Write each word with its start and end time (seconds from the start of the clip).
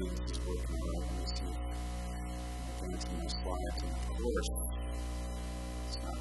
and 0.00 0.08
of 0.08 0.40
course, 4.20 4.48
it's 5.88 5.98
not. 6.00 6.18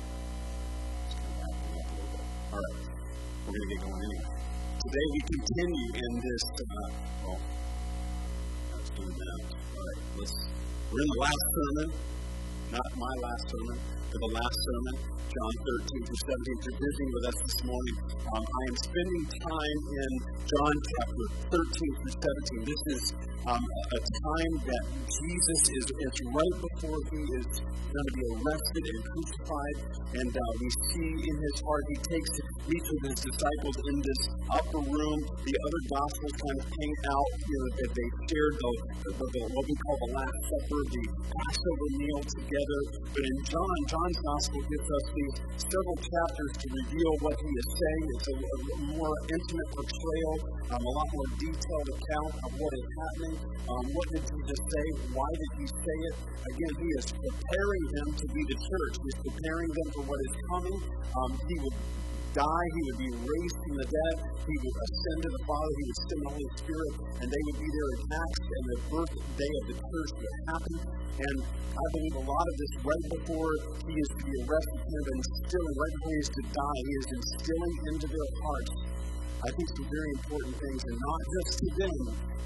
It's 1.06 1.16
going 1.16 1.32
to 1.32 1.44
up 1.44 1.56
a 1.56 1.96
little 1.96 2.12
bit. 2.12 2.24
All 2.52 2.60
right, 2.60 2.76
we're 3.46 3.54
going 3.56 3.64
to 3.64 3.76
get 3.76 3.80
going 3.80 4.04
anyway. 4.04 4.36
Today 4.80 5.06
we 5.14 5.20
continue 5.32 5.90
in 5.96 6.12
this. 6.20 6.44
Uh, 6.60 6.66
well, 7.24 7.40
that's 8.72 8.90
doing 8.92 9.16
that. 9.16 9.40
All 9.48 9.84
right, 9.88 10.02
let's. 10.18 10.34
We're 10.92 11.02
in 11.02 11.08
the 11.08 11.22
last 11.22 11.44
sermon, 11.54 11.90
not 12.72 12.90
my 12.98 13.14
last 13.26 13.44
sermon, 13.50 13.78
but 14.14 14.20
the 14.20 14.32
last 14.34 14.58
sermon 14.66 15.20
John 15.30 15.54
13 15.62 16.10
through 16.10 16.22
17. 16.26 16.58
If 16.58 16.76
visiting 16.82 17.10
with 17.14 17.26
us 17.30 17.38
this 17.46 17.58
morning, 17.70 17.98
um, 18.34 18.42
I 18.42 18.62
am 18.66 18.78
spending 18.82 19.24
time 19.46 19.80
in 19.94 20.12
John 20.42 20.74
chapter 20.74 21.26
13 21.54 21.70
through 22.02 22.16
17. 22.58 22.66
This 22.66 22.84
is 22.98 23.04
um, 23.46 23.62
a 23.62 24.00
time 24.02 24.54
that 24.74 24.84
Jesus 25.06 25.62
is, 25.70 25.86
is 25.86 26.16
right 26.34 26.56
before 26.66 26.98
he 27.14 27.22
is 27.46 27.50
going 27.62 28.08
to 28.10 28.16
be 28.18 28.26
arrested 28.42 28.84
and 28.90 29.00
crucified. 29.06 29.78
And 30.18 30.32
uh, 30.34 30.42
we 30.58 30.70
see 30.90 31.14
in 31.14 31.36
his 31.46 31.58
heart, 31.62 31.84
he 31.94 31.98
takes 32.10 32.32
each 32.66 32.88
of 32.90 33.00
his 33.06 33.18
disciples 33.22 33.78
in 33.86 33.98
this 34.02 34.22
upper 34.50 34.82
room. 34.82 35.20
The 35.46 35.56
other 35.62 35.82
gospels 35.94 36.34
kind 36.42 36.58
of 36.58 36.66
paint 36.74 37.02
out 37.06 37.30
know, 37.38 37.66
that 37.86 37.92
they 37.94 38.10
shared 38.30 38.56
the, 38.62 38.72
the, 39.10 39.26
the, 39.26 39.42
what 39.50 39.66
we 39.66 39.76
call 39.82 39.98
the 40.06 40.12
Last 40.14 40.38
Supper, 40.38 40.82
the 40.86 41.04
Passover 41.34 41.90
meal 41.98 42.22
together. 42.22 42.80
But 43.10 43.24
in 43.26 43.38
John, 43.50 43.78
John's 43.90 44.20
gospel 44.22 44.60
gives 44.70 44.86
us 44.86 45.06
these 45.18 45.36
several 45.66 45.98
chapters 45.98 46.52
to 46.62 46.66
reveal 46.70 47.12
what 47.26 47.36
he 47.42 47.50
is 47.50 47.70
saying. 47.74 48.04
It's 48.14 48.28
a, 48.30 48.36
a 48.38 48.58
more 48.94 49.16
intimate 49.34 49.70
portrayal, 49.74 50.36
um, 50.46 50.78
a 50.78 50.92
lot 50.94 51.10
more 51.10 51.30
detailed 51.42 51.90
account 51.90 52.34
of 52.46 52.50
what 52.54 52.72
is 52.78 52.88
happening. 53.02 53.36
Um, 53.66 53.86
what 53.98 54.08
did 54.14 54.24
Jesus 54.30 54.60
say? 54.62 54.86
Why 55.10 55.30
did 55.34 55.52
he 55.58 55.66
say 55.66 55.98
it? 56.06 56.16
Again, 56.30 56.74
he 56.86 56.90
is 57.02 57.06
preparing 57.10 57.84
them 57.98 58.08
to 58.14 58.26
be 58.30 58.42
the 58.46 58.58
church. 58.62 58.94
He's 59.10 59.20
preparing 59.26 59.70
them 59.74 59.88
for 59.98 60.04
what 60.06 60.20
is 60.22 60.34
coming. 60.54 60.78
Um, 61.18 61.32
he 61.50 61.56
would 61.66 61.78
die, 62.34 62.68
he 62.76 62.82
would 62.86 63.00
be 63.00 63.12
raised 63.16 63.58
from 63.64 63.76
the 63.80 63.88
dead, 63.90 64.16
he 64.46 64.56
would 64.60 64.78
ascend 64.80 65.20
to 65.26 65.30
the 65.34 65.44
Father, 65.50 65.74
he 65.80 65.86
would 65.90 66.00
send 66.00 66.20
the 66.20 66.32
Holy 66.34 66.50
Spirit, 66.60 66.94
and 67.20 67.28
they 67.30 67.42
would 67.50 67.60
be 67.60 67.70
there 67.70 67.90
in 67.90 68.02
Acts, 68.10 68.46
and 68.50 68.64
the 68.70 68.78
birthday 68.90 69.52
of 69.60 69.64
the 69.70 69.76
church 69.80 70.12
would 70.20 70.36
happen. 70.50 70.76
And 71.20 71.38
I 71.70 71.86
believe 71.96 72.16
a 72.20 72.26
lot 72.26 72.46
of 72.46 72.56
this 72.60 72.74
right 72.86 73.06
before 73.20 73.52
he 73.86 73.94
is 73.94 74.10
to 74.14 74.22
be 74.24 74.34
arrested, 74.46 74.80
kind 74.80 75.00
of 75.00 75.08
instilling, 75.20 75.76
right 75.80 75.94
before 76.00 76.14
he 76.14 76.22
is 76.24 76.32
to 76.32 76.44
die, 76.50 76.80
he 76.80 76.94
is 77.00 77.08
instilling 77.20 77.76
into 77.90 78.08
their 78.10 78.30
hearts, 78.40 78.74
I 79.40 79.50
think, 79.56 79.68
some 79.74 79.88
very 79.90 80.12
important 80.20 80.54
things, 80.60 80.82
and 80.86 80.98
not 81.00 81.22
just 81.34 81.52
to 81.60 81.68
them, 81.80 82.00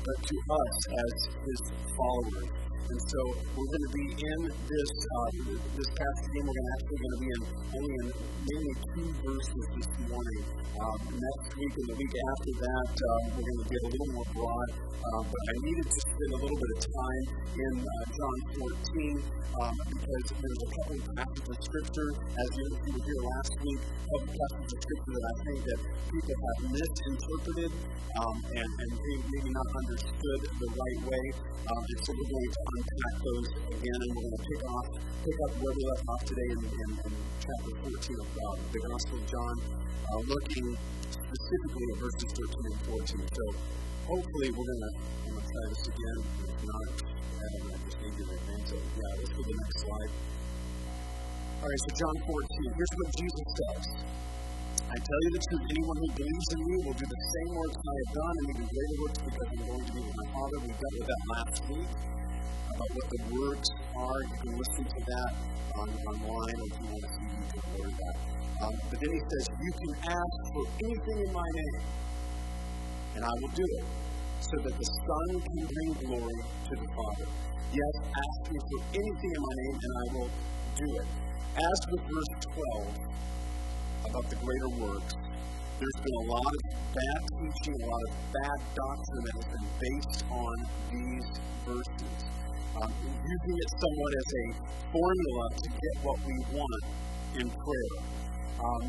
but 0.04 0.18
to 0.24 0.36
us 0.52 0.76
as 0.94 1.14
his 1.44 1.62
followers. 1.96 2.73
And 2.84 3.00
so 3.00 3.20
we're 3.56 3.72
going 3.72 3.88
to 3.88 3.94
be 3.96 4.08
in 4.12 4.40
this 4.44 4.92
uh, 5.08 5.30
this 5.72 5.90
passage. 5.96 6.36
We're 6.36 6.52
going 6.52 6.60
to 6.60 6.74
actually 6.76 7.00
going 7.00 7.16
to 7.16 7.22
be 7.24 7.30
in 7.32 7.42
only 7.80 7.94
in 7.96 8.08
mainly 8.44 8.76
two 8.92 9.08
verses 9.24 9.66
this 9.72 9.90
morning. 10.12 10.42
Um, 10.74 11.00
next 11.16 11.48
week 11.56 11.74
and 11.80 11.88
the 11.88 11.96
week 11.96 12.12
after 12.12 12.52
that, 12.60 12.92
uh, 12.92 13.08
we're 13.40 13.48
going 13.48 13.62
to 13.64 13.68
get 13.72 13.82
a 13.88 13.90
little 13.94 14.12
more 14.20 14.28
broad. 14.36 14.70
Uh, 15.04 15.24
but 15.24 15.44
I 15.48 15.56
needed 15.64 15.88
to 15.88 16.00
spend 16.00 16.32
a 16.32 16.40
little 16.44 16.60
bit 16.60 16.72
of 16.76 16.80
time 16.84 17.24
in 17.56 17.74
uh, 17.84 17.92
John 18.16 18.38
14 18.56 19.44
um, 19.54 19.76
because 19.84 20.26
there's 20.32 20.62
a 20.64 20.70
couple 20.74 20.96
of 20.96 21.04
passages 21.14 21.50
of 21.52 21.58
scripture, 21.60 22.10
as 22.24 22.50
you, 22.56 22.66
were 22.72 23.04
here 23.04 23.22
last 23.22 23.54
week, 23.64 23.82
couple 23.84 24.32
passages 24.32 24.72
of 24.74 24.80
scripture 24.80 25.14
that 25.14 25.26
I 25.28 25.36
think 25.44 25.60
that 25.68 25.80
people 26.08 26.36
have 26.40 26.60
misinterpreted 26.72 27.72
um, 28.16 28.38
and, 28.54 28.70
and 28.80 28.92
maybe 29.04 29.50
not 29.52 29.68
understood 29.76 30.42
the 30.56 30.70
right 30.72 31.00
way. 31.04 31.26
Um, 31.64 31.84
and 31.84 32.00
so 32.00 32.10
we're 32.16 32.32
going 32.32 32.52
to 32.54 32.64
unpack 32.74 33.16
those 33.22 33.48
again, 33.70 34.00
and 34.02 34.10
we're 34.18 34.26
going 34.26 34.38
to 34.38 34.44
pick 34.50 34.62
off, 34.66 34.88
pick 35.22 35.38
up 35.46 35.52
where 35.62 35.74
we 35.78 35.84
left 35.94 36.06
off 36.10 36.22
today 36.26 36.50
in, 36.50 36.62
in, 36.66 36.90
in 37.06 37.14
chapter 37.38 37.72
14 37.86 37.94
of 37.94 38.30
uh, 38.34 38.58
the 38.74 38.82
Gospel 38.82 39.18
of 39.22 39.26
John, 39.30 39.56
uh, 39.62 40.20
looking 40.26 40.68
specifically 41.06 41.86
at 41.94 41.98
verses 42.02 42.30
13 42.34 42.50
and 42.50 42.80
14. 42.90 43.22
So 43.30 43.46
hopefully 44.10 44.50
we're 44.58 44.70
going 44.74 44.84
to 44.90 44.92
I'm 45.30 45.38
to 45.38 45.44
try 45.46 45.66
this 45.70 45.86
again. 45.86 46.20
If 46.50 46.62
not, 46.66 46.90
I 46.94 47.78
just 47.86 47.98
need 48.02 48.16
to 48.18 48.26
advance 48.26 48.70
it. 48.74 48.84
Yeah, 48.98 49.12
let's 49.22 49.34
go 49.34 49.42
to 49.44 49.50
the 49.50 49.58
next 49.58 49.78
slide. 49.86 50.12
All 51.62 51.70
right, 51.70 51.82
so 51.86 51.90
John 51.94 52.16
14. 52.26 52.74
Here's 52.74 52.94
what 52.98 53.10
Jesus 53.22 53.48
says. 53.54 53.86
I 54.84 54.98
tell 54.98 55.22
you 55.26 55.32
the 55.34 55.44
truth, 55.46 55.66
anyone 55.74 55.98
who 56.02 56.10
believes 56.18 56.50
in 56.54 56.62
me 56.70 56.76
will 56.86 56.98
do 56.98 57.06
the 57.06 57.22
same 57.22 57.50
works 57.54 57.78
I 57.82 57.96
have 57.98 58.12
done, 58.14 58.34
and 58.34 58.48
even 58.50 58.66
greater 58.66 58.98
works 58.98 59.20
because 59.26 59.48
I'm 59.48 59.62
going 59.62 59.86
to 59.86 59.94
be 59.94 60.02
with 60.06 60.16
my 60.18 60.28
Father. 60.34 60.58
We 60.62 60.70
dealt 60.74 60.96
with 60.98 61.08
that 61.10 61.24
last 61.34 61.62
week 61.70 62.13
about 62.74 62.90
what 62.90 63.08
the 63.14 63.22
words 63.30 63.68
are. 63.94 64.20
You 64.26 64.38
can 64.42 64.54
listen 64.58 64.84
to 64.90 65.00
that 65.06 65.32
on, 65.78 65.88
online 65.94 66.58
if 66.66 66.74
you 66.82 66.86
want 66.90 67.04
to 67.06 67.12
see, 67.14 67.30
you 67.30 67.86
that. 67.86 68.16
Um, 68.64 68.74
but 68.90 68.98
then 68.98 69.12
he 69.14 69.22
says, 69.22 69.44
You 69.62 69.72
can 69.78 69.94
ask 70.10 70.38
for 70.54 70.64
anything 70.82 71.18
in 71.22 71.32
my 71.34 71.50
name, 71.54 71.84
and 73.18 73.22
I 73.26 73.34
will 73.42 73.54
do 73.54 73.68
it, 73.78 73.86
so 74.42 74.56
that 74.58 74.74
the 74.74 74.90
Son 74.90 75.28
can 75.38 75.60
bring 75.70 75.90
glory 76.02 76.40
to 76.42 76.74
the 76.82 76.88
Father. 76.98 77.28
Yes, 77.74 77.94
ask 78.10 78.40
me 78.50 78.58
for 78.58 78.80
anything 78.94 79.32
in 79.34 79.42
my 79.42 79.56
name, 79.62 79.78
and 79.78 79.94
I 79.94 80.06
will 80.18 80.32
do 80.78 80.88
it. 81.02 81.08
As 81.54 81.80
with 81.94 82.04
verse 82.10 82.34
12, 82.42 83.14
about 84.10 84.26
the 84.30 84.38
greater 84.42 84.72
works. 84.82 85.14
There's 85.78 86.00
been 86.06 86.18
a 86.26 86.28
lot 86.32 86.52
of 86.54 86.62
bad 86.94 87.20
teaching, 87.38 87.78
a 87.82 87.90
lot 87.90 88.04
of 88.08 88.12
bad 88.34 88.60
doctrine 88.74 89.24
that 89.26 89.36
has 89.38 89.48
been 89.54 89.68
based 89.82 90.22
on 90.32 90.56
these 90.94 91.30
verses. 91.66 92.43
Um, 92.74 92.90
using 93.06 93.54
it 93.54 93.70
somewhat 93.70 94.12
as 94.18 94.30
a 94.34 94.46
formula 94.90 95.46
to 95.62 95.68
get 95.70 95.96
what 96.02 96.18
we 96.26 96.36
want 96.58 96.84
in 97.38 97.46
prayer. 97.54 97.98
Um, 98.58 98.84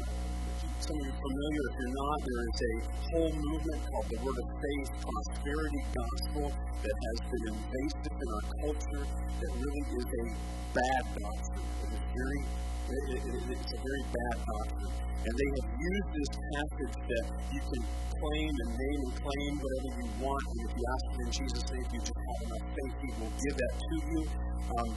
some 0.81 0.97
of 0.97 1.05
you 1.05 1.13
are 1.13 1.21
familiar, 1.21 1.65
if 1.69 1.77
you're 1.85 1.97
not, 2.01 2.19
there 2.25 2.43
is 2.49 2.61
a 2.65 2.75
whole 3.13 3.33
movement 3.45 3.81
called 3.85 4.09
the 4.09 4.19
Word 4.25 4.39
of 4.41 4.49
Faith 4.57 4.89
Prosperity 5.05 5.83
Gospel 6.01 6.45
that 6.81 6.97
has 6.97 7.19
been 7.29 7.45
invasive 7.53 8.17
in 8.25 8.29
our 8.33 8.47
culture 8.65 9.05
that 9.05 9.53
really 9.53 9.85
is 10.01 10.09
a 10.17 10.25
bad 10.73 11.03
doctrine. 11.21 11.69
It 11.85 11.91
is 11.93 12.05
very, 12.09 12.41
it, 12.85 13.05
it, 13.17 13.43
it's 13.49 13.73
a 13.73 13.81
very 13.81 14.05
bad 14.13 14.37
doctrine. 14.45 14.95
And 15.25 15.33
they 15.33 15.51
have 15.57 15.69
used 15.73 16.11
this 16.13 16.31
passage 16.37 16.97
that 17.09 17.27
you 17.49 17.61
can 17.65 17.83
claim 18.13 18.53
and 18.53 18.71
name 18.77 19.01
and 19.09 19.15
claim 19.25 19.53
whatever 19.57 19.91
you 20.05 20.09
want. 20.21 20.45
And 20.45 20.59
if 20.69 20.73
you 20.77 20.85
ask 20.85 21.05
it 21.09 21.21
in 21.25 21.31
Jesus' 21.33 21.67
name, 21.73 21.87
you 21.93 22.01
just 22.05 22.21
have 22.21 22.41
enough 22.45 22.67
faith, 22.77 22.95
He 23.01 23.11
will 23.17 23.35
give 23.41 23.57
that 23.57 23.75
to 23.81 23.95
you. 24.05 24.21
Um, 24.65 24.91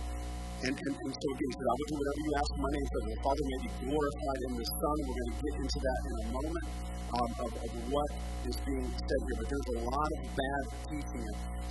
and, 0.57 0.73
and, 0.73 0.95
and 0.97 1.11
so 1.13 1.27
again, 1.37 1.51
said, 1.53 1.67
I 1.69 1.73
will 1.77 1.89
do 1.93 1.95
whatever 2.01 2.21
you 2.25 2.33
ask 2.33 2.49
in 2.49 2.61
my 2.65 2.71
name, 2.73 2.87
so 2.89 2.97
the 3.05 3.17
Father 3.21 3.45
may 3.45 3.59
be 3.61 3.69
glorified 3.77 4.41
in 4.41 4.53
the 4.57 4.65
Son. 4.65 4.95
We're 5.05 5.17
going 5.17 5.29
to 5.29 5.37
get 5.37 5.55
into 5.61 5.79
that 5.85 5.99
in 6.01 6.13
a 6.17 6.25
moment 6.33 6.67
um, 7.13 7.29
of, 7.45 7.49
of 7.61 7.71
what 7.93 8.09
is 8.41 8.57
being 8.65 8.87
said 8.89 9.21
here. 9.21 9.37
But 9.37 9.47
there's 9.53 9.69
a 9.69 9.79
lot 9.85 10.09
of 10.17 10.19
bad 10.33 10.63
teaching. 10.89 11.25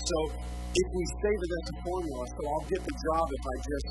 So 0.07 0.17
if 0.71 0.89
we 0.95 1.05
say 1.19 1.33
that 1.35 1.49
that's 1.51 1.71
a 1.75 1.79
formula, 1.83 2.23
so 2.31 2.41
I'll 2.47 2.69
get 2.71 2.83
the 2.87 2.97
job 3.11 3.27
if 3.27 3.43
I 3.43 3.57
just 3.67 3.91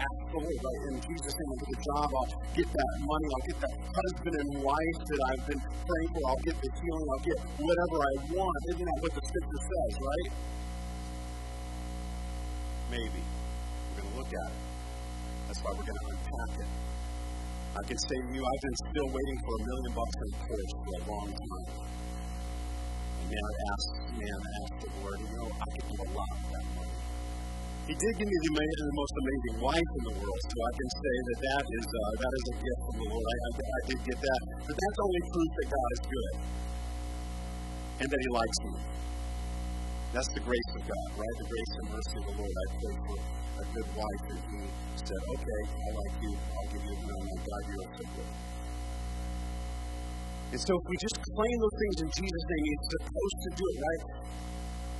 ask 0.00 0.20
the 0.32 0.38
Lord, 0.40 0.60
right? 0.64 0.82
In 0.88 0.96
Jesus' 1.12 1.34
name, 1.36 1.48
I'll 1.52 1.60
get 1.60 1.70
the 1.76 1.82
job, 1.92 2.08
I'll 2.08 2.32
get 2.56 2.68
that 2.72 2.92
money, 3.04 3.28
I'll 3.36 3.46
get 3.52 3.58
that 3.68 3.74
husband 3.84 4.34
and 4.40 4.48
wife 4.64 5.00
that 5.12 5.20
I've 5.28 5.44
been 5.44 5.60
praying 5.60 6.10
for, 6.16 6.22
I'll 6.32 6.44
get 6.48 6.56
the 6.56 6.70
healing, 6.72 7.08
I'll 7.12 7.26
get 7.28 7.38
whatever 7.60 7.96
I 8.00 8.12
want. 8.32 8.60
Isn't 8.72 8.86
that 8.88 8.98
what 9.04 9.12
the 9.12 9.22
scripture 9.28 9.62
says, 9.68 9.92
right? 10.00 10.30
Maybe. 12.96 13.22
At 14.32 14.48
it. 14.48 14.60
That's 15.46 15.60
why 15.60 15.70
we're 15.76 15.84
going 15.84 16.00
to 16.00 16.08
unpack 16.08 16.52
it. 16.64 16.70
I 17.72 17.82
can 17.84 17.98
say 18.00 18.16
to 18.16 18.28
you, 18.32 18.40
I've 18.40 18.62
been 18.64 18.78
still 18.88 19.08
waiting 19.12 19.38
for 19.44 19.52
a 19.52 19.62
million 19.68 19.92
bucks 19.92 20.16
in 20.24 20.30
Porsche 20.40 20.76
for 20.80 20.92
a 20.92 21.02
long 21.08 21.28
time. 21.32 21.68
And 23.20 23.26
man, 23.28 23.44
I 23.44 23.54
asked, 23.72 23.92
man, 24.12 24.38
I 24.40 24.50
asked 24.60 24.78
the 24.80 24.90
Lord, 25.00 25.16
you 25.20 25.30
know, 25.36 25.48
I 25.52 25.66
could 25.72 25.86
do 25.88 25.96
a 26.00 26.08
lot 26.16 26.32
with 26.32 26.50
that 26.52 26.66
money. 26.80 26.96
He 27.88 27.94
did 27.96 28.12
give 28.16 28.28
me 28.28 28.38
the, 28.40 28.52
the 28.56 28.96
most 28.96 29.14
amazing 29.20 29.56
wife 29.60 29.90
in 30.00 30.02
the 30.08 30.14
world, 30.16 30.40
so 30.48 30.56
I 30.64 30.72
can 30.80 30.88
say 30.96 31.14
that 31.28 31.38
that 31.42 31.64
is, 31.68 31.86
uh, 31.92 32.00
that 32.24 32.32
is 32.32 32.44
a 32.48 32.54
gift 32.56 32.80
from 32.88 32.96
the 33.02 33.08
Lord. 33.12 33.26
I, 33.28 33.36
I, 33.36 33.50
I 33.52 33.80
did 33.92 34.00
get 34.08 34.18
that. 34.22 34.40
But 34.64 34.74
that's 34.80 34.98
only 35.02 35.22
proof 35.28 35.50
that 35.52 35.66
God 35.68 35.88
is 35.92 36.02
good 36.08 36.34
and 38.00 38.06
that 38.08 38.20
He 38.24 38.30
likes 38.32 38.58
me. 38.64 38.72
That's 40.12 40.28
the 40.28 40.44
grace 40.44 40.70
of 40.76 40.84
God, 40.84 41.08
right? 41.16 41.36
The 41.40 41.48
grace 41.48 41.72
and 41.80 41.86
mercy 41.88 42.16
of 42.20 42.24
the 42.28 42.34
Lord. 42.36 42.52
I 42.52 42.66
pray 42.76 42.96
for 43.00 43.16
a 43.16 43.64
good 43.72 43.88
wife, 43.96 44.24
and 44.28 44.40
He 44.44 44.60
said, 45.00 45.20
okay, 45.24 45.60
I 45.72 45.88
like 45.88 46.16
you. 46.20 46.32
I'll 46.36 46.68
give 46.68 46.84
you 46.84 46.92
a 46.92 47.00
million. 47.00 47.36
God, 47.40 47.62
you're 47.72 47.88
so 47.96 48.04
good. 48.12 48.32
And 50.52 50.60
so 50.60 50.72
if 50.76 50.84
we 50.84 50.96
just 51.00 51.16
claim 51.16 51.56
those 51.64 51.76
things 51.80 51.96
in 52.04 52.08
Jesus' 52.12 52.44
name, 52.44 52.64
He's 52.68 52.84
supposed 52.92 53.38
to 53.40 53.50
do 53.56 53.64
it, 53.72 53.76
right? 53.80 54.02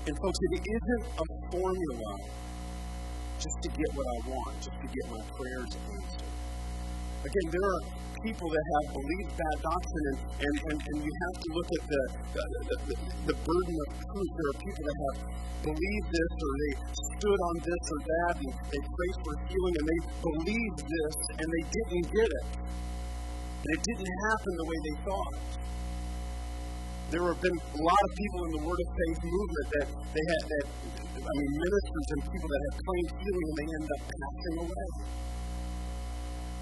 And 0.08 0.14
folks, 0.16 0.38
it 0.48 0.52
isn't 0.64 1.04
a 1.12 1.26
formula 1.52 2.12
just 3.36 3.58
to 3.60 3.68
get 3.68 3.88
what 3.92 4.06
I 4.08 4.18
want, 4.32 4.56
just 4.64 4.78
to 4.80 4.88
get 4.88 5.04
my 5.12 5.22
prayers 5.28 5.72
answered. 5.92 6.21
Again, 7.22 7.46
there 7.54 7.66
are 7.70 7.82
people 8.22 8.48
that 8.50 8.66
have 8.78 8.86
believed 8.94 9.30
bad 9.34 9.56
doctrine, 9.62 10.06
and, 10.14 10.20
and, 10.42 10.56
and, 10.70 10.78
and 10.78 10.96
you 11.02 11.12
have 11.26 11.36
to 11.42 11.48
look 11.58 11.68
at 11.74 11.84
the, 11.90 12.02
the, 12.34 12.44
the, 12.70 12.96
the 13.30 13.36
burden 13.42 13.76
of 13.82 13.88
proof. 13.98 14.28
There 14.30 14.48
are 14.50 14.58
people 14.62 14.84
that 14.86 14.98
have 15.02 15.18
believed 15.62 16.08
this, 16.10 16.30
or 16.38 16.52
they 16.62 16.72
stood 17.18 17.40
on 17.42 17.54
this 17.62 17.82
or 17.82 18.00
that, 18.02 18.34
and 18.42 18.52
they 18.70 18.82
prayed 18.82 19.18
for 19.22 19.34
healing, 19.46 19.74
and 19.78 19.86
they 19.86 20.00
believed 20.22 20.80
this, 20.82 21.14
and 21.38 21.46
they 21.46 21.64
didn't 21.66 22.06
get 22.10 22.30
it. 22.30 22.46
And 23.62 23.70
it 23.74 23.82
didn't 23.86 24.14
happen 24.26 24.52
the 24.58 24.66
way 24.66 24.78
they 24.82 24.96
thought. 25.06 25.34
There 27.14 27.22
have 27.28 27.40
been 27.42 27.58
a 27.58 27.82
lot 27.82 28.02
of 28.02 28.12
people 28.16 28.40
in 28.46 28.50
the 28.56 28.62
Word 28.66 28.80
of 28.82 28.90
Faith 28.96 29.20
movement 29.22 29.66
that 29.78 29.86
they 30.14 30.24
had, 30.32 30.42
that, 30.50 30.66
I 31.22 31.32
mean, 31.38 31.52
ministers 31.58 32.06
and 32.10 32.20
people 32.34 32.48
that 32.50 32.62
have 32.66 32.76
claimed 32.82 33.10
healing, 33.22 33.46
and 33.46 33.56
they 33.58 33.68
end 33.78 33.88
up 33.90 34.02
passing 34.10 34.56
away. 34.66 34.86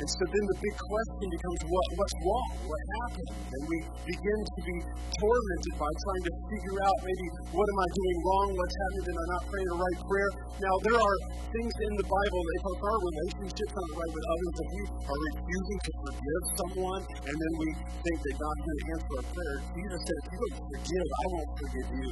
And 0.00 0.08
so 0.08 0.24
then 0.24 0.44
the 0.48 0.58
big 0.64 0.76
question 0.80 1.26
becomes 1.28 1.60
what, 1.68 1.86
what's 2.00 2.16
wrong? 2.24 2.48
What 2.64 2.82
happened? 3.04 3.32
And 3.36 3.62
we 3.68 3.78
begin 4.08 4.40
to 4.48 4.60
be 4.64 4.76
tormented 4.80 5.74
by 5.76 5.92
trying 5.92 6.24
to 6.24 6.32
figure 6.48 6.78
out 6.88 6.96
maybe 7.04 7.26
what 7.52 7.66
am 7.68 7.78
I 7.84 7.88
doing 7.92 8.18
wrong? 8.24 8.46
What's 8.56 8.76
happening? 8.80 9.04
Did 9.12 9.16
I 9.20 9.26
not 9.28 9.42
praying 9.52 9.68
the 9.68 9.76
right 9.76 10.00
prayer? 10.08 10.30
Now, 10.56 10.74
there 10.88 10.98
are 11.04 11.16
things 11.52 11.74
in 11.84 11.92
the 12.00 12.06
Bible 12.08 12.40
that 12.40 12.54
if 12.56 12.64
our 12.80 13.00
relationships 13.12 13.72
aren't 13.76 13.94
right 14.00 14.12
with 14.16 14.24
others, 14.24 14.52
if 14.56 14.68
we 14.72 14.82
are 15.04 15.20
refusing 15.20 15.80
to 15.84 15.92
forgive 16.00 16.42
someone, 16.64 17.02
and 17.20 17.34
then 17.36 17.52
we 17.60 17.68
think 18.00 18.18
that 18.24 18.34
God's 18.40 18.62
going 18.64 18.80
to 18.80 18.86
answer 18.96 19.12
our 19.20 19.26
prayer, 19.36 19.56
Jesus 19.76 20.00
said, 20.00 20.16
if 20.16 20.28
you 20.32 20.38
don't 20.40 20.64
forgive, 20.64 21.06
I 21.12 21.24
won't 21.28 21.52
forgive 21.60 21.88
you. 21.92 22.10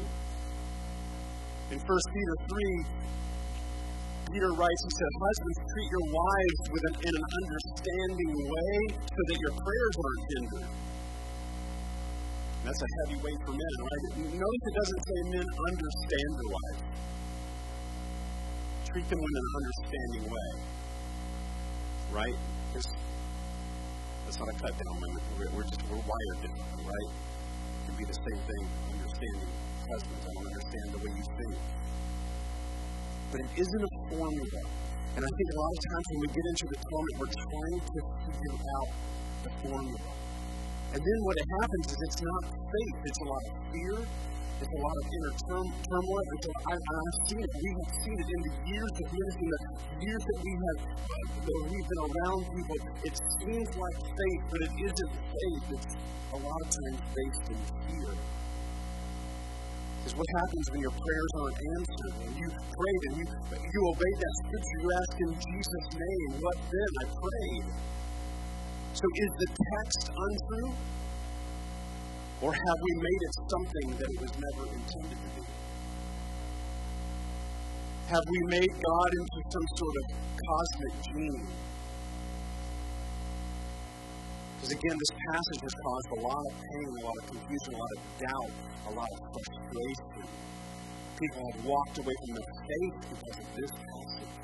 In 1.73 1.79
1 1.81 1.89
Peter 1.89 2.37
3, 2.53 3.09
Peter 4.29 4.53
writes, 4.53 4.81
he 4.85 4.93
said, 4.93 5.13
Husbands, 5.25 5.57
treat 5.73 5.89
your 5.89 6.07
wives 6.13 6.61
with 6.69 6.85
an, 6.85 6.95
in 7.01 7.15
an 7.17 7.27
understanding 7.33 8.33
way 8.45 8.75
so 9.09 9.21
that 9.25 9.39
your 9.41 9.53
prayers 9.57 9.95
aren't 9.97 10.25
hindered. 10.29 10.69
That's 12.65 12.83
a 12.85 12.91
heavy 13.01 13.17
weight 13.25 13.41
for 13.41 13.55
men, 13.57 13.75
right? 13.81 14.05
Notice 14.37 14.65
it 14.69 14.77
doesn't 14.77 15.03
say 15.09 15.19
men 15.33 15.47
understand 15.49 16.31
their 16.37 16.51
wives. 16.53 16.83
Treat 18.93 19.07
them 19.09 19.21
in 19.21 19.35
an 19.41 19.49
understanding 19.57 20.25
way. 20.29 20.51
Right? 22.13 22.39
Because 22.69 22.89
that's 24.25 24.39
not 24.45 24.49
a 24.53 24.57
cut 24.61 24.75
down 24.77 24.95
limit. 25.01 25.23
We're, 25.41 25.53
we're 25.57 25.69
just 25.73 25.81
we're 25.89 26.05
wired 26.05 26.39
differently, 26.45 26.85
right? 26.85 27.09
It 27.09 27.83
can 27.89 27.97
be 27.97 28.05
the 28.05 28.19
same 28.21 28.41
thing, 28.45 28.63
understanding 28.93 29.49
husbands. 29.89 30.21
I 30.21 30.31
don't 30.37 30.49
understand 30.53 30.87
the 30.93 31.01
way 31.01 31.11
you 31.17 31.25
think 31.25 31.57
but 33.31 33.41
it 33.41 33.53
isn't 33.57 33.83
a 33.85 33.93
formula. 34.09 34.63
And 35.17 35.23
I 35.27 35.31
think 35.35 35.49
a 35.51 35.59
lot 35.59 35.73
of 35.75 35.81
times 35.83 36.05
when 36.09 36.21
we 36.23 36.29
get 36.31 36.47
into 36.47 36.67
the 36.69 36.79
torment, 36.79 37.15
we're 37.19 37.35
trying 37.37 37.81
to 37.81 38.01
figure 38.25 38.59
out 38.79 38.89
the 39.43 39.53
formula. 39.67 40.11
And 40.89 41.01
then 41.05 41.19
what 41.27 41.37
happens 41.37 41.85
is 41.93 41.99
it's 42.01 42.23
not 42.23 42.43
faith, 42.49 42.97
it's 43.05 43.21
a 43.21 43.29
lot 43.29 43.43
of 43.45 43.55
fear, 43.69 43.97
it's 44.59 44.73
a 44.73 44.81
lot 44.81 44.97
of 44.97 45.05
inner 45.13 45.33
turmoil. 45.43 46.25
And 46.33 46.41
so 46.43 46.51
I, 46.65 46.75
have 46.75 47.19
seen 47.29 47.41
it. 47.45 47.51
We 47.51 47.71
have 47.77 47.93
seen 48.03 48.17
it 48.19 48.29
in 48.33 48.41
the 48.49 48.55
years 48.73 48.95
of 48.97 49.07
ministry, 49.13 49.49
the 49.53 49.99
years 50.03 50.23
that 50.25 50.39
we 50.43 50.53
have 50.59 50.79
that 51.45 51.59
we've 51.69 51.89
been 51.89 52.03
around 52.09 52.41
people. 52.57 52.79
It 53.05 53.15
seems 53.39 53.71
like 53.77 53.97
faith, 54.01 54.43
but 54.51 54.61
it 54.65 54.73
isn't 54.83 55.13
faith. 55.13 55.65
It's 55.77 55.95
a 56.33 56.39
lot 56.41 56.59
of 56.59 56.69
times 56.73 56.99
based 57.15 57.45
in 57.53 57.61
fear. 57.85 58.38
Is 60.09 60.17
what 60.17 60.25
happens 60.41 60.65
when 60.73 60.81
your 60.81 60.97
prayers 60.97 61.33
aren't 61.37 61.61
answered. 61.77 62.13
When 62.17 62.33
you 62.41 62.49
prayed 62.49 63.03
and 63.13 63.15
you, 63.21 63.27
you 63.29 63.81
obeyed 63.93 64.19
that 64.25 64.35
scripture, 64.41 64.79
you 64.81 64.89
ask 64.89 65.15
in 65.21 65.33
Jesus' 65.37 65.89
name, 66.01 66.29
what 66.41 66.57
then? 66.65 66.91
I 66.97 67.05
prayed. 67.13 67.69
So 68.97 69.05
is 69.05 69.33
the 69.37 69.49
text 69.53 70.09
untrue? 70.09 70.73
Or 72.41 72.53
have 72.57 72.79
we 72.89 72.93
made 73.05 73.21
it 73.21 73.35
something 73.53 73.89
that 74.01 74.09
it 74.09 74.21
was 74.25 74.33
never 74.33 74.65
intended 74.81 75.19
to 75.21 75.31
be? 75.37 75.45
Have 78.09 78.27
we 78.33 78.41
made 78.49 78.73
God 78.81 79.11
into 79.13 79.39
some 79.53 79.67
sort 79.77 79.97
of 80.01 80.07
cosmic 80.41 80.95
genie? 81.05 81.68
Because 84.59 84.75
again, 84.75 84.97
this 84.99 85.15
passage 85.15 85.61
has 85.63 85.75
caused 85.79 86.09
a 86.19 86.21
lot 86.27 86.43
of 86.51 86.55
pain, 86.59 86.89
a 86.99 87.05
lot 87.07 87.15
of 87.15 87.27
confusion, 87.31 87.71
a 87.75 87.79
lot 87.79 87.93
of 87.95 88.03
doubt, 88.19 88.51
a 88.91 88.93
lot 88.99 89.07
of 89.07 89.19
frustration. 89.31 90.27
People 91.15 91.43
have 91.55 91.65
walked 91.65 91.99
away 91.99 92.15
from 92.27 92.35
the 92.35 92.45
faith 92.67 92.95
because 93.07 93.39
of 93.39 93.47
this 93.55 93.71
passage 93.71 94.35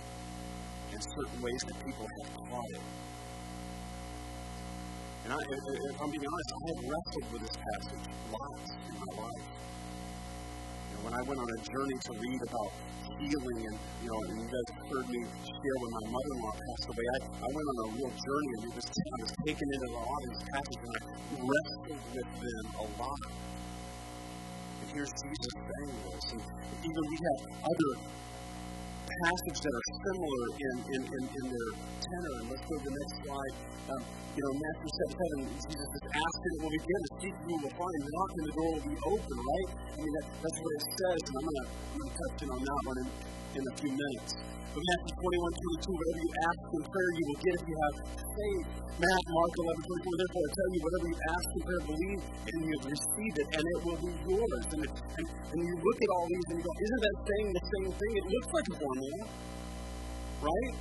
in 0.94 1.00
certain 1.02 1.42
ways 1.42 1.62
that 1.66 1.76
people 1.82 2.06
have 2.06 2.30
taught 2.46 2.70
it. 2.78 2.86
And 5.24 5.32
I, 5.34 5.38
if 5.50 5.96
I'm 5.98 6.10
being 6.14 6.22
honest, 6.30 6.50
I 6.54 6.62
have 6.70 6.80
wrestled 6.86 7.26
with 7.34 7.42
this 7.42 7.56
passage 7.58 8.06
lots 8.30 8.70
in 8.86 8.94
my 8.94 9.10
life. 9.18 9.46
When 11.04 11.12
I 11.12 11.20
went 11.28 11.36
on 11.36 11.44
a 11.52 11.60
journey 11.68 11.98
to 12.00 12.12
read 12.16 12.40
about 12.48 12.72
healing 13.20 13.60
and 13.60 13.76
you 14.00 14.08
know, 14.08 14.20
and 14.24 14.40
you 14.40 14.48
guys 14.48 14.68
heard 14.88 15.06
me 15.12 15.20
share 15.20 15.76
when 15.84 15.92
my 16.00 16.04
mother-in-law 16.16 16.54
passed 16.56 16.88
away. 16.88 17.04
I, 17.12 17.18
I 17.44 17.48
went 17.52 17.66
on 17.68 17.76
a 17.76 17.88
real 17.92 18.08
journey 18.08 18.50
and 18.56 18.72
was, 18.72 18.88
I 18.88 19.16
was 19.20 19.32
taken 19.44 19.68
into 19.68 19.88
a 19.92 20.00
lot 20.00 20.20
of 20.24 20.28
these 20.32 20.44
passages 20.48 20.80
and 20.80 20.96
I 20.96 21.44
wrestled 21.44 22.02
with 22.08 22.30
them 22.40 22.64
a 22.72 22.86
lot. 22.96 23.20
And 24.80 24.88
here's 24.96 25.12
Jesus 25.12 25.52
saying 25.60 25.96
this. 26.08 26.24
And 26.32 26.42
even 26.88 27.02
we 27.04 27.18
have 27.20 27.40
other 27.68 27.92
passages 29.22 29.60
that 29.62 29.74
are 29.74 29.86
similar 30.02 30.44
in, 30.58 30.74
in, 30.94 31.02
in, 31.06 31.22
in 31.24 31.44
their 31.54 31.70
tenor. 32.02 32.34
And 32.42 32.46
let's 32.50 32.64
go 32.66 32.74
to 32.74 32.84
the 32.84 32.94
next 32.94 33.14
slide. 33.22 33.54
Um, 33.84 34.02
you 34.34 34.42
know, 34.42 34.54
Matthew 34.58 34.90
7, 35.14 35.46
7, 35.46 35.62
Jesus 35.62 35.90
is 35.94 36.04
asking, 36.10 36.52
it 36.54 36.60
will 36.66 36.74
begin 36.74 37.00
to 37.06 37.10
seek 37.22 37.34
you 37.46 37.56
will 37.62 37.76
find, 37.78 37.98
knock 38.02 38.30
and 38.34 38.44
the 38.44 38.54
door 38.58 38.70
will 38.74 38.86
be 38.90 38.98
open, 39.14 39.36
right? 39.38 39.68
I 39.78 39.96
mean, 40.02 40.12
that, 40.18 40.26
that's 40.42 40.58
what 40.58 40.72
it 40.74 40.82
says, 40.90 41.20
and 41.22 41.34
I'm 41.38 41.46
going 41.46 42.02
to 42.02 42.14
touch 42.18 42.38
in 42.42 42.48
on 42.50 42.62
that 42.66 42.80
one 42.82 42.98
in, 42.98 43.08
in 43.54 43.62
a 43.62 43.74
few 43.78 43.92
minutes. 43.94 44.30
But 44.74 44.82
Matthew 44.82 45.14
21, 45.22 45.86
22, 45.86 45.94
whatever 45.94 46.18
you 46.18 46.32
ask 46.50 46.60
in 46.66 46.82
prayer, 46.82 47.10
you 47.14 47.24
will 47.30 47.40
get 47.46 47.52
if 47.54 47.64
you 47.70 47.76
have 47.78 47.94
faith. 48.26 48.66
Matt, 48.94 49.22
Mark 49.30 49.52
11, 49.54 49.86
24, 49.86 50.18
therefore 50.18 50.42
I 50.42 50.50
tell 50.54 50.70
you, 50.74 50.80
whatever 50.82 51.06
you 51.14 51.18
ask 51.30 51.46
in 51.54 51.60
prayer, 51.62 51.82
believe, 51.94 52.20
and 52.26 52.56
you 52.58 52.70
have 52.74 52.86
received 52.90 53.36
it, 53.38 53.48
and 53.54 53.62
it 53.62 53.78
will 53.86 54.00
be 54.02 54.12
yours. 54.26 54.66
And, 54.74 54.82
and, 54.82 55.26
and 55.30 55.58
you 55.62 55.74
look 55.78 55.98
at 56.02 56.10
all 56.10 56.26
these 56.26 56.46
and 56.50 56.56
you 56.58 56.64
go, 56.66 56.74
isn't 56.74 57.02
that 57.06 57.16
saying 57.22 57.48
the 57.54 57.64
same 57.70 57.90
thing? 57.94 58.12
It 58.18 58.26
looks 58.34 58.50
like 58.50 58.66
a 58.66 58.76
formula, 58.82 59.20
right? 60.42 60.74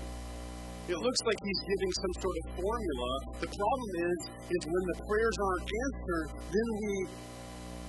It 0.83 0.99
looks 0.99 1.21
like 1.29 1.39
he's 1.45 1.61
giving 1.69 1.91
some 1.93 2.13
sort 2.17 2.35
of 2.41 2.45
formula. 2.57 3.11
The 3.45 3.49
problem 3.53 3.91
is, 4.09 4.17
is 4.57 4.61
when 4.73 4.83
the 4.89 4.97
prayers 5.05 5.37
aren't 5.37 5.69
answered, 5.69 6.27
then 6.49 6.67
we 6.81 6.93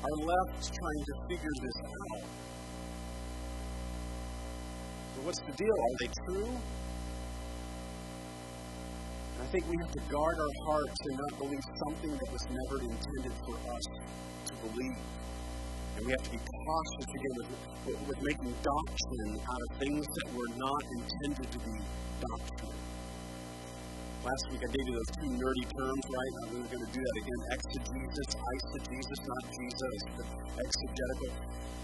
are 0.04 0.18
left 0.20 0.52
trying 0.68 1.02
to 1.08 1.14
figure 1.32 1.56
this 1.64 1.78
out. 1.80 2.43
What's 5.24 5.40
the 5.40 5.52
deal? 5.56 5.72
Are 5.72 5.96
they 6.00 6.10
true? 6.28 6.52
I 9.40 9.46
think 9.46 9.64
we 9.70 9.76
have 9.80 9.92
to 9.92 10.00
guard 10.12 10.36
our 10.36 10.54
hearts 10.68 10.98
and 11.00 11.16
not 11.16 11.38
believe 11.38 11.64
something 11.80 12.10
that 12.12 12.28
was 12.30 12.44
never 12.52 12.76
intended 12.84 13.32
for 13.48 13.56
us 13.56 13.84
to 14.44 14.54
believe. 14.68 15.00
And 15.96 16.04
we 16.04 16.12
have 16.12 16.24
to 16.24 16.30
be 16.30 16.36
cautious 16.36 17.08
again 17.08 17.34
with, 17.40 17.48
with, 17.86 18.00
with 18.04 18.20
making 18.20 18.52
doctrine 18.60 19.32
out 19.48 19.60
of 19.64 19.78
things 19.80 20.04
that 20.04 20.26
were 20.36 20.52
not 20.60 20.82
intended 20.92 21.52
to 21.52 21.58
be 21.58 21.76
doctrine. 22.20 22.93
Last 24.24 24.48
week 24.48 24.64
I 24.64 24.70
gave 24.72 24.88
you 24.88 24.96
those 24.96 25.12
two 25.20 25.28
nerdy 25.36 25.64
terms, 25.68 26.04
right? 26.08 26.32
I'm 26.48 26.64
going 26.64 26.80
to 26.80 26.92
do 26.96 27.00
that 27.04 27.16
again. 27.20 27.40
Exegesis, 27.60 28.30
eisegesis, 28.40 29.20
not 29.20 29.42
Jesus, 29.52 29.96
but 30.16 30.26
exegetical. 30.64 31.32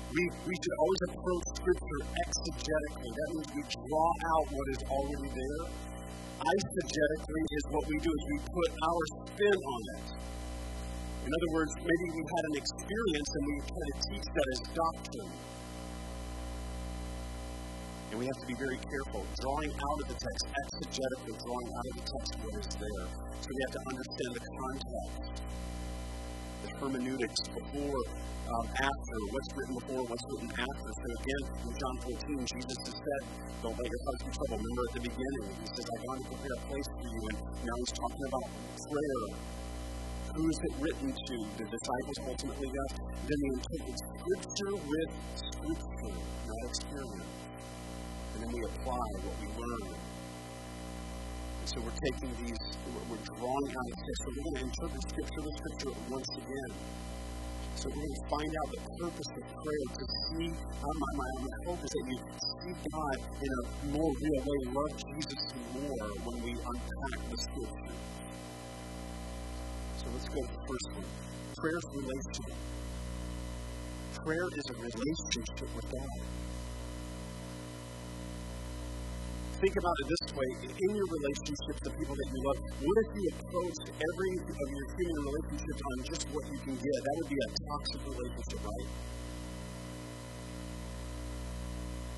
We, 0.09 0.23
we 0.49 0.55
should 0.57 0.77
always 0.81 1.03
approach 1.13 1.45
Scripture 1.61 2.01
exegetically. 2.17 3.11
That 3.13 3.29
means 3.37 3.49
we 3.61 3.63
draw 3.77 4.09
out 4.33 4.45
what 4.57 4.67
is 4.73 4.81
already 4.89 5.31
there. 5.37 5.65
Eisegetically 6.41 7.45
is 7.45 7.65
what 7.77 7.85
we 7.85 7.97
do 8.01 8.09
is 8.09 8.23
we 8.33 8.39
put 8.57 8.71
our 8.89 9.03
spin 9.21 9.59
on 9.61 9.83
it. 10.01 10.07
In 11.21 11.31
other 11.37 11.51
words, 11.53 11.73
maybe 11.77 12.07
we 12.09 12.23
had 12.25 12.45
an 12.49 12.57
experience 12.57 13.31
and 13.37 13.45
we 13.53 13.57
try 13.69 13.85
to 13.85 13.97
teach 14.09 14.27
that 14.33 14.47
as 14.49 14.61
doctrine. 14.73 15.33
And 18.11 18.19
we 18.19 18.27
have 18.27 18.41
to 18.43 18.49
be 18.51 18.59
very 18.59 18.75
careful, 18.75 19.23
drawing 19.39 19.71
out 19.71 19.99
of 20.03 20.07
the 20.11 20.19
text, 20.19 20.43
exegetically 20.51 21.31
drawing 21.31 21.69
out 21.71 21.87
of 21.87 21.95
the 21.95 22.07
text 22.11 22.31
what 22.43 22.55
is 22.59 22.75
there. 22.75 23.07
So 23.39 23.47
we 23.47 23.61
have 23.71 23.75
to 23.79 23.83
understand 23.87 24.31
the 24.35 24.45
context, 24.51 25.31
the 26.59 26.71
hermeneutics 26.75 27.41
before, 27.55 28.01
um, 28.51 28.67
after, 28.67 29.17
what's 29.31 29.51
written 29.55 29.75
before, 29.79 30.03
what's 30.11 30.27
written 30.27 30.51
after. 30.59 30.89
So 30.91 31.07
again, 31.23 31.43
in 31.55 31.73
John 31.79 31.97
14, 32.03 32.51
Jesus 32.51 32.79
has 32.83 32.97
said, 32.99 33.23
don't 33.63 33.79
let 33.79 33.87
your 33.87 34.03
hearts 34.03 34.23
be 34.27 34.33
troubled. 34.35 34.59
Remember 34.59 34.83
at 34.91 34.95
the 34.99 35.05
beginning, 35.07 35.45
he 35.55 35.67
says, 35.71 35.87
I've 35.87 36.03
gone 36.03 36.19
to 36.19 36.27
prepare 36.35 36.57
a 36.59 36.63
place 36.67 36.89
for 36.91 37.07
you. 37.15 37.21
And 37.31 37.37
now 37.63 37.77
he's 37.79 37.95
talking 37.95 38.25
about 38.27 38.47
prayer. 38.91 39.23
Who 40.35 40.43
is 40.51 40.59
it 40.67 40.75
written 40.83 41.09
to? 41.15 41.37
The 41.63 41.67
disciples 41.71 42.19
ultimately, 42.27 42.69
yes. 42.75 42.91
Then 43.23 43.39
he 43.39 43.49
interprets 43.55 44.03
Scripture 44.19 44.75
with 44.83 45.11
Scripture, 45.39 46.15
not 46.19 46.63
experiment 46.67 47.40
and 48.41 48.49
then 48.49 48.57
we 48.57 48.65
apply 48.65 49.09
what 49.21 49.37
we 49.37 49.49
learn. 49.53 49.93
And 51.61 51.69
so 51.69 51.77
we're 51.85 52.01
taking 52.09 52.33
these, 52.41 52.65
we're 52.89 53.25
drawing 53.37 53.69
out 53.69 53.89
of. 53.93 54.01
So 54.01 54.27
we're 54.33 54.45
going 54.49 54.57
to 54.57 54.65
interpret 54.65 55.03
Scripture 55.13 55.43
with 55.45 55.57
Scripture 55.61 55.93
once 56.09 56.31
again. 56.41 56.73
So 57.77 57.85
we're 57.93 58.01
going 58.01 58.17
to 58.17 58.25
find 58.33 58.53
out 58.57 58.69
the 58.73 58.81
purpose 58.97 59.31
of 59.37 59.45
prayer 59.45 59.87
to 59.93 60.05
see, 60.09 60.49
uh, 60.57 60.89
my, 60.89 61.11
my, 61.21 61.29
my 61.37 61.59
hope 61.69 61.85
is 61.85 61.93
that 61.93 62.05
you 62.09 62.19
see 62.65 62.75
God 62.89 63.17
in 63.45 63.51
a 63.53 63.63
more 63.93 64.09
real 64.09 64.41
way, 64.41 64.61
love 64.73 64.95
Jesus 65.05 65.43
more 65.77 66.09
when 66.25 66.37
we 66.41 66.53
unpack 66.57 67.21
the 67.29 67.37
Scripture. 67.45 67.93
So 70.01 70.05
let's 70.17 70.29
go 70.33 70.41
to 70.41 70.49
the 70.49 70.63
first 70.65 70.89
one. 70.97 71.09
Prayer 71.61 71.77
is 71.77 71.89
relational. 71.93 72.57
Prayer 74.25 74.49
is 74.49 74.65
a 74.65 74.77
relationship 74.81 75.69
with 75.77 75.89
God. 75.93 76.21
Think 79.61 79.77
about 79.77 79.97
it 80.01 80.07
this 80.09 80.25
way 80.33 80.51
in 80.73 80.91
your 80.97 81.09
relationships, 81.21 81.81
the 81.85 81.93
people 81.93 82.17
that 82.17 82.29
you 82.33 82.41
love, 82.49 82.59
what 82.81 82.97
if 83.05 83.09
you 83.13 83.25
approached 83.29 83.87
every 83.93 84.33
of 84.41 84.69
your 84.73 84.87
human 84.97 85.21
relationships 85.21 85.83
on 85.85 85.97
just 86.09 86.25
what 86.33 86.45
you 86.49 86.59
can 86.65 86.75
get? 86.81 86.99
That 87.05 87.15
would 87.21 87.29
be 87.29 87.41
a 87.45 87.49
toxic 87.69 88.01
relationship, 88.09 88.61
right? 88.65 88.89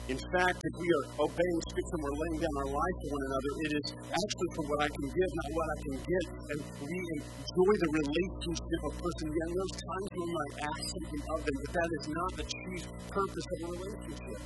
In 0.07 0.19
fact, 0.19 0.59
if 0.63 0.75
we 0.79 0.87
are 0.87 1.07
obeying 1.19 1.59
Scripture 1.67 1.95
and 1.99 2.03
we're 2.03 2.19
laying 2.23 2.39
down 2.47 2.55
our 2.63 2.71
life 2.79 2.97
for 3.03 3.09
one 3.11 3.25
another, 3.27 3.51
it 3.59 3.73
is 3.75 3.87
actually 4.07 4.51
for 4.55 4.65
what 4.67 4.79
I 4.87 4.89
can 4.91 5.07
give, 5.11 5.31
not 5.35 5.51
what 5.51 5.67
I 5.67 5.79
can 5.83 5.97
get. 5.99 6.25
And 6.47 6.59
we 6.79 6.99
enjoy 7.11 7.75
the 7.75 7.91
relationship 7.91 8.81
of 8.87 8.93
person. 9.03 9.27
Yeah, 9.35 9.49
there's 9.51 9.75
times 9.83 10.09
when 10.15 10.23
we 10.27 10.31
might 10.31 10.55
ask 10.63 10.83
something 10.95 11.23
of 11.27 11.39
them, 11.43 11.57
but 11.59 11.71
that 11.75 11.91
is 11.91 12.05
not 12.07 12.31
the 12.39 12.47
chief 12.47 12.83
purpose 13.11 13.47
of 13.51 13.59
a 13.63 13.69
relationship. 13.73 14.43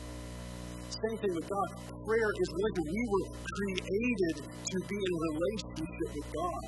Same 0.90 1.18
thing 1.18 1.34
with 1.34 1.48
God. 1.48 1.70
Prayer 2.06 2.30
is 2.30 2.48
religion. 2.54 2.84
We 2.86 3.04
were 3.10 3.26
created 3.34 4.36
to 4.46 4.76
be 4.86 4.98
in 4.98 5.12
relationship 5.34 6.08
with 6.14 6.28
God. 6.30 6.62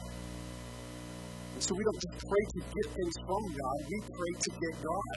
And 1.58 1.62
so 1.62 1.74
we 1.74 1.82
don't 1.82 1.98
just 1.98 2.18
pray 2.22 2.44
to 2.54 2.60
get 2.70 2.86
things 2.94 3.14
from 3.26 3.42
God, 3.50 3.78
we 3.90 3.98
pray 3.98 4.32
to 4.38 4.50
get 4.62 4.74
God. 4.78 5.16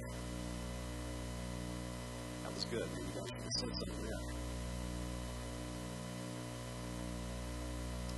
That 2.42 2.52
was 2.54 2.66
good. 2.66 2.88
Maybe 2.98 3.12
God 3.14 3.28
should 3.30 3.46
have 3.46 3.58
said 3.62 3.74
something 3.78 4.02
there. 4.10 4.26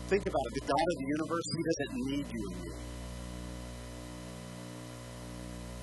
Think 0.07 0.23
about 0.23 0.45
it. 0.47 0.53
The 0.55 0.65
God 0.67 0.87
of 0.87 0.95
the 0.99 1.07
universe, 1.09 1.47
He 1.51 1.61
doesn't 1.67 1.93
need 2.07 2.25
you 2.31 2.43
and 2.47 2.57
me. 2.63 2.71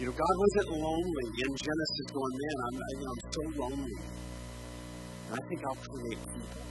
You 0.01 0.07
know, 0.09 0.17
God 0.17 0.35
wasn't 0.41 0.69
lonely 0.81 1.29
in 1.45 1.51
Genesis 1.61 2.07
going, 2.09 2.35
man, 2.41 2.57
I'm, 2.65 2.77
you 2.81 3.05
know, 3.05 3.13
I'm 3.13 3.21
so 3.21 3.43
lonely. 3.61 3.97
And 5.31 5.39
I 5.39 5.47
think 5.47 5.63
I'll 5.63 5.79
create 5.79 6.19
people. 6.27 6.63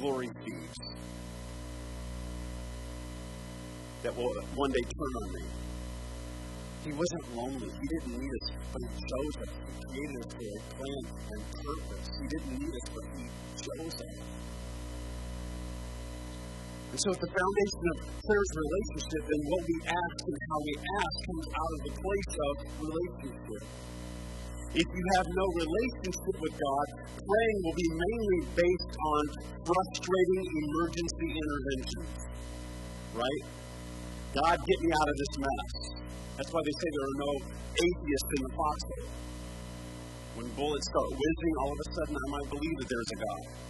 Glory 0.00 0.28
thieves. 0.40 0.78
That 4.02 4.16
will 4.16 4.32
one 4.56 4.70
day 4.70 4.84
turn 4.88 5.12
on 5.20 5.28
me. 5.36 5.44
He 6.84 6.92
wasn't 6.96 7.36
lonely. 7.36 7.68
He 7.68 7.86
didn't 7.92 8.16
need 8.16 8.32
us, 8.40 8.48
but 8.72 8.80
He 8.88 9.00
chose 9.04 9.34
us. 9.36 9.52
He 9.52 9.72
created 9.84 10.16
us 10.16 10.32
for 10.32 10.48
a 10.48 10.60
plan 10.80 11.02
and 11.28 11.42
purpose. 11.60 12.08
He 12.08 12.26
didn't 12.32 12.56
need 12.56 12.72
us, 12.72 12.86
but 12.88 13.04
He 13.20 13.24
chose 13.60 13.96
us. 14.00 14.16
And 16.88 16.98
so, 17.04 17.08
at 17.12 17.20
the 17.20 17.28
foundation 17.36 17.84
of 17.84 17.96
prayer's 18.16 18.52
relationship, 18.64 19.22
and 19.28 19.40
what 19.44 19.62
we 19.68 19.76
ask 19.92 20.16
and 20.24 20.38
how 20.40 20.58
we 20.64 20.74
ask 20.80 21.14
comes 21.28 21.46
out 21.52 21.72
of 21.76 21.80
the 21.84 21.94
place 22.00 22.32
of 22.48 22.54
relationship. 22.80 23.64
If 24.68 24.84
you 24.84 25.04
have 25.16 25.26
no 25.32 25.46
relationship 25.64 26.36
with 26.44 26.54
God, 26.60 26.86
praying 27.16 27.58
will 27.64 27.78
be 27.78 27.88
mainly 27.88 28.40
based 28.52 28.94
on 29.00 29.22
frustrating 29.64 30.44
emergency 30.44 31.28
interventions. 31.32 32.12
Right? 33.16 33.44
God, 34.36 34.56
get 34.60 34.78
me 34.84 34.90
out 34.92 35.08
of 35.08 35.16
this 35.16 35.34
mess. 35.40 35.72
That's 36.36 36.50
why 36.52 36.60
they 36.60 36.74
say 36.76 36.88
there 36.92 37.06
are 37.08 37.20
no 37.24 37.32
atheists 37.80 38.30
in 38.36 38.40
the 38.44 38.52
foxhole. 38.52 39.08
When 40.36 40.46
bullets 40.52 40.86
start 40.92 41.10
whizzing, 41.16 41.54
all 41.64 41.72
of 41.72 41.78
a 41.80 41.88
sudden 41.88 42.14
I 42.14 42.26
might 42.28 42.48
believe 42.52 42.76
that 42.78 42.88
there's 42.92 43.12
a 43.12 43.18
God 43.24 43.68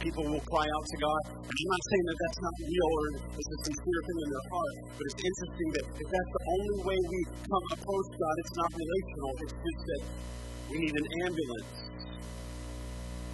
people 0.00 0.24
will 0.28 0.44
cry 0.44 0.66
out 0.66 0.84
to 0.86 0.96
God. 1.00 1.22
And 1.40 1.56
I'm 1.56 1.70
not 1.72 1.84
saying 1.88 2.04
that 2.06 2.18
that's 2.20 2.40
not 2.42 2.54
real 2.60 2.90
or 2.96 3.04
it's 3.36 3.50
a 3.50 3.58
sincere 3.66 4.00
thing 4.06 4.18
in 4.20 4.28
their 4.30 4.46
heart, 4.52 4.74
but 4.96 5.04
it's 5.06 5.20
interesting 5.22 5.68
that 5.76 5.84
if 5.96 6.06
that's 6.10 6.32
the 6.36 6.44
only 6.46 6.78
way 6.84 6.98
we 7.00 7.20
come 7.46 7.64
approach 7.76 8.08
God, 8.16 8.34
it's 8.40 8.54
not 8.56 8.70
relational. 8.76 9.30
It's 9.46 9.56
just 9.56 9.80
that 9.86 10.02
we 10.66 10.76
need 10.82 10.94
an 10.96 11.08
ambulance. 11.24 11.72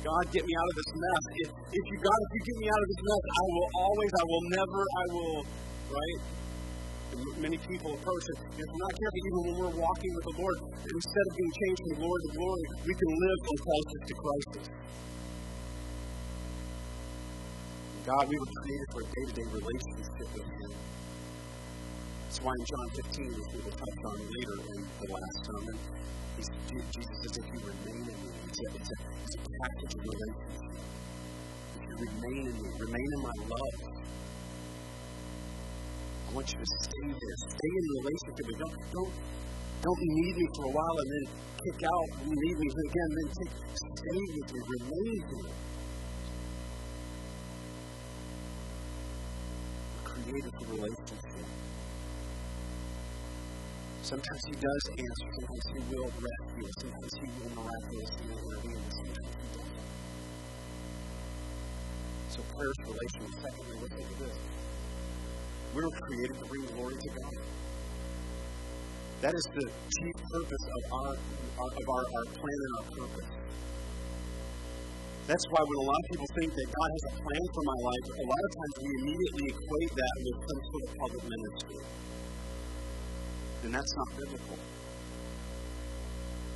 God, 0.02 0.24
get 0.34 0.42
me 0.42 0.54
out 0.58 0.68
of 0.68 0.76
this 0.82 0.92
mess. 0.98 1.24
If, 1.46 1.48
if 1.62 1.84
you, 1.86 1.96
God, 2.02 2.18
if 2.18 2.30
you 2.34 2.42
get 2.42 2.56
me 2.58 2.66
out 2.74 2.82
of 2.82 2.88
this 2.90 3.02
mess, 3.06 3.22
I 3.22 3.44
will 3.46 3.68
always, 3.86 4.12
I 4.12 4.24
will 4.26 4.44
never, 4.50 4.80
I 4.82 5.04
will, 5.14 5.38
right? 5.94 6.20
Many 7.38 7.58
people 7.60 7.92
approach 7.92 8.26
it. 8.34 8.38
If 8.56 8.66
we're 8.66 8.82
not 8.82 8.94
careful, 8.98 9.20
even 9.22 9.40
when 9.46 9.54
we're 9.62 9.76
walking 9.78 10.10
with 10.16 10.26
the 10.26 10.36
Lord, 10.42 10.58
instead 10.74 11.24
of 11.28 11.32
being 11.38 11.52
changed 11.54 11.80
from 11.86 11.92
glory 12.02 12.20
to 12.24 12.30
glory, 12.34 12.64
we 12.82 12.94
can 12.98 13.10
live 13.14 13.38
from 13.46 13.56
crisis 13.62 14.00
to 14.02 14.14
crisis. 14.16 14.64
God, 18.02 18.26
we 18.26 18.34
were 18.34 18.50
created 18.66 18.88
for 18.90 18.98
a 18.98 19.06
day 19.14 19.24
to 19.30 19.34
day 19.38 19.46
relationship 19.46 20.26
with 20.34 20.42
Him. 20.42 20.72
That's 22.26 22.42
why 22.42 22.50
in 22.50 22.64
John 22.66 22.88
15, 22.98 23.30
which 23.30 23.50
we 23.54 23.58
will 23.62 23.78
touch 23.78 24.00
on 24.10 24.18
later 24.26 24.56
in 24.58 24.78
the 24.82 25.06
last 25.06 25.38
sermon, 25.46 25.78
Jesus 26.34 27.14
says, 27.22 27.38
if 27.38 27.46
you 27.46 27.62
remain 27.62 28.02
in 28.02 28.18
me, 28.18 28.30
it's 28.42 28.58
a, 28.58 28.66
it's 28.74 28.90
a, 28.90 28.98
it's 29.22 29.34
a 29.38 29.42
package 29.54 29.94
of 29.94 30.02
relationship. 30.02 30.82
If 31.78 31.82
you 31.86 31.94
remain 32.02 32.42
in 32.50 32.56
me, 32.58 32.68
remain 32.74 33.08
in 33.14 33.20
my 33.22 33.36
love. 33.54 33.78
I 36.26 36.30
want 36.34 36.46
you 36.50 36.58
to 36.58 36.70
stay 36.82 37.06
there. 37.06 37.36
Stay 37.38 37.70
in 37.70 37.86
relationship. 38.02 38.44
But 38.50 38.58
don't, 38.66 38.78
don't, 38.98 39.14
don't 39.78 40.02
need 40.02 40.34
me 40.42 40.46
for 40.58 40.64
a 40.66 40.72
while 40.74 40.96
and 41.06 41.10
then 41.14 41.24
kick 41.54 41.78
out. 41.86 42.08
You 42.26 42.34
need 42.34 42.56
me 42.58 42.66
again, 42.66 43.10
then 43.14 43.28
take, 43.30 43.54
stay 43.78 44.22
with 44.42 44.48
me. 44.50 44.58
Remain 44.58 45.22
here. 45.22 45.71
Sometimes 54.12 54.44
He 54.44 54.52
does 54.52 54.84
answer, 54.92 55.28
sometimes 55.40 55.66
He 55.72 55.80
will 55.88 56.04
rescue, 56.20 56.68
sometimes 56.84 57.12
He 57.16 57.28
will 57.32 57.48
miraculously 57.56 58.28
intervene, 58.28 58.84
sometimes 58.92 59.32
He 59.32 59.46
doesn't. 59.56 59.88
So 62.28 62.38
prayer 62.52 62.72
is 62.76 62.80
relational. 62.92 63.32
Secondly, 63.40 63.76
look 63.80 63.94
at 63.96 64.12
this. 64.20 64.36
We 65.72 65.80
were 65.80 65.96
created 65.96 66.36
to 66.36 66.44
bring 66.44 66.60
glory 66.76 66.92
to 66.92 67.08
God. 67.08 67.40
That 69.24 69.32
is 69.32 69.46
the 69.48 69.64
chief 69.72 70.16
purpose 70.28 70.64
of 70.76 70.82
our, 70.92 71.12
of 71.16 71.72
our, 71.88 72.04
our 72.04 72.26
plan 72.36 72.58
and 72.68 72.72
our 72.76 72.88
purpose. 72.92 73.32
That's 75.24 75.46
why 75.56 75.62
when 75.64 75.78
a 75.80 75.86
lot 75.88 76.00
of 76.04 76.06
people 76.12 76.28
think 76.36 76.52
that 76.52 76.68
God 76.68 76.88
has 76.92 77.04
a 77.08 77.14
plan 77.16 77.44
for 77.48 77.64
my 77.64 77.78
life, 77.80 78.04
a 78.12 78.26
lot 78.28 78.42
of 78.44 78.52
times 78.60 78.74
we 78.76 78.90
immediately 78.92 79.46
equate 79.56 79.92
that 79.96 80.14
with 80.20 80.36
some 80.36 80.60
sort 80.68 80.82
of 80.84 80.90
public 81.00 81.24
ministry. 81.32 81.80
And 83.62 83.70
that's 83.70 83.94
not 83.94 84.08
biblical. 84.18 84.58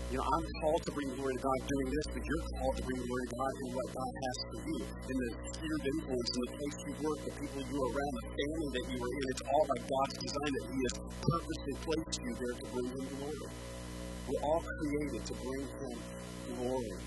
You 0.07 0.19
know, 0.19 0.27
I'm 0.27 0.47
called 0.63 0.83
to 0.87 0.93
bring 0.95 1.11
glory 1.19 1.35
to 1.35 1.43
God 1.43 1.61
doing 1.67 1.89
this, 1.91 2.07
but 2.15 2.23
you're 2.23 2.47
called 2.59 2.75
to 2.79 2.83
bring 2.87 2.99
glory 2.99 3.25
to 3.27 3.35
God 3.35 3.53
in 3.59 3.69
what 3.75 3.89
God 3.91 4.13
has 4.23 4.37
for 4.47 4.61
you, 4.63 4.79
in 4.87 5.17
the 5.19 5.31
sphere 5.51 5.77
of 5.77 5.85
influence, 5.87 6.31
in 6.31 6.41
the 6.47 6.53
place 6.55 6.77
you 6.87 6.93
work, 7.03 7.19
the 7.27 7.35
people 7.43 7.61
you 7.63 7.77
are 7.79 7.91
around, 7.91 8.13
the 8.15 8.27
family 8.27 8.69
that 8.71 8.85
you 8.87 8.99
are 9.03 9.13
in. 9.19 9.25
It's 9.35 9.45
all 9.51 9.65
by 9.67 9.79
God's 9.83 10.17
design 10.23 10.51
that 10.51 10.67
He 10.67 10.79
has 10.87 10.95
purposely 11.03 11.75
placed 11.83 12.19
you 12.23 12.33
there 12.39 12.55
to 12.55 12.67
bring 12.71 12.89
Him 12.91 13.07
glory. 13.19 13.51
We're 14.27 14.45
all 14.47 14.63
created 14.63 15.23
to 15.27 15.35
bring 15.43 15.65
Him 15.75 15.97
glory. 16.55 16.99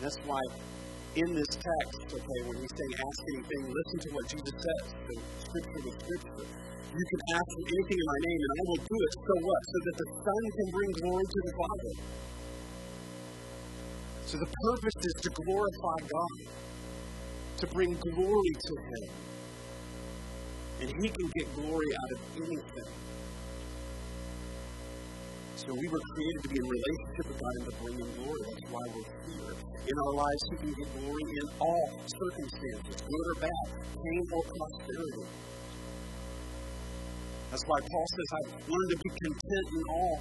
That's 0.00 0.20
why 0.28 0.42
in 1.16 1.28
this 1.36 1.52
text, 1.52 2.00
okay, 2.08 2.40
when 2.48 2.56
he's 2.60 2.72
saying 2.72 2.94
ask 2.96 3.20
anything, 3.36 3.62
listen 3.68 3.98
to 4.04 4.08
what 4.16 4.24
Jesus 4.32 4.56
says. 4.56 4.84
The 5.04 5.16
scripture 5.44 5.82
with 5.84 5.96
scripture. 6.00 6.71
You 6.92 7.06
can 7.08 7.22
ask 7.32 7.48
for 7.56 7.64
anything 7.72 7.98
in 8.04 8.08
my 8.12 8.20
name, 8.20 8.40
and 8.44 8.52
I 8.52 8.62
will 8.68 8.82
do 8.84 8.96
it. 9.00 9.12
So 9.16 9.32
what? 9.48 9.62
So 9.64 9.76
that 9.80 9.96
the 9.96 10.08
Son 10.12 10.42
can 10.52 10.66
bring 10.76 10.90
glory 11.00 11.24
to 11.24 11.40
the 11.40 11.52
Father. 11.56 11.92
So 14.28 14.34
the 14.36 14.50
purpose 14.52 14.98
is 15.00 15.14
to 15.24 15.28
glorify 15.40 15.98
God, 16.04 16.38
to 17.64 17.66
bring 17.72 17.96
glory 17.96 18.52
to 18.60 18.74
Him. 18.76 19.08
And 20.84 20.88
He 21.00 21.08
can 21.08 21.28
get 21.32 21.46
glory 21.56 21.90
out 21.96 22.10
of 22.12 22.20
anything. 22.44 22.92
So 25.56 25.72
we 25.72 25.88
were 25.88 26.04
created 26.12 26.40
to 26.44 26.48
be 26.52 26.58
in 26.60 26.68
relationship 26.68 27.24
with 27.24 27.40
God 27.40 27.54
and 27.56 27.64
to 27.72 27.74
bring 27.80 27.96
Him 28.04 28.10
glory. 28.20 28.42
That's 28.52 28.68
why 28.68 28.84
we're 28.92 29.12
here. 29.32 29.54
In 29.56 29.96
our 29.96 30.14
lives, 30.20 30.42
He 30.44 30.56
can 30.60 30.72
get 30.76 30.88
glory 31.00 31.24
in 31.24 31.46
all 31.56 31.88
circumstances, 32.04 32.96
good 33.00 33.26
or 33.32 33.36
bad, 33.40 33.64
pain 33.96 34.22
or 34.28 34.42
prosperity. 34.44 35.24
That's 37.52 37.68
why 37.68 37.84
Paul 37.84 38.06
says, 38.16 38.28
I've 38.32 38.52
learned 38.64 38.90
to 38.96 38.98
be 39.04 39.10
content 39.12 39.66
in 39.76 39.82
all 39.92 40.16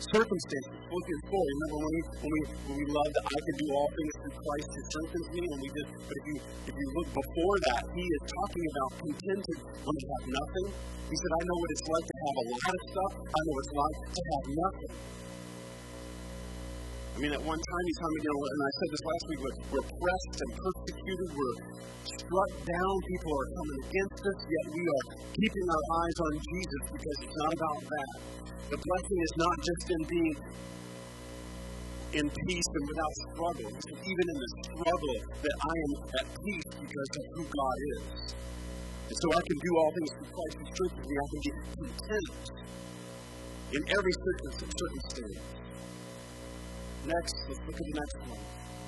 circumstances. 0.00 0.72
Philippians 0.88 1.24
4, 1.28 1.36
remember 1.36 1.76
when 1.84 1.92
we, 1.92 2.00
when 2.16 2.32
we, 2.32 2.40
when 2.64 2.76
we 2.80 2.86
loved 2.88 3.14
I 3.28 3.40
can 3.44 3.56
do 3.60 3.66
all 3.76 3.88
things 3.92 4.12
through 4.24 4.36
Christ 4.40 4.68
who 4.72 4.80
strengthens 4.88 5.28
me? 5.36 5.42
And 5.44 5.58
we 5.60 5.68
just, 5.68 5.90
but 6.00 6.16
if 6.16 6.24
you, 6.24 6.36
if 6.64 6.74
you 6.80 6.86
look 6.96 7.08
before 7.12 7.56
that, 7.68 7.82
he 7.92 8.04
is 8.08 8.22
talking 8.24 8.64
about 8.72 8.90
contented 9.04 9.58
when 9.84 9.94
you 10.00 10.08
have 10.16 10.26
nothing. 10.32 10.66
He 11.12 11.16
said, 11.20 11.32
I 11.36 11.42
know 11.44 11.56
what 11.60 11.70
it's 11.76 11.86
like 11.92 12.06
to 12.08 12.16
have 12.24 12.36
a 12.40 12.44
lot 12.56 12.72
of 12.72 12.82
stuff. 12.88 13.12
I 13.20 13.38
know 13.44 13.52
what 13.52 13.60
it's 13.60 13.76
like 13.76 13.98
to 14.00 14.22
have 14.24 14.46
nothing. 14.48 14.92
I 17.20 17.28
mean, 17.28 17.36
at 17.36 17.44
one 17.44 17.60
time, 17.60 17.84
you 17.84 17.96
know, 18.00 18.38
and 18.48 18.60
I 18.64 18.70
said 18.80 18.88
this 18.96 19.04
last 19.04 19.24
week, 19.28 19.40
we're, 19.44 19.58
we're 19.76 19.88
pressed 19.92 20.36
and 20.40 20.50
persecuted, 20.56 21.28
we're 21.36 21.58
struck 22.16 22.52
down, 22.64 22.92
people 23.12 23.32
are 23.36 23.48
coming 23.60 23.80
against 23.92 24.20
us, 24.24 24.38
yet 24.48 24.64
we 24.72 24.82
are 24.88 25.04
keeping 25.36 25.66
our 25.68 25.84
eyes 26.00 26.16
on 26.16 26.32
Jesus 26.40 26.82
because 26.96 27.16
it's 27.20 27.36
not 27.44 27.52
about 27.60 27.80
that. 27.92 28.12
The 28.72 28.78
blessing 28.80 29.18
is 29.20 29.32
not 29.36 29.56
just 29.60 29.84
in 29.92 30.02
being 30.08 30.36
in 32.24 32.24
peace 32.24 32.68
and 32.72 32.84
without 32.88 33.14
struggle. 33.36 33.68
It's 33.68 34.00
even 34.00 34.26
in 34.32 34.38
the 34.40 34.50
struggle 34.64 35.16
that 35.44 35.56
I 35.60 35.74
am 35.76 35.92
at 36.24 36.26
peace 36.40 36.70
because 36.72 37.10
of 37.20 37.24
who 37.36 37.42
God 37.52 37.78
is. 38.00 38.32
And 38.32 39.16
so 39.20 39.26
I 39.36 39.42
can 39.44 39.58
do 39.60 39.72
all 39.76 39.90
things 39.92 40.10
through 40.16 40.30
Christ 40.40 40.54
who 40.56 40.64
strengthens 40.72 41.04
me. 41.04 41.14
I 41.20 41.26
can 41.28 41.40
be 41.44 41.52
content 41.84 42.28
in 43.76 43.82
every 43.92 44.14
circumstance. 44.24 45.59
Next, 47.10 47.34
look 47.50 47.74
at 47.74 47.74
the 47.74 47.96
next 47.98 48.16
one. 48.22 48.38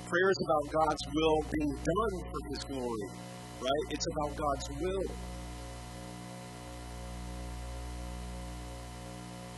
Prayer 0.07 0.29
is 0.31 0.39
about 0.47 0.65
God's 0.71 1.03
will 1.11 1.39
being 1.43 1.73
done 1.75 2.15
for 2.23 2.39
His 2.55 2.61
glory, 2.71 3.07
right? 3.59 3.85
It's 3.91 4.07
about 4.15 4.31
God's 4.39 4.67
will. 4.79 5.07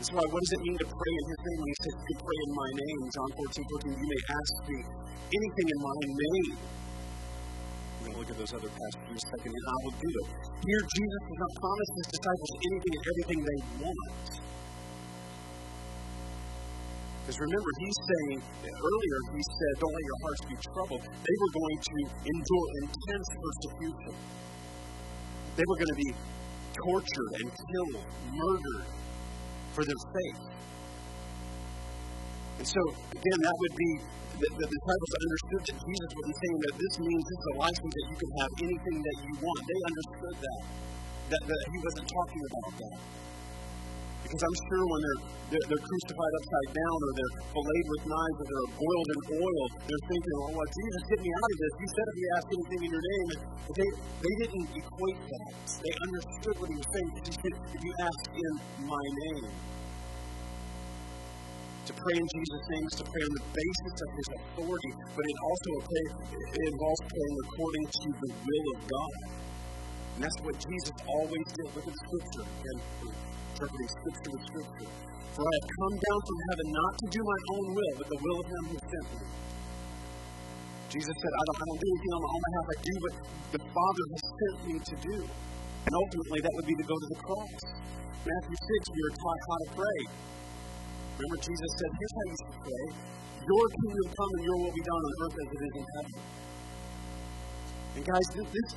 That's 0.02 0.10
why, 0.10 0.24
what 0.26 0.40
does 0.42 0.52
it 0.58 0.62
mean 0.66 0.78
to 0.82 0.88
pray 0.90 1.14
in 1.14 1.24
His 1.30 1.40
name? 1.46 1.58
When 1.62 1.70
He 1.70 1.78
says, 1.78 1.94
You 2.10 2.16
pray 2.18 2.38
in 2.42 2.50
my 2.58 2.70
name, 2.74 3.00
John 3.14 3.30
14, 3.38 3.70
14, 3.86 4.02
you 4.02 4.08
may 4.10 4.22
ask 4.34 4.52
me 4.66 4.78
anything 5.30 5.66
in 5.70 5.78
my 5.86 5.98
name. 6.02 6.50
We're 8.02 8.18
look 8.18 8.30
at 8.34 8.38
those 8.42 8.50
other 8.50 8.72
passages 8.74 9.14
a 9.14 9.24
second, 9.30 9.52
and 9.54 9.66
I 9.70 9.76
will 9.86 9.94
do 9.94 10.10
it. 10.10 10.26
Here, 10.66 10.82
Jesus 10.90 11.22
does 11.22 11.38
not 11.38 11.52
promise 11.54 11.90
His 12.02 12.08
disciples 12.18 12.50
anything 12.66 12.92
and 12.98 13.04
everything 13.14 13.38
they 13.46 13.58
want. 13.78 14.26
Because 17.26 17.42
remember, 17.42 17.70
he's 17.82 17.98
saying, 18.06 18.38
earlier 18.70 19.18
he 19.34 19.42
said, 19.42 19.72
don't 19.82 19.90
let 19.90 20.06
your 20.06 20.20
hearts 20.22 20.42
be 20.46 20.56
troubled. 20.62 21.02
They 21.02 21.36
were 21.42 21.52
going 21.58 21.78
to 21.82 21.96
endure 22.22 22.66
intense 22.86 23.26
persecution. 23.34 24.14
They 25.58 25.66
were 25.66 25.74
going 25.74 25.90
to 25.90 26.00
be 26.06 26.10
tortured 26.70 27.32
and 27.42 27.48
killed, 27.50 28.06
murdered 28.30 28.86
for 29.74 29.82
their 29.82 30.02
faith. 30.14 30.42
And 32.62 32.66
so, 32.70 32.82
again, 32.94 33.38
that 33.42 33.56
would 33.58 33.74
be 33.74 33.90
the, 34.38 34.48
the 34.62 34.68
disciples 34.70 35.12
understood 35.18 35.62
that 35.66 35.76
Jesus 35.82 36.10
wasn't 36.14 36.38
saying 36.38 36.58
that 36.62 36.74
this 36.78 36.94
means 37.02 37.22
this 37.26 37.40
is 37.42 37.48
a 37.50 37.56
license 37.58 37.90
that 37.90 38.06
you 38.06 38.16
can 38.22 38.32
have 38.38 38.52
anything 38.70 38.98
that 39.02 39.16
you 39.26 39.32
want. 39.42 39.60
They 39.66 39.80
understood 39.82 40.36
that. 40.46 40.60
That, 41.26 41.42
that 41.42 41.62
he 41.74 41.78
wasn't 41.82 42.06
talking 42.06 42.42
about 42.46 42.72
that. 42.86 42.98
Because 44.26 44.42
I'm 44.42 44.58
sure 44.66 44.82
when 44.90 45.00
they're, 45.06 45.22
they're, 45.54 45.66
they're, 45.70 45.84
crucified 45.86 46.32
upside 46.34 46.70
down 46.74 46.98
or 46.98 47.12
they're 47.14 47.34
filleted 47.46 47.86
with 47.94 48.02
knives 48.10 48.38
or 48.42 48.46
they're 48.50 48.72
boiled 48.74 49.08
in 49.14 49.20
oil, 49.38 49.64
they're 49.86 50.06
thinking, 50.10 50.34
oh, 50.42 50.50
well, 50.50 50.66
Jesus, 50.66 51.02
get 51.06 51.18
me 51.22 51.30
out 51.30 51.46
of 51.46 51.58
this. 51.62 51.72
You 51.78 51.88
said 51.94 52.06
if 52.10 52.16
you 52.18 52.28
ask 52.34 52.46
anything 52.50 52.80
in 52.82 52.90
your 52.90 53.06
name. 53.06 53.28
But 53.70 53.74
they, 53.78 53.90
they 53.94 54.34
didn't 54.42 54.66
equate 54.82 55.20
that. 55.30 55.54
They 55.78 55.94
understood 56.10 56.54
what 56.58 56.68
he 56.74 56.76
was 56.82 56.90
saying. 56.90 57.10
If 57.22 57.80
you 57.86 57.92
ask 58.02 58.22
in 58.34 58.52
my 58.82 59.04
name. 59.30 59.46
To 61.86 61.92
pray 61.94 62.18
in 62.18 62.26
Jesus' 62.26 62.66
name 62.66 62.82
is 62.82 62.96
to 62.98 63.06
pray 63.06 63.22
on 63.22 63.30
the 63.30 63.46
basis 63.46 63.94
of 63.94 64.10
his 64.10 64.28
authority, 64.42 64.92
but 65.06 65.22
it 65.22 65.38
also 65.38 65.70
it 65.86 66.62
involves 66.66 67.02
praying 67.06 67.36
according 67.46 67.86
to 67.94 68.06
the 68.10 68.30
will 68.42 68.66
of 68.74 68.78
God. 68.90 69.14
And 70.18 70.20
that's 70.26 70.40
what 70.42 70.58
Jesus 70.58 70.90
always 71.06 71.46
did. 71.54 71.66
Look 71.78 71.86
at 71.86 71.94
the 71.94 72.02
scripture. 72.10 72.46
And 72.74 73.35
interpreting 73.56 73.88
scripture 73.88 74.32
with 74.36 74.44
scripture. 74.52 74.90
For 75.32 75.40
I 75.40 75.52
have 75.56 75.68
come 75.80 75.94
down 75.96 76.20
from 76.28 76.38
heaven 76.44 76.66
not 76.76 76.92
to 76.92 77.06
do 77.08 77.20
my 77.24 77.40
own 77.56 77.66
will, 77.72 77.94
but 77.96 78.06
the 78.12 78.20
will 78.20 78.38
of 78.40 78.46
him 78.52 78.64
who 78.68 78.76
sent 78.84 79.06
me. 79.16 79.24
Jesus 80.92 81.16
said, 81.16 81.32
I 81.32 81.42
don't, 81.48 81.56
I 81.56 81.64
don't 81.64 81.80
do 81.80 81.88
anything 81.88 82.12
on 82.12 82.20
my 82.20 82.32
own 82.36 82.42
behalf. 82.44 82.66
I 82.68 82.76
do 82.76 82.94
what 83.00 83.14
the 83.56 83.62
Father 83.72 84.04
has 84.12 84.24
sent 84.28 84.56
me 84.68 84.74
to 84.76 84.94
do. 84.96 85.16
And 85.88 85.92
ultimately, 85.96 86.40
that 86.44 86.52
would 86.52 86.68
be 86.68 86.76
to 86.76 86.86
go 86.88 86.96
to 87.00 87.08
the 87.16 87.20
cross. 87.24 87.56
Matthew 88.28 88.58
6, 88.60 88.92
we 88.92 89.00
are 89.08 89.14
taught 89.16 89.40
how 89.40 89.56
to 89.56 89.68
pray. 89.76 90.00
Remember, 91.16 91.38
Jesus 91.40 91.70
said, 91.80 91.90
Here's 91.96 92.14
how 92.16 92.24
you 92.28 92.36
should 92.36 92.58
pray 92.60 92.84
Your 93.40 93.64
kingdom 93.72 94.06
come 94.12 94.30
and 94.36 94.44
your 94.44 94.56
will 94.68 94.74
be 94.76 94.84
done 94.84 95.00
on 95.00 95.12
earth 95.24 95.36
as 95.36 95.48
it 95.48 95.60
is 95.64 95.74
in 95.80 95.86
heaven. 95.96 96.14
And 97.96 98.02
guys, 98.04 98.26
this, 98.36 98.46
this, 98.52 98.68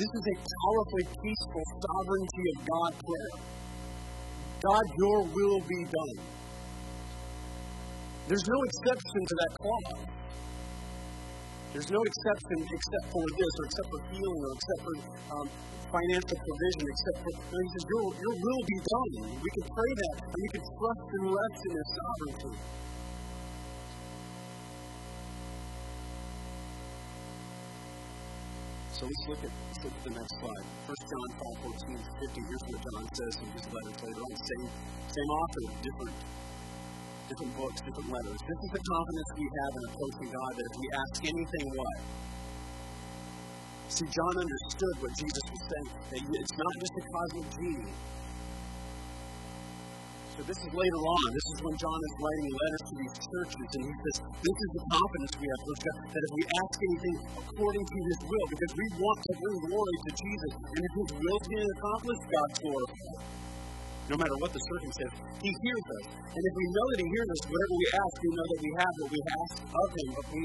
this 0.00 0.10
is 0.12 0.24
a 0.24 0.36
powerfully 0.40 1.06
peaceful 1.20 1.64
sovereignty 1.84 2.44
of 2.48 2.56
God 2.64 2.92
prayer. 2.96 3.56
God, 4.56 4.84
your 4.98 5.18
will 5.28 5.60
be 5.68 5.80
done. 5.84 6.18
There's 8.26 8.46
no 8.48 8.58
exception 8.66 9.20
to 9.22 9.34
that 9.36 9.52
clause. 9.60 10.16
There's 11.76 11.90
no 11.92 12.00
exception 12.00 12.58
except 12.64 13.06
for 13.12 13.24
this, 13.36 13.52
or 13.60 13.64
except 13.68 13.88
for 13.92 14.00
healing, 14.10 14.40
or 14.42 14.52
except 14.56 14.80
for 14.80 14.94
um, 15.36 15.46
financial 15.92 16.38
provision, 16.40 16.82
except 16.88 17.18
for 17.20 17.32
he 17.36 17.68
says, 17.76 17.84
your, 17.86 18.04
your 18.16 18.34
will 18.40 18.62
be 18.66 18.78
done. 18.80 19.10
We 19.36 19.50
can 19.60 19.66
pray 19.76 19.92
that, 19.92 20.16
and 20.24 20.40
we 20.40 20.48
can 20.56 20.64
trust 20.64 21.06
and 21.06 21.24
rest 21.36 21.60
in 21.62 21.72
His 21.76 21.88
sovereignty. 21.94 22.54
So 28.96 29.04
let's 29.04 29.28
look 29.28 29.44
at 29.44 29.52
the 30.08 30.12
next 30.16 30.32
slide. 30.40 30.66
First 30.88 31.04
John 31.04 31.28
5, 31.60 31.68
14 31.68 32.00
50. 32.00 32.48
Here's 32.48 32.64
what 32.64 32.80
John 32.80 33.04
says 33.12 33.34
in 33.44 33.48
his 33.52 33.66
letters 33.68 33.98
later 34.00 34.22
on. 34.24 34.32
Same 34.40 34.66
same 35.12 35.30
author, 35.36 35.64
different 35.84 36.16
different 37.28 37.52
books, 37.60 37.76
different 37.84 38.08
letters. 38.08 38.40
This 38.40 38.56
is 38.56 38.70
the 38.72 38.80
confidence 38.88 39.28
we 39.36 39.48
have 39.52 39.72
in 39.76 39.82
approaching 39.92 40.28
God 40.32 40.50
that 40.56 40.64
if 40.64 40.76
we 40.80 40.88
ask 40.96 41.18
anything 41.28 41.64
what? 41.76 41.98
See, 43.92 44.08
John 44.08 44.34
understood 44.40 44.94
what 45.04 45.12
Jesus 45.12 45.44
was 45.44 45.62
saying. 45.68 45.90
That 46.16 46.20
it's 46.32 46.56
not 46.56 46.74
just 46.80 46.94
a 46.96 47.04
cosmic 47.04 47.46
genie. 47.52 47.92
So 50.36 50.44
this 50.44 50.60
is 50.60 50.68
later 50.68 51.00
on. 51.00 51.26
This 51.32 51.48
is 51.48 51.58
when 51.64 51.76
John 51.80 51.96
is 51.96 52.14
writing 52.20 52.48
letters 52.52 52.84
to 52.92 52.94
these 53.00 53.14
churches, 53.24 53.68
and 53.72 53.82
he 53.88 53.94
says, 54.04 54.16
This 54.36 54.58
is 54.60 54.70
the 54.76 54.84
confidence 54.84 55.32
we 55.40 55.48
have, 55.48 55.60
that 55.64 56.22
if 56.28 56.32
we 56.36 56.42
ask 56.44 56.74
anything 56.76 57.16
according 57.40 57.84
to 57.88 57.98
his 58.04 58.18
will, 58.20 58.46
because 58.52 58.72
we 58.76 58.86
want 59.00 59.16
to 59.16 59.32
bring 59.32 59.56
glory 59.64 59.96
to 59.96 60.10
Jesus, 60.12 60.52
and 60.60 60.82
if 60.84 60.92
his 60.92 61.10
will 61.16 61.38
can 61.40 61.56
being 61.56 61.70
accomplished, 61.72 62.24
God's 62.28 62.56
glorified. 62.60 63.20
No 64.12 64.16
matter 64.20 64.36
what 64.36 64.52
the 64.52 64.60
circumstance, 64.60 65.14
he 65.40 65.50
hears 65.56 65.86
us. 66.04 66.04
And 66.20 66.42
if 66.44 66.52
we 66.52 66.66
know 66.68 66.86
that 66.92 67.00
he 67.00 67.08
hears 67.16 67.30
us, 67.32 67.40
whatever 67.48 67.74
we 67.80 67.88
ask, 67.96 68.12
we 68.20 68.30
know 68.36 68.46
that 68.52 68.60
we 68.60 68.72
have 68.76 68.92
what 69.00 69.08
we 69.16 69.20
ask 69.40 69.54
of 69.72 69.88
him, 69.88 70.08
but 70.20 70.26
we 70.36 70.42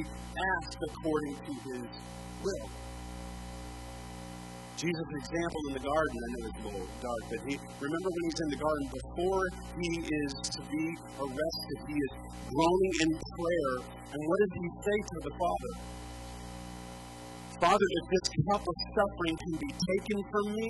ask 0.55 0.71
according 0.87 1.35
to 1.35 1.51
his 1.67 1.87
will. 2.47 2.80
Jesus' 4.81 5.13
example 5.13 5.61
in 5.69 5.73
the 5.77 5.85
garden, 5.85 6.15
I 6.17 6.27
know 6.33 6.41
it's 6.49 6.57
a 6.57 6.69
little 6.73 6.89
dark, 7.05 7.23
but 7.29 7.39
he 7.45 7.53
remember 7.53 8.09
when 8.09 8.23
he's 8.25 8.41
in 8.41 8.49
the 8.49 8.61
garden, 8.65 8.85
before 8.89 9.43
he 9.77 9.89
is 10.01 10.31
to 10.57 10.61
be 10.73 10.85
arrested, 11.21 11.77
he 11.85 11.97
is 12.01 12.13
groaning 12.49 12.95
in 13.05 13.09
prayer. 13.13 13.73
And 14.09 14.19
what 14.25 14.37
does 14.41 14.53
he 14.57 14.65
say 14.81 14.97
to 15.05 15.17
the 15.21 15.33
Father? 15.37 15.73
Father, 17.61 17.87
if 17.93 18.05
this 18.09 18.25
cup 18.41 18.63
of 18.65 18.75
suffering 18.97 19.35
can 19.37 19.53
be 19.61 19.69
taken 19.69 20.17
from 20.33 20.45
me, 20.49 20.69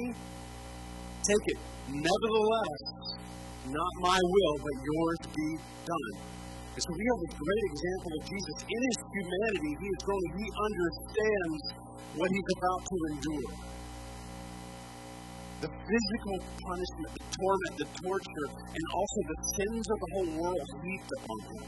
take 1.23 1.45
it. 1.55 1.59
Nevertheless, 1.95 2.83
not 3.71 3.93
my 4.03 4.19
will, 4.19 4.55
but 4.59 4.75
yours 4.91 5.19
be 5.31 5.49
done. 5.87 6.13
And 6.75 6.81
so 6.83 6.91
we 6.91 7.03
have 7.15 7.21
a 7.23 7.31
great 7.31 7.63
example 7.63 8.11
of 8.11 8.21
Jesus. 8.27 8.55
In 8.59 8.81
his 8.91 8.99
humanity, 9.07 9.71
he 9.71 9.87
is 9.87 9.99
growing. 10.03 10.31
He 10.35 10.47
understands 10.51 11.63
what 12.19 12.27
he's 12.27 12.49
about 12.59 12.81
to 12.91 12.95
endure 13.15 13.70
the 15.61 15.69
physical 15.69 16.35
punishment, 16.41 17.09
the 17.13 17.25
torment, 17.37 17.73
the 17.77 17.89
torture, 18.01 18.47
and 18.65 18.85
also 18.97 19.19
the 19.29 19.39
sins 19.61 19.85
of 19.85 19.97
the 20.01 20.09
whole 20.13 20.29
world 20.41 20.67
heaped 20.81 21.11
upon 21.21 21.39
him. 21.53 21.65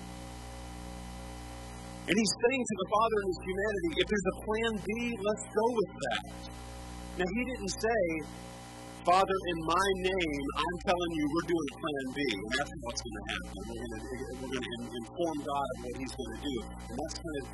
And 2.03 2.15
he's 2.17 2.34
saying 2.36 2.63
to 2.67 2.75
the 2.84 2.89
Father 2.89 3.17
in 3.21 3.27
his 3.32 3.41
humanity, 3.47 3.89
if 4.01 4.06
there's 4.10 4.29
a 4.34 4.38
plan 4.43 4.71
B, 4.82 4.89
let's 5.23 5.45
go 5.53 5.65
with 5.71 5.91
that. 6.03 6.36
Now, 7.21 7.27
he 7.29 7.41
didn't 7.53 7.73
say, 7.79 8.01
Father, 9.04 9.36
in 9.52 9.60
my 9.68 9.88
name, 10.00 10.44
I'm 10.56 10.78
telling 10.88 11.12
you 11.12 11.24
we're 11.28 11.50
doing 11.52 11.70
plan 11.76 12.06
B. 12.16 12.20
And 12.24 12.52
that's 12.56 12.72
what's 12.88 13.02
going 13.04 13.20
to 13.20 13.26
happen. 13.36 13.52
We're 13.52 13.84
going 13.84 14.00
to, 14.00 14.16
we're 14.39 14.48
going 14.48 14.63
to 14.63 14.96
inform 14.96 15.38
God 15.44 15.68
of 15.76 15.78
what 15.84 15.96
He's 16.00 16.16
going 16.16 16.32
to 16.32 16.39
do. 16.39 16.56
And 16.63 16.96
that's 17.04 17.18
kind 17.20 17.36
of 17.36 17.46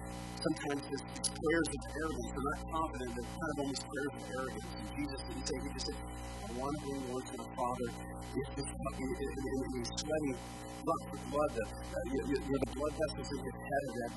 sometimes 0.45 0.81
his, 0.93 1.01
his 1.09 1.29
prayers 1.33 1.69
of 1.73 1.81
arrogance. 1.89 2.29
They're 2.37 2.49
not 2.53 2.61
confident. 2.69 3.09
They're 3.17 3.33
kind 3.33 3.49
of 3.49 3.57
almost 3.65 3.81
prayers 3.81 4.13
of 4.13 4.25
arrogance. 4.29 4.69
And 4.77 4.87
Jesus 4.93 5.19
didn't 5.25 5.45
say, 5.49 5.57
He 5.57 5.69
just 5.73 5.87
said, 5.89 5.97
I 5.97 6.49
want 6.53 6.69
to 6.69 6.81
bring 6.85 7.01
to 7.17 7.33
the 7.33 7.49
Father. 7.57 7.89
If 8.29 8.45
he's 8.53 9.89
sweating 10.05 10.37
blood 10.85 11.01
for 11.09 11.17
blood, 11.33 11.49
the, 11.57 11.65
uh, 11.65 11.97
you, 12.13 12.19
you, 12.29 12.37
the 12.45 12.69
blood 12.77 12.93
vessels 12.93 13.25
in 13.25 13.41
his 13.41 13.57
head 13.57 13.85
that 13.89 14.11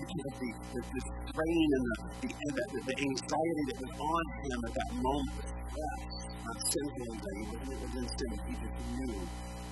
because 0.00 0.16
of 0.16 0.32
the, 0.32 0.48
the, 0.48 0.80
the 0.80 1.00
strain 1.28 1.68
and 1.76 1.84
the, 1.84 1.96
the, 2.24 2.56
the, 2.56 2.80
the 2.88 2.96
anxiety 3.04 3.62
that 3.68 3.78
was 3.84 3.92
on 4.00 4.24
him 4.48 4.58
at 4.64 4.72
that 4.80 4.90
moment. 4.96 5.44
Yes, 5.76 6.20
not 6.50 6.58
sinful 6.66 7.06
anxiety, 7.14 7.46
but 7.62 7.68
it 7.70 7.78
was 7.78 7.94
in 7.94 8.06
sin. 8.10 8.32
He 8.50 8.54
just 8.58 8.78
knew 8.98 9.14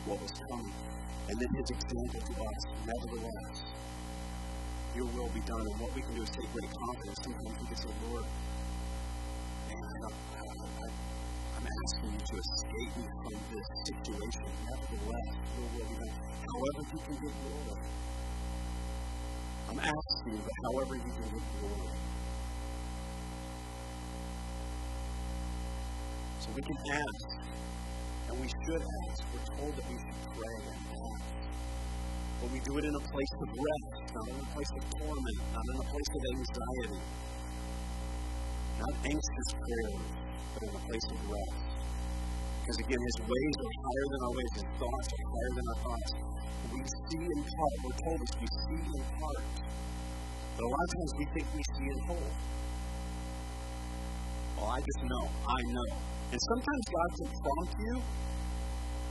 what 0.06 0.22
was 0.22 0.34
coming. 0.46 0.74
And 1.28 1.34
then 1.34 1.50
his 1.58 1.68
example 1.74 2.20
to 2.22 2.34
us, 2.38 2.60
nevertheless, 2.86 3.58
your 4.94 5.08
will 5.10 5.30
be 5.34 5.42
done. 5.42 5.58
And 5.58 5.76
what 5.82 5.90
we 5.94 6.02
can 6.06 6.14
do 6.14 6.22
is 6.22 6.30
take 6.30 6.46
great 6.54 6.70
confidence. 6.70 7.18
Sometimes 7.18 7.56
we 7.58 7.66
can 7.66 7.78
say, 7.82 7.92
Lord, 8.06 8.26
man, 9.66 9.90
I, 9.90 10.06
uh, 10.06 10.66
I, 10.78 10.86
I'm 11.58 11.66
asking 11.66 12.10
you 12.14 12.22
to 12.30 12.34
escape 12.46 12.92
me 12.94 13.06
from 13.26 13.38
this 13.50 13.66
situation. 13.82 14.46
Nevertheless, 14.70 15.30
your 15.58 15.66
will 15.74 15.88
be 15.90 15.96
done. 15.98 16.14
However, 16.46 16.80
you 16.94 16.98
can 17.02 17.16
get 17.26 17.34
glory. 17.42 17.82
I'm 19.66 19.80
asking 19.82 20.30
you, 20.30 20.40
but 20.46 20.56
however 20.62 20.94
you 20.94 21.10
can 21.10 21.26
get 21.26 21.44
glory. 21.58 22.17
We 26.54 26.62
can 26.62 26.78
ask, 26.90 27.26
and 28.28 28.40
we 28.40 28.48
should 28.48 28.82
ask. 28.82 29.20
We're 29.32 29.48
told 29.56 29.72
that 29.76 29.86
we 29.88 29.96
should 29.98 30.20
pray 30.32 30.56
and 30.68 30.80
ask. 30.90 31.28
But 32.40 32.50
we 32.50 32.60
do 32.60 32.78
it 32.78 32.84
in 32.86 32.94
a 32.94 33.04
place 33.10 33.32
of 33.42 33.48
rest, 33.50 34.14
not 34.14 34.26
in 34.30 34.38
a 34.38 34.48
place 34.54 34.72
of 34.78 34.82
torment, 34.98 35.38
not 35.52 35.64
in 35.68 35.76
a 35.78 35.86
place 35.90 36.10
of 36.14 36.22
anxiety. 36.38 37.00
Not 38.78 38.94
anxious 39.10 39.48
prayers, 39.58 40.02
but 40.54 40.62
in 40.62 40.70
a 40.70 40.82
place 40.86 41.06
of 41.10 41.18
rest. 41.30 41.58
Because 42.62 42.78
again, 42.78 43.00
his 43.00 43.18
ways 43.26 43.54
are 43.58 43.72
higher 43.82 44.06
than 44.12 44.20
our 44.22 44.34
ways, 44.38 44.52
his 44.54 44.68
thoughts 44.78 45.08
are 45.08 45.26
higher 45.34 45.52
than 45.58 45.64
our 45.68 45.80
thoughts. 45.82 46.10
We 46.68 46.80
see 46.84 47.24
in 47.26 47.40
part, 47.42 47.74
we're 47.82 47.98
told 48.06 48.18
us 48.22 48.32
we 48.38 48.48
see 48.48 48.82
in 48.86 49.02
part. 49.18 49.42
But 50.54 50.62
a 50.62 50.68
lot 50.68 50.84
of 50.84 50.90
times 50.94 51.12
we 51.18 51.24
think 51.34 51.46
we 51.54 51.62
see 51.74 51.88
in 51.90 51.98
whole. 52.06 52.32
Well, 54.58 54.70
I 54.74 54.78
just 54.78 55.02
know, 55.06 55.24
I 55.26 55.60
know. 55.74 56.17
And 56.28 56.40
sometimes 56.44 56.84
God 56.92 57.10
can 57.16 57.28
prompt 57.40 57.72
you, 57.80 57.94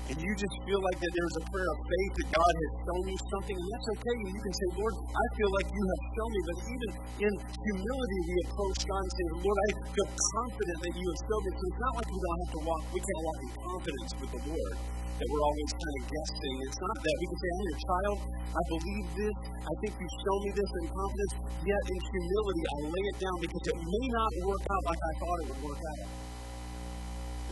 and 0.07 0.17
you 0.23 0.31
just 0.39 0.55
feel 0.63 0.79
like 0.79 0.99
that 1.03 1.11
there's 1.11 1.37
a 1.41 1.45
prayer 1.51 1.67
of 1.67 1.79
faith 1.83 2.13
that 2.15 2.29
God 2.31 2.53
has 2.55 2.71
shown 2.79 3.03
you 3.11 3.17
something, 3.27 3.57
and 3.59 3.67
that's 3.75 3.87
okay. 3.91 4.17
And 4.23 4.31
you 4.37 4.41
can 4.45 4.55
say, 4.55 4.67
Lord, 4.79 4.95
I 5.03 5.25
feel 5.35 5.51
like 5.51 5.67
you 5.67 5.83
have 5.83 6.01
shown 6.15 6.29
me. 6.31 6.41
But 6.47 6.57
even 6.63 6.89
in 7.27 7.33
humility, 7.43 8.19
we 8.23 8.35
approach 8.47 8.79
God 8.87 9.01
and 9.03 9.13
say, 9.17 9.27
Lord, 9.43 9.57
I 9.57 9.69
feel 9.91 10.09
confident 10.15 10.77
that 10.79 10.93
you 10.95 11.05
have 11.11 11.21
shown 11.27 11.41
me. 11.43 11.51
So 11.51 11.63
it's 11.67 11.81
not 11.83 11.93
like 11.99 12.07
we 12.07 12.19
don't 12.23 12.39
have 12.39 12.53
to 12.55 12.61
walk, 12.63 12.81
we 12.87 13.01
can't 13.03 13.23
walk 13.27 13.39
in 13.43 13.51
confidence 13.57 14.11
with 14.15 14.31
the 14.31 14.41
Lord, 14.47 14.75
that 14.95 15.27
we're 15.27 15.45
always 15.49 15.71
kind 15.75 15.95
of 15.97 16.03
guessing. 16.07 16.55
It's 16.71 16.79
not 16.79 16.97
that. 17.03 17.15
We 17.17 17.25
can 17.27 17.39
say, 17.41 17.49
I'm 17.51 17.63
your 17.67 17.79
child, 17.83 18.17
I 18.47 18.61
believe 18.71 19.05
this, 19.11 19.35
I 19.59 19.73
think 19.83 19.91
you've 19.97 20.17
shown 20.23 20.39
me 20.39 20.51
this 20.55 20.71
in 20.71 20.85
confidence, 20.87 21.33
yet 21.67 21.83
in 21.83 21.99
humility, 21.99 22.63
I 22.63 22.77
lay 22.87 23.05
it 23.11 23.17
down 23.27 23.37
because 23.43 23.63
it 23.75 23.77
may 23.81 24.05
not 24.07 24.29
work 24.47 24.63
out 24.71 24.83
like 24.87 25.01
I 25.03 25.13
thought 25.19 25.37
it 25.41 25.47
would 25.51 25.63
work 25.67 25.83
out 25.83 26.26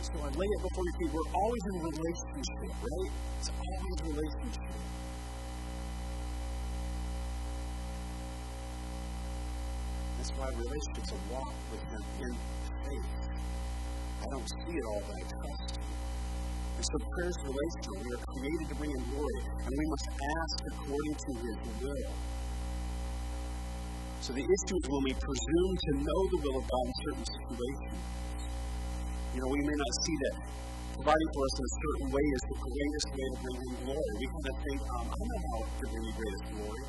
so 0.06 0.22
I 0.22 0.30
lay 0.38 0.46
it 0.46 0.62
before 0.62 0.84
your 0.86 0.96
feet. 1.02 1.10
We're 1.10 1.32
always 1.34 1.64
in 1.66 1.76
relationship, 1.82 2.70
right? 2.78 3.12
It's 3.42 3.50
always 3.50 3.98
relationship. 4.06 4.78
That's 10.16 10.32
why 10.38 10.48
relationships 10.54 11.10
are 11.10 11.24
walk 11.34 11.54
with 11.74 11.82
Him 11.90 12.02
in 12.22 12.32
faith. 12.86 13.10
I 14.22 14.26
don't 14.30 14.46
see 14.46 14.74
it 14.78 14.84
all, 14.86 15.02
but 15.10 15.14
I 15.18 15.24
trust 15.26 15.74
Him. 15.74 15.90
And 15.90 16.84
so 16.86 16.96
prayer 17.10 17.30
is 17.30 17.38
relational. 17.42 17.96
We 17.98 18.10
are 18.14 18.22
created 18.30 18.66
to 18.70 18.74
bring 18.78 18.92
Him 18.94 19.04
glory, 19.10 19.42
and 19.58 19.72
we 19.74 19.86
must 19.90 20.06
ask 20.06 20.54
according 20.70 21.14
to 21.18 21.30
His 21.42 21.56
will. 21.82 22.14
So 24.22 24.32
the 24.38 24.46
issue 24.46 24.76
is 24.78 24.86
when 24.86 25.02
we 25.02 25.14
presume 25.18 25.72
to 25.82 25.90
know 25.98 26.20
the 26.30 26.38
will 26.46 26.56
of 26.62 26.66
God 26.70 26.84
in 26.86 26.94
certain 27.10 27.26
situations. 27.26 28.25
You 29.36 29.44
know, 29.44 29.52
we 29.52 29.60
may 29.68 29.76
not 29.76 29.92
see 30.00 30.16
that 30.16 30.34
providing 30.96 31.30
for 31.36 31.42
us 31.44 31.54
in 31.60 31.64
a 31.68 31.72
certain 31.76 32.08
way 32.08 32.24
is 32.24 32.44
the 32.48 32.56
greatest 32.56 33.08
way 33.12 33.26
to 33.28 33.36
bring 33.44 33.58
Him 33.60 33.74
glory. 33.84 34.12
We 34.16 34.26
kind 34.32 34.48
of 34.48 34.56
think, 34.64 34.80
um, 34.96 35.06
I 35.12 35.20
know 35.28 35.40
how 35.44 35.58
to 35.60 35.84
bring 35.92 36.04
you 36.08 36.14
greatest 36.16 36.44
glory. 36.56 36.84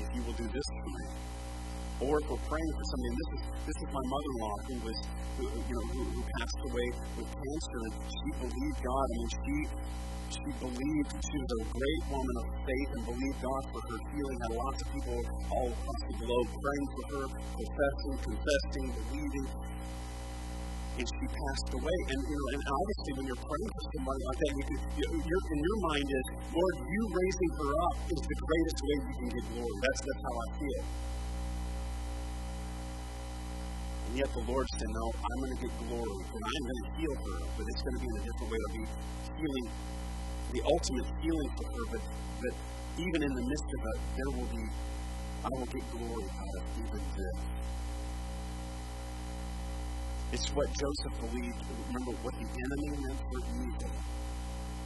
If 0.00 0.08
you 0.16 0.20
will 0.24 0.38
do 0.40 0.48
this 0.48 0.68
for 0.72 0.88
me. 0.88 1.06
Or 2.00 2.12
if 2.16 2.24
we're 2.32 2.44
praying 2.48 2.72
for 2.80 2.84
somebody, 2.96 3.12
this 3.12 3.28
is, 3.28 3.42
this 3.68 3.76
is 3.76 3.88
my 3.92 4.04
mother-in-law 4.08 4.56
who 4.56 4.76
was, 4.88 4.98
who, 5.36 5.44
you 5.52 5.74
know, 5.76 5.84
who, 5.92 6.00
who 6.16 6.20
passed 6.40 6.60
away 6.64 6.88
with 7.12 7.28
cancer, 7.28 7.82
she 8.08 8.28
believed 8.40 8.78
God. 8.80 9.04
I 9.04 9.16
mean, 9.20 9.32
she 9.36 9.56
she 10.32 10.48
believed 10.64 11.10
she 11.12 11.36
was 11.44 11.50
a 11.60 11.62
great 11.76 12.02
woman 12.08 12.36
of 12.40 12.46
faith 12.64 12.90
and 12.96 13.02
believed 13.04 13.38
God 13.44 13.62
for 13.68 13.80
her 13.84 14.00
healing. 14.16 14.38
Had 14.48 14.52
lots 14.56 14.78
of 14.80 14.88
people 14.96 15.18
all 15.52 15.68
across 15.76 16.02
the 16.08 16.16
globe 16.24 16.48
praying 16.56 16.88
for 16.88 17.04
her, 17.12 17.24
professing, 17.52 18.14
confessing, 18.32 18.86
believing 18.96 19.46
and 20.98 21.06
she 21.06 21.26
passed 21.30 21.70
away. 21.70 21.98
And 22.10 22.18
you 22.26 22.36
know, 22.36 22.48
and 22.50 22.62
obviously, 22.66 23.12
when 23.20 23.24
you're 23.30 23.44
praying 23.44 23.70
for 23.70 23.84
somebody 23.94 24.22
like 24.26 24.38
that, 24.40 24.52
you 24.56 24.64
can, 24.66 24.78
you, 24.98 25.06
you're, 25.22 25.44
in 25.50 25.60
your 25.62 25.78
mind 25.86 26.08
is, 26.10 26.26
Lord, 26.50 26.74
you 26.82 27.02
raising 27.10 27.50
her 27.60 27.70
up 27.86 27.96
is 28.10 28.20
the 28.26 28.38
greatest 28.40 28.78
way 28.80 28.94
you 29.00 29.14
can 29.20 29.28
get 29.30 29.44
glory. 29.54 29.76
That's 29.80 30.00
that's 30.02 30.22
how 30.26 30.34
I 30.34 30.48
feel. 30.58 30.82
And 34.10 34.12
yet 34.18 34.28
the 34.34 34.44
Lord 34.50 34.66
said, 34.74 34.90
No, 34.90 35.04
I'm 35.14 35.38
going 35.38 35.54
to 35.54 35.60
get 35.62 35.72
glory, 35.86 36.20
and 36.26 36.42
I'm 36.42 36.64
going 36.66 36.82
to 36.82 36.90
heal 36.98 37.14
her, 37.14 37.38
but 37.54 37.64
it's 37.70 37.82
going 37.86 37.96
to 37.96 38.02
be 38.02 38.08
in 38.10 38.16
a 38.18 38.24
different 38.26 38.48
way. 38.50 38.58
It'll 38.58 38.78
be 38.80 38.86
healing, 39.38 39.66
the 40.50 40.62
ultimate 40.66 41.08
healing 41.22 41.50
for 41.54 41.66
her. 41.70 41.84
But 41.94 42.02
but 42.40 42.54
even 42.96 43.20
in 43.20 43.32
the 43.36 43.44
midst 43.44 43.68
of 43.68 43.80
it, 43.84 43.98
there 44.16 44.30
will 44.32 44.48
be, 44.48 44.64
I 45.44 45.48
will 45.52 45.68
get 45.68 45.84
glory 45.92 46.24
out 46.24 46.54
of 46.56 46.64
even 46.80 47.02
this. 47.12 47.36
It's 50.30 50.46
what 50.54 50.70
Joseph 50.78 51.26
believed. 51.26 51.58
Remember 51.90 52.14
what 52.22 52.34
the 52.38 52.46
enemy 52.46 53.02
meant 53.02 53.18
for 53.18 53.40
evil, 53.50 53.90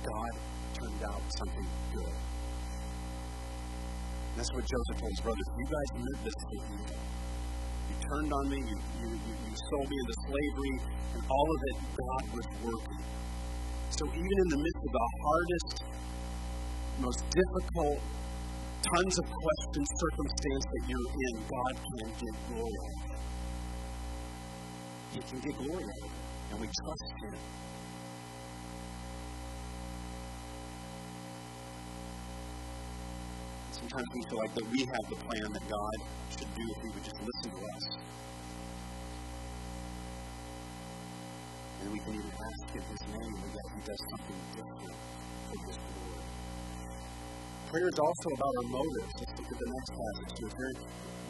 God 0.01 0.33
turned 0.73 1.03
out 1.05 1.21
something 1.37 1.69
good. 1.93 2.17
And 4.25 4.37
that's 4.41 4.49
what 4.57 4.65
Joseph 4.65 4.97
told 5.05 5.13
his 5.13 5.21
brothers. 5.21 5.49
You 5.61 5.69
guys 5.69 5.89
meant 6.01 6.21
this 6.25 6.39
for 6.49 6.59
evil. 6.65 6.97
You 6.97 7.97
turned 8.09 8.33
on 8.33 8.45
me, 8.49 8.57
you, 8.57 8.77
you, 9.05 9.09
you, 9.21 9.35
you 9.45 9.53
sold 9.69 9.85
me 9.85 9.97
into 10.01 10.17
slavery, 10.33 10.77
and 11.13 11.23
all 11.29 11.49
of 11.53 11.61
it, 11.61 11.77
God 11.93 12.25
was 12.41 12.47
working. 12.65 13.05
So 13.93 14.03
even 14.17 14.37
in 14.41 14.49
the 14.49 14.61
midst 14.65 14.81
of 14.81 14.93
the 14.97 15.07
hardest, 15.29 15.75
most 17.05 17.21
difficult, 17.21 18.01
tons 18.81 19.15
of 19.21 19.27
questions, 19.29 19.87
circumstance 19.93 20.65
that 20.73 20.83
you're 20.89 21.11
in, 21.21 21.35
God 21.53 21.75
can 21.85 22.09
give 22.17 22.37
glory 22.49 23.15
he 25.15 25.21
can 25.21 25.39
get 25.39 25.57
glory 25.57 25.85
out 25.85 26.03
of 26.03 26.11
it. 26.11 26.11
And 26.51 26.61
we 26.61 26.67
trust 26.67 27.09
him. 27.23 27.35
Sometimes 33.71 34.09
we 34.15 34.23
feel 34.29 34.39
like 34.39 34.55
that 34.55 34.67
we 34.71 34.81
have 34.81 35.07
the 35.09 35.17
plan 35.23 35.53
that 35.53 35.69
God 35.71 35.97
should 36.31 36.55
do 36.55 36.65
if 36.67 36.83
he 36.83 36.89
would 36.95 37.05
just 37.05 37.21
listen 37.23 37.51
to 37.51 37.63
us. 37.63 37.85
And 41.83 41.93
we 41.93 41.99
can 42.01 42.15
even 42.15 42.33
ask 42.35 42.75
in 42.75 42.83
his 42.83 43.03
name 43.07 43.39
that 43.55 43.67
he 43.71 43.81
does 43.87 44.03
something 44.11 44.39
different 44.57 44.97
for 45.47 45.67
his. 45.69 45.84
Prayer 47.75 47.91
is 47.91 47.99
also 47.99 48.29
about 48.39 48.55
our 48.55 48.69
motives. 48.71 49.11
Let's 49.19 49.35
look 49.35 49.51
at 49.51 49.59
the 49.59 49.67
next 49.67 49.91
passage. 49.99 50.47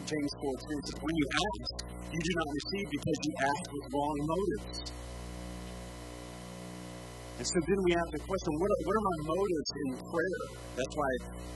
James 0.05 0.31
4 0.37 0.45
3 0.45 0.77
says, 0.85 0.97
When 1.01 1.15
you 1.17 1.27
ask, 1.41 1.65
you 2.13 2.21
do 2.21 2.31
not 2.37 2.49
receive 2.53 2.85
because 2.85 3.17
you 3.25 3.33
ask 3.49 3.63
with 3.65 3.85
wrong 3.89 4.17
motives. 4.29 4.77
And 7.41 7.45
so 7.49 7.57
then 7.65 7.79
we 7.81 7.97
ask 7.97 8.09
the 8.13 8.21
question, 8.29 8.51
what 8.61 8.69
are, 8.69 8.81
what 8.85 8.93
are 8.93 9.05
my 9.09 9.19
motives 9.25 9.69
in 9.73 9.87
prayer? 10.05 10.41
That's 10.77 10.93
why 10.93 11.11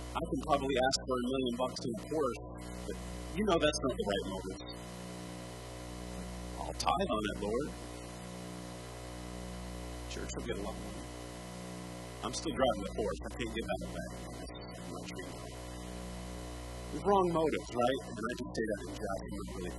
I 0.10 0.24
can 0.26 0.40
probably 0.50 0.74
ask 0.82 0.98
for 1.06 1.16
a 1.22 1.26
million 1.38 1.54
bucks 1.62 1.82
in 1.86 1.92
a 1.94 2.02
Porsche, 2.10 2.42
but 2.90 2.98
you 3.38 3.44
know 3.46 3.58
that's 3.62 3.82
not 3.86 3.94
the 3.94 4.06
right 4.10 4.26
motive. 4.26 4.62
I'll 6.66 6.78
tithe 6.82 7.12
on 7.14 7.24
it, 7.30 7.38
Lord. 7.46 7.68
Church 10.10 10.32
will 10.34 10.48
get 10.50 10.58
a 10.58 10.64
lot 10.66 10.74
more. 10.82 10.98
I'm 12.26 12.34
still 12.34 12.58
driving 12.58 12.84
the 12.90 12.94
Porsche. 12.98 13.22
I 13.22 13.32
can't 13.38 13.54
get 13.54 13.66
that 13.70 13.82
back. 13.94 14.29
With 15.10 17.04
wrong 17.06 17.28
motives, 17.34 17.70
right? 17.74 18.02
And 18.10 18.18
I 18.18 18.34
can 18.38 18.50
say 18.50 18.66
that 18.70 18.80
jest. 18.94 19.24
I'm 19.30 19.46
really 19.58 19.74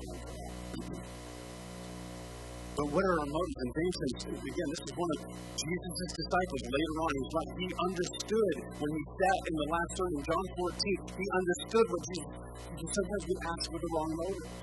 But 2.74 2.86
what 2.90 3.02
are 3.02 3.16
our 3.20 3.30
motives? 3.30 3.58
And 3.60 3.70
James 3.70 3.96
says, 4.00 4.14
again, 4.30 4.68
this 4.70 4.82
is 4.86 4.92
one 4.94 5.10
of 5.10 5.20
Jesus' 5.30 6.12
disciples 6.16 6.62
later 6.70 6.96
on. 7.02 7.10
He's 7.14 7.34
like, 7.34 7.50
he 7.60 7.68
understood 7.90 8.54
when 8.80 8.90
he 8.90 9.02
sat 9.10 9.38
in 9.50 9.54
the 9.54 9.68
last 9.70 9.90
sermon, 9.98 10.20
John 10.24 10.46
14, 10.56 11.18
he 11.20 11.26
understood 11.30 11.86
what 11.90 12.02
Jesus, 12.10 12.30
sometimes 12.80 13.24
we 13.28 13.34
ask 13.44 13.64
with 13.70 13.82
the 13.82 13.90
wrong 13.90 14.12
motives. 14.16 14.54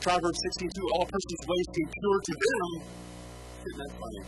Proverbs 0.00 0.40
16, 0.56 0.68
all 0.96 1.04
persons' 1.04 1.44
ways 1.44 1.66
seem 1.76 1.88
pure 1.92 2.18
to 2.24 2.34
them. 2.40 2.68
Isn't 3.60 3.78
that 3.84 3.92
funny? 4.00 4.22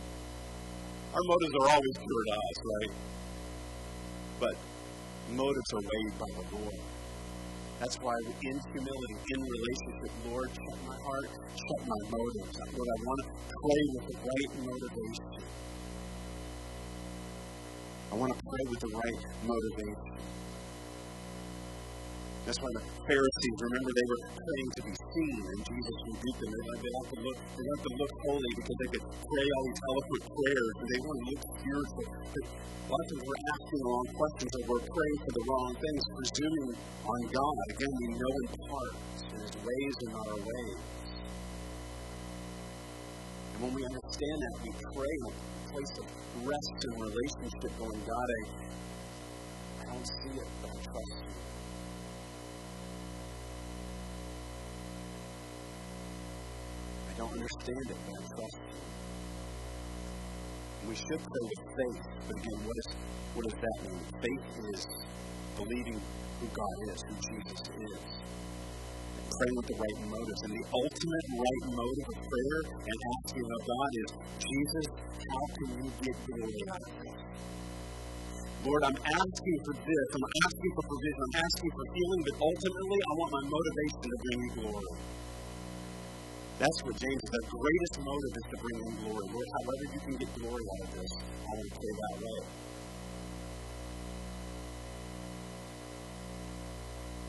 Our 1.13 1.23
motives 1.25 1.53
are 1.57 1.69
always 1.73 1.95
pure 1.97 2.23
to 2.29 2.33
us, 2.37 2.57
right? 2.61 2.93
But 4.39 4.55
motives 5.31 5.69
are 5.73 5.83
weighed 5.83 6.15
by 6.19 6.29
the 6.35 6.45
Lord. 6.57 6.81
That's 7.79 7.97
why 7.99 8.15
in 8.27 8.55
humility, 8.71 9.15
in 9.33 9.39
relationship, 9.43 10.11
Lord, 10.27 10.49
check 10.51 10.77
my 10.87 10.97
heart, 11.03 11.29
check 11.35 11.81
my 11.87 12.01
motives. 12.11 12.53
Lord, 12.73 12.89
I 12.91 12.99
want 13.03 13.19
to 13.23 13.27
pray 13.53 13.83
with 13.93 14.05
the 14.07 14.17
right 14.23 14.51
motivation. 14.63 15.43
I 18.11 18.15
want 18.15 18.31
to 18.31 18.39
pray 18.39 18.63
with 18.69 18.81
the 18.83 18.91
right 18.93 19.21
motivation. 19.43 20.13
That's 22.43 22.59
why 22.59 22.71
the 22.75 22.83
Pharisees, 23.07 23.55
remember, 23.55 23.91
they 23.95 24.07
were 24.11 24.21
praying 24.35 24.69
to 24.75 24.81
be 24.83 24.93
seen, 24.99 25.39
and 25.47 25.59
Jesus 25.63 25.95
rebuked 26.03 26.39
them. 26.43 26.51
They, 26.51 26.91
have 26.91 27.07
to 27.07 27.17
look, 27.23 27.37
they 27.39 27.67
have 27.71 27.83
to 27.87 27.91
look 28.03 28.13
holy 28.27 28.51
because 28.59 28.77
they 28.83 28.89
could 28.91 29.05
pray 29.15 29.47
all 29.47 29.63
these 29.63 29.83
eloquent 29.87 30.23
prayers, 30.27 30.75
and 30.83 30.87
they 30.91 30.99
want 31.07 31.17
to 31.23 31.25
look 31.31 31.41
spiritual. 31.55 32.03
But 32.03 32.43
a 32.43 32.87
lot 32.91 32.99
of 32.99 33.17
we're 33.23 33.43
asking 33.47 33.79
the 33.79 33.87
wrong 33.87 34.07
questions, 34.11 34.51
or 34.59 34.63
we're 34.75 34.87
praying 34.91 35.19
for 35.23 35.33
the 35.39 35.43
wrong 35.47 35.71
things, 35.71 36.01
presuming 36.19 36.67
on 36.99 37.19
God. 37.31 37.55
Again, 37.79 37.93
we 37.95 38.07
know 38.11 38.33
in 38.43 38.47
part, 38.59 38.93
and 39.23 39.39
His 39.39 39.55
ways 39.63 39.93
are 40.03 40.11
not 40.11 40.25
our 40.35 40.41
ways. 40.43 40.79
And 43.55 43.59
when 43.63 43.71
we 43.71 43.81
understand 43.87 44.37
that, 44.43 44.55
we 44.67 44.71
pray 44.91 45.13
in 45.15 45.23
a 45.31 45.33
place 45.71 45.93
of 45.95 46.05
rest 46.43 46.75
and 46.91 46.95
relationship, 47.07 47.71
going, 47.79 48.01
God, 48.03 48.27
I, 48.35 48.41
I 49.79 49.83
don't 49.95 50.09
see 50.11 50.35
it, 50.43 50.49
but 50.59 50.75
I 50.75 50.79
trust 50.91 51.23
you. 51.23 51.52
Don't 57.23 57.39
understand 57.39 57.87
it, 57.87 57.95
but 58.03 58.19
I 58.19 58.23
trust 58.35 58.59
you. 58.67 58.83
We 60.91 60.95
should 60.99 61.21
pray 61.23 61.43
with 61.47 61.63
faith, 61.71 62.03
but 62.27 62.35
again, 62.35 62.59
what, 62.67 62.75
is, 62.83 62.87
what 63.31 63.43
does 63.47 63.59
that 63.63 63.77
mean? 63.87 64.03
Faith 64.19 64.45
is 64.75 64.83
believing 65.55 65.95
who 66.03 66.47
God 66.51 66.77
is, 66.91 66.99
who 67.07 67.15
Jesus 67.31 67.59
is. 67.79 68.03
And 69.15 69.23
praying 69.23 69.55
with 69.55 69.67
the 69.71 69.77
right 69.79 69.99
motives. 70.03 70.41
And 70.43 70.51
the 70.51 70.65
ultimate 70.67 71.27
right 71.31 71.65
motive 71.71 72.07
of 72.11 72.17
prayer 72.27 72.59
and 72.91 72.97
asking 73.15 73.47
of 73.47 73.61
God 73.71 73.91
is, 74.03 74.09
Jesus, 74.43 74.85
how 75.15 75.43
can 75.47 75.67
you 75.79 75.87
get 76.03 76.15
glory 76.27 76.63
out 76.75 76.83
of 76.83 76.91
this? 77.07 77.23
Lord, 78.67 78.83
I'm 78.83 78.99
asking 78.99 79.57
for 79.63 79.75
this. 79.79 80.07
I'm 80.11 80.27
asking 80.43 80.71
for 80.75 80.83
provision. 80.91 81.19
I'm 81.23 81.37
asking 81.39 81.71
for 81.71 81.85
healing, 81.87 82.21
but 82.27 82.35
ultimately, 82.51 82.99
I 82.99 83.11
want 83.15 83.31
my 83.31 83.43
motivation 83.47 84.07
to 84.11 84.17
bring 84.27 84.39
you 84.43 84.51
glory. 84.59 85.22
That's 86.59 86.79
what 86.85 86.95
James 87.01 87.23
is. 87.23 87.31
The 87.33 87.41
greatest 87.49 87.95
motive 88.05 88.33
is 88.37 88.45
to 88.53 88.57
bring 88.61 88.77
him 88.77 88.93
glory. 89.01 89.25
Lord, 89.33 89.49
however 89.57 89.85
you 89.89 89.99
can 90.05 90.15
get 90.21 90.29
glory 90.37 90.65
out 90.69 90.81
of 90.85 90.89
this, 90.93 91.11
I 91.17 91.49
want 91.49 91.67
to 91.67 91.75
pray 91.81 91.93
that 91.97 92.15
way. 92.21 92.39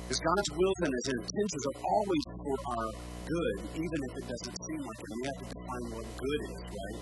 Because 0.04 0.20
God's 0.20 0.50
will 0.52 0.76
and 0.84 0.92
His 0.92 1.08
intentions 1.16 1.64
are 1.64 1.78
always 1.80 2.24
for 2.36 2.56
our 2.76 2.88
good, 3.24 3.56
even 3.72 3.98
if 4.04 4.12
it 4.20 4.26
doesn't 4.28 4.56
seem 4.68 4.80
like 4.84 5.00
it. 5.00 5.08
We 5.16 5.24
have 5.24 5.38
to 5.40 5.46
define 5.48 5.84
what 5.96 6.06
good 6.12 6.40
is, 6.44 6.62
right? 6.68 6.98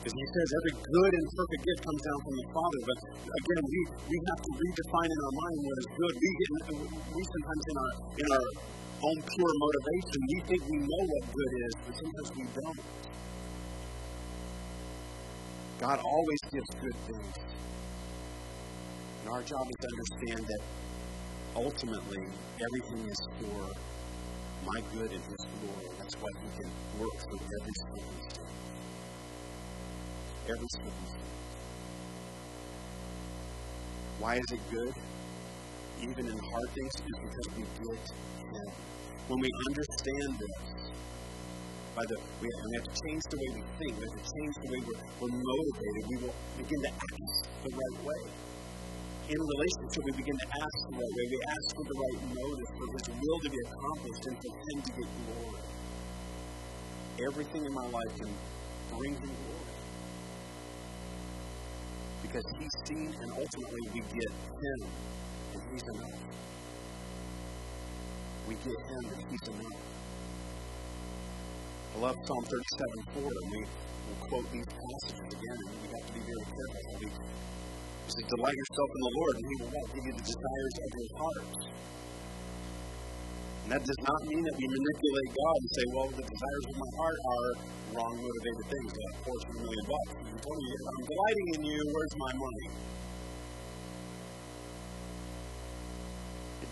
Because 0.00 0.16
He 0.16 0.26
says 0.32 0.48
every 0.56 0.74
good 0.80 1.12
and 1.12 1.24
perfect 1.36 1.62
gift 1.68 1.80
comes 1.84 2.02
down 2.08 2.18
from 2.24 2.34
the 2.40 2.46
Father. 2.56 2.80
But 2.88 2.98
again, 3.12 3.62
we, 3.68 3.80
we 4.08 4.16
have 4.32 4.40
to 4.40 4.50
redefine 4.56 5.10
in 5.12 5.20
our 5.20 5.34
mind 5.36 5.58
what 5.68 5.76
is 5.76 5.88
good. 5.92 6.14
We 6.16 6.28
get 6.40 6.48
we 7.12 7.22
sometimes 7.28 7.64
in 7.68 7.76
our 7.76 7.92
in 8.16 8.28
our 8.32 8.46
own 9.02 9.18
pure 9.22 9.54
motivation, 9.58 10.18
we 10.30 10.38
think 10.46 10.62
we 10.70 10.78
know 10.78 11.02
what 11.10 11.22
good 11.34 11.52
is, 11.66 11.74
but 11.86 11.94
sometimes 11.98 12.30
we 12.38 12.44
don't. 12.54 12.80
God 15.80 15.98
always 15.98 16.40
gives 16.52 16.70
good 16.80 16.96
things. 17.10 17.34
And 19.22 19.28
our 19.34 19.42
job 19.42 19.66
is 19.66 19.76
to 19.82 19.88
understand 19.90 20.46
that 20.46 20.62
ultimately 21.56 22.22
everything 22.62 23.10
is 23.10 23.20
for 23.38 23.58
my 24.70 24.80
good 24.94 25.10
and 25.10 25.24
His 25.24 25.42
glory. 25.58 25.90
That's 25.98 26.14
why 26.22 26.30
He 26.38 26.62
can 26.62 26.70
work 27.02 27.16
through 27.26 27.42
every 27.58 27.74
circumstance. 27.82 28.50
Every 30.46 30.68
circumstance. 30.78 31.22
Why 34.20 34.34
is 34.36 34.46
it 34.52 34.60
good? 34.70 34.94
Even 36.02 36.26
in 36.26 36.34
hard 36.34 36.68
things, 36.74 36.92
is 36.98 37.18
because 37.22 37.46
we 37.54 37.62
get 37.62 38.02
Him. 38.42 38.68
When 39.30 39.38
we 39.38 39.50
understand 39.70 40.30
this, 40.34 40.82
by 41.94 42.02
the 42.02 42.16
we, 42.42 42.50
we 42.50 42.70
have 42.74 42.86
to 42.90 42.94
change 43.06 43.22
the 43.30 43.38
way 43.38 43.48
we 43.54 43.62
think, 43.78 43.92
we 43.94 44.04
have 44.10 44.18
to 44.18 44.26
change 44.26 44.54
the 44.66 44.68
way 44.74 44.80
we're, 44.82 45.02
we're 45.22 45.30
motivated, 45.30 46.02
we 46.10 46.16
will 46.26 46.36
begin 46.58 46.80
to 46.82 46.90
act 46.90 47.32
the 47.62 47.70
right 47.70 47.98
way. 48.02 48.22
In 49.30 49.38
relationship, 49.38 50.02
we 50.02 50.12
begin 50.18 50.36
to 50.42 50.48
ask 50.58 50.76
the 50.90 50.94
right 50.98 51.14
way. 51.14 51.24
We 51.30 51.40
ask 51.54 51.66
for 51.70 51.86
the 51.86 51.96
right 52.02 52.18
motive, 52.34 52.70
for 52.74 52.86
His 52.98 53.06
will 53.14 53.38
to 53.38 53.48
be 53.54 53.60
accomplished, 53.62 54.24
and 54.26 54.36
for 54.42 54.52
Him 54.58 54.76
to 54.82 54.90
get 54.98 55.08
glory. 55.22 55.64
Everything 57.30 57.62
in 57.62 57.72
my 57.78 57.86
life 57.94 58.12
can 58.18 58.32
bring 58.90 59.14
Him 59.22 59.32
glory. 59.38 59.76
Because 62.26 62.46
He's 62.58 62.74
seen, 62.90 63.08
and 63.22 63.30
ultimately 63.38 63.82
we 63.94 64.00
get 64.02 64.32
Him, 64.34 64.80
He's 65.72 65.82
enough 65.82 66.32
we 68.52 68.54
get 68.68 68.80
Him 68.84 69.04
and 69.16 69.22
He's 69.30 69.46
enough. 69.48 69.80
I 71.92 71.96
love 72.04 72.16
Psalm 72.26 72.44
37 72.44 73.22
4, 73.22 73.32
and 73.32 73.48
we 73.52 73.60
will 73.64 74.20
quote 74.28 74.48
these 74.52 74.68
passages 74.68 75.28
again, 75.30 75.58
and 75.62 75.76
we 75.80 75.88
have 75.88 76.04
to 76.04 76.12
be 76.12 76.22
very 76.26 76.46
careful. 76.52 76.82
We, 77.00 77.06
he 77.08 78.10
says, 78.12 78.26
Delight 78.28 78.56
yourself 78.56 78.90
in 78.92 79.00
the 79.02 79.12
Lord, 79.16 79.34
and 79.40 79.44
He 79.46 79.54
will 79.62 79.72
give 79.72 80.04
you 80.04 80.14
the 80.20 80.26
desires 80.26 80.74
of 80.82 80.88
your 80.92 81.10
heart. 81.16 81.48
And 83.62 83.68
that 83.70 83.82
does 83.86 84.02
not 84.02 84.20
mean 84.26 84.42
that 84.42 84.56
we 84.58 84.66
manipulate 84.68 85.30
God 85.38 85.56
and 85.62 85.70
say, 85.70 85.84
well, 85.94 86.08
the 86.10 86.26
desires 86.26 86.64
of 86.66 86.74
my 86.82 86.90
heart 86.98 87.18
are 87.30 87.48
wrong 87.94 88.14
motivated 88.18 88.66
things, 88.74 88.90
like 88.90 89.16
a 89.22 89.54
million 89.62 89.84
bucks. 89.86 90.12
He 90.18 90.34
told 90.34 90.58
I'm 90.66 91.04
delighting 91.06 91.48
in 91.54 91.60
you, 91.70 91.80
where's 91.94 92.16
my 92.18 92.32
money? 92.42 92.66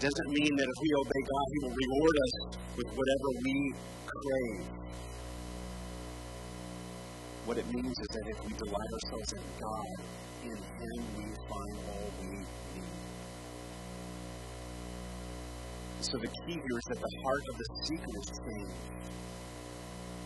Doesn't 0.01 0.31
mean 0.33 0.57
that 0.57 0.65
if 0.65 0.79
we 0.81 0.91
obey 0.97 1.23
God, 1.29 1.47
He 1.53 1.59
will 1.61 1.77
reward 1.77 2.17
us 2.25 2.35
with 2.73 2.89
whatever 2.97 3.29
we 3.45 3.55
crave. 4.09 4.65
What 7.45 7.59
it 7.61 7.67
means 7.69 7.97
is 8.01 8.09
that 8.09 8.27
if 8.33 8.39
we 8.49 8.53
delight 8.57 8.91
ourselves 8.97 9.31
in 9.37 9.45
God, 9.61 9.97
in 10.49 10.57
Him 10.57 11.01
we 11.21 11.25
find 11.53 11.77
all 11.93 12.09
we 12.17 12.27
need. 12.33 12.49
So 16.01 16.17
the 16.17 16.33
key 16.33 16.57
here 16.57 16.79
is 16.81 16.87
that 16.97 17.01
the 17.05 17.13
heart 17.21 17.45
of 17.53 17.57
the 17.61 17.69
seeker 17.85 18.15
is 18.25 18.29
changed. 18.41 18.81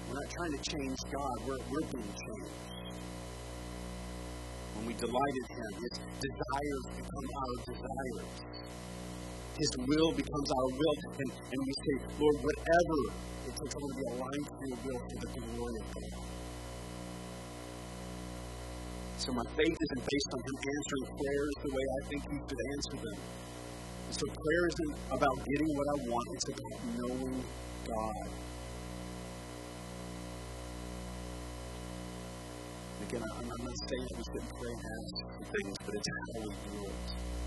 We're 0.07 0.15
not 0.23 0.31
trying 0.39 0.55
to 0.55 0.63
change 0.71 0.99
God, 1.11 1.37
we're, 1.51 1.59
we're 1.67 1.89
being 1.91 2.15
changed. 2.15 2.63
When 4.79 4.87
we 4.87 4.95
delight 4.95 5.35
in 5.35 5.47
Him, 5.51 5.71
His 5.83 5.99
desires 5.99 6.85
become 6.95 7.27
our 7.43 7.55
desires. 7.75 8.55
His 9.55 9.71
will 9.87 10.11
becomes 10.11 10.51
our 10.51 10.69
will. 10.75 10.97
And, 11.15 11.31
and 11.31 11.61
we 11.63 11.73
say, 11.79 11.95
Lord, 12.19 12.37
whatever 12.43 12.99
it 13.47 13.55
takes, 13.55 13.71
I 13.71 13.79
want 13.79 13.93
to 13.95 13.99
be 14.03 14.07
aligned 14.11 14.47
to 14.51 14.65
your 14.67 14.79
will 14.83 14.99
for 14.99 15.19
the 15.23 15.31
glory 15.31 15.77
of 15.79 15.87
God. 15.95 16.27
So 19.15 19.31
my 19.31 19.47
faith 19.55 19.79
isn't 19.79 20.03
based 20.11 20.31
on 20.35 20.41
him 20.43 20.57
answering 20.59 21.07
prayers 21.15 21.55
the 21.63 21.71
way 21.71 21.85
I 21.87 22.01
think 22.11 22.21
he 22.35 22.37
should 22.43 22.63
answer 22.75 22.97
them. 22.99 23.19
And 24.11 24.15
so 24.19 24.25
prayer 24.27 24.65
isn't 24.75 24.95
about 25.15 25.37
getting 25.47 25.71
what 25.71 25.87
I 25.87 25.97
want, 26.11 26.27
it's 26.35 26.49
about 26.51 26.79
knowing 26.99 27.39
God. 27.87 28.27
Again, 33.07 33.23
I'm, 33.23 33.49
not 33.49 33.79
saying 33.87 34.07
we 34.19 34.23
shouldn't 34.35 34.55
pray 34.59 34.73
and 34.75 34.83
ask 34.83 35.15
for 35.31 35.45
things, 35.47 35.77
but 35.87 35.93
it's 35.95 36.09
how 36.11 36.41
we 36.43 36.51
do 36.51 36.75
it 36.91 37.44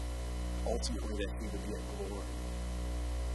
ultimately 0.72 1.16
that 1.24 1.32
He 1.40 1.46
would 1.52 1.64
be 1.66 1.72
get 1.74 1.84
glory. 1.98 2.30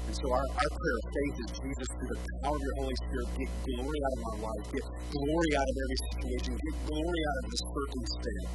And 0.06 0.14
so 0.18 0.26
our, 0.34 0.46
our 0.46 0.70
prayer 0.74 0.98
of 0.98 1.06
faith 1.14 1.36
is 1.40 1.50
Jesus, 1.62 1.88
through 1.94 2.10
the 2.12 2.20
power 2.42 2.56
of 2.58 2.62
your 2.62 2.76
Holy 2.82 2.96
Spirit, 3.06 3.28
get 3.38 3.50
glory 3.64 3.98
out 4.02 4.14
of 4.16 4.22
my 4.22 4.36
life, 4.50 4.64
get 4.72 4.86
glory 5.14 5.50
out 5.58 5.68
of 5.72 5.76
every 5.82 6.00
situation, 6.10 6.52
get 6.58 6.76
glory 6.90 7.22
out 7.30 7.38
of 7.38 7.46
this 7.50 7.62
circumstance. 7.70 8.52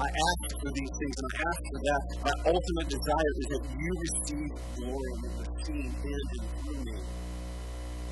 I 0.00 0.08
ask 0.08 0.42
for 0.60 0.72
these 0.72 0.92
things, 0.96 1.16
and 1.20 1.28
I 1.28 1.36
ask 1.44 1.60
for 1.70 1.80
that. 1.84 2.02
My 2.24 2.36
ultimate 2.56 2.88
desire 2.88 3.32
is 3.40 3.48
that 3.52 3.64
you 3.68 3.90
receive 4.00 4.50
glory 4.80 5.12
and 5.20 5.32
seen 5.66 5.88
in 5.92 6.22
and 6.34 6.46
through 6.56 6.80
me. 6.88 6.98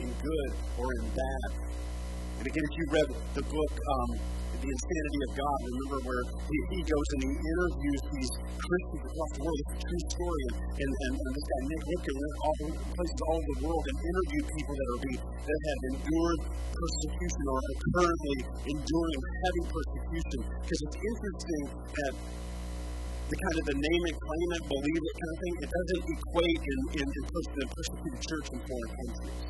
in 0.01 0.11
good 0.13 0.53
or 0.79 0.89
in 1.01 1.07
bad. 1.11 1.51
And 2.39 2.47
again, 2.47 2.65
if 2.71 2.75
you 2.79 2.87
read 2.95 3.09
the 3.35 3.45
book, 3.51 3.75
um, 3.75 4.11
The 4.63 4.71
Insanity 4.71 5.21
of 5.27 5.33
God, 5.39 5.59
remember 5.59 5.99
where 6.07 6.23
he, 6.47 6.59
he, 6.71 6.81
goes 6.87 7.09
and 7.15 7.21
he 7.27 7.33
interviews 7.35 8.03
these 8.15 8.33
Christians 8.59 9.03
across 9.11 9.31
the 9.35 9.43
world. 9.43 9.59
It's 9.59 9.75
a 9.75 9.81
true 9.83 10.03
story. 10.07 10.43
And, 10.47 10.63
and, 10.79 10.91
and, 11.03 11.15
and 11.19 11.31
this 11.35 11.47
guy, 11.51 11.61
Nik 11.67 11.83
Ripken, 11.83 12.15
went 12.15 12.37
all 12.39 12.57
places 12.95 13.21
all 13.27 13.39
over 13.39 13.55
the 13.59 13.65
world 13.67 13.85
and 13.91 13.97
interviewed 14.03 14.47
people 14.55 14.75
that 14.79 14.87
are 14.87 15.03
being, 15.03 15.23
that 15.35 15.61
have 15.67 15.81
endured 15.99 16.41
persecution 16.79 17.43
or 17.43 17.59
are 17.59 17.79
currently 17.91 18.39
enduring 18.71 19.21
heavy 19.43 19.65
persecution. 19.75 20.39
Because 20.63 20.81
it's 20.87 20.99
interesting 20.99 21.63
that 21.75 22.13
the 23.31 23.37
kind 23.39 23.57
of 23.59 23.65
the 23.67 23.79
name 23.83 24.03
it, 24.09 24.17
claim 24.19 24.49
it, 24.59 24.63
believe 24.79 25.03
it 25.11 25.15
kind 25.19 25.33
of 25.35 25.39
thing, 25.43 25.55
it 25.59 25.71
doesn't 25.75 26.03
equate 26.07 26.63
in, 26.63 26.79
in, 27.03 27.07
in 27.19 27.23
the 27.27 27.67
persecuted 27.67 28.21
church 28.23 28.47
in 28.55 28.59
foreign 28.63 28.93
countries. 28.95 29.43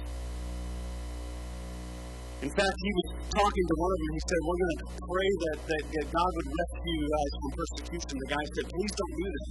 In 2.39 2.51
fact, 2.55 2.77
he 2.79 2.91
was 2.95 3.09
talking 3.35 3.67
to 3.67 3.75
one 3.83 3.91
of 3.91 3.99
them. 3.99 4.13
He 4.15 4.23
said, 4.23 4.41
We're 4.47 4.61
going 4.63 4.79
to 4.79 4.89
pray 4.95 5.31
that, 5.43 5.59
that, 5.59 5.83
that 5.91 6.07
God 6.07 6.31
would 6.39 6.49
rescue 6.55 6.95
you 6.95 7.09
guys 7.11 7.31
from 7.35 7.51
persecution. 7.59 8.15
The 8.15 8.31
guy 8.31 8.45
said, 8.55 8.67
Please 8.71 8.95
don't 8.95 9.15
do 9.19 9.27
that. 9.27 9.51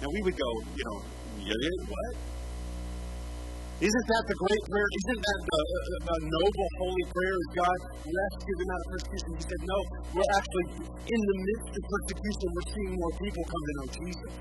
Now, 0.00 0.08
we 0.10 0.20
would 0.26 0.38
go, 0.40 0.50
you 0.74 0.84
know, 0.90 0.98
what? 1.86 2.12
Isn't 3.80 4.06
that 4.12 4.24
the 4.28 4.36
great 4.36 4.62
prayer? 4.68 4.88
Isn't 4.92 5.22
that 5.24 5.40
the, 5.40 5.60
the, 5.72 5.96
the 6.04 6.18
noble, 6.34 6.68
holy 6.84 7.06
prayer 7.16 7.36
of 7.38 7.48
God 7.56 7.78
rescue 7.96 8.56
them 8.60 8.70
out 8.74 8.80
of 8.84 8.88
persecution? 8.92 9.28
He 9.40 9.44
said, 9.46 9.62
No, 9.64 9.78
we're 10.18 10.32
actually 10.36 10.66
in 10.84 11.20
the 11.30 11.36
midst 11.46 11.72
of 11.78 11.82
persecution. 11.88 12.46
We're 12.50 12.70
seeing 12.74 12.92
more 12.92 13.14
people 13.22 13.42
come 13.46 13.62
to 13.64 13.72
know 13.78 13.88
Jesus. 13.88 14.32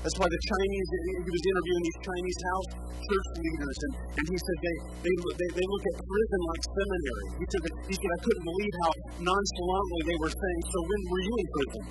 That's 0.00 0.16
why 0.16 0.24
the 0.24 0.42
Chinese, 0.48 0.88
he 1.12 1.28
was 1.28 1.44
interviewing 1.44 1.82
these 1.84 2.00
Chinese 2.00 2.40
house 2.40 2.68
church 3.04 3.28
leaders, 3.36 3.78
and, 3.84 3.92
and 4.16 4.24
he 4.32 4.36
said 4.40 4.56
they, 4.64 4.76
they, 5.04 5.12
they, 5.12 5.48
they 5.60 5.66
look 5.68 5.84
at 5.92 5.94
prison 6.00 6.40
like 6.40 6.62
seminary. 6.72 7.26
He 7.36 7.46
said, 7.52 7.62
that, 7.68 7.74
he 7.84 7.94
said, 8.00 8.10
I 8.16 8.20
couldn't 8.24 8.46
believe 8.48 8.74
how 8.80 8.92
nonchalantly 9.28 10.00
they 10.08 10.18
were 10.24 10.32
saying, 10.32 10.60
So 10.72 10.78
when 10.88 11.00
were 11.04 11.22
you 11.24 11.34
in 11.36 11.48
prison? 11.52 11.82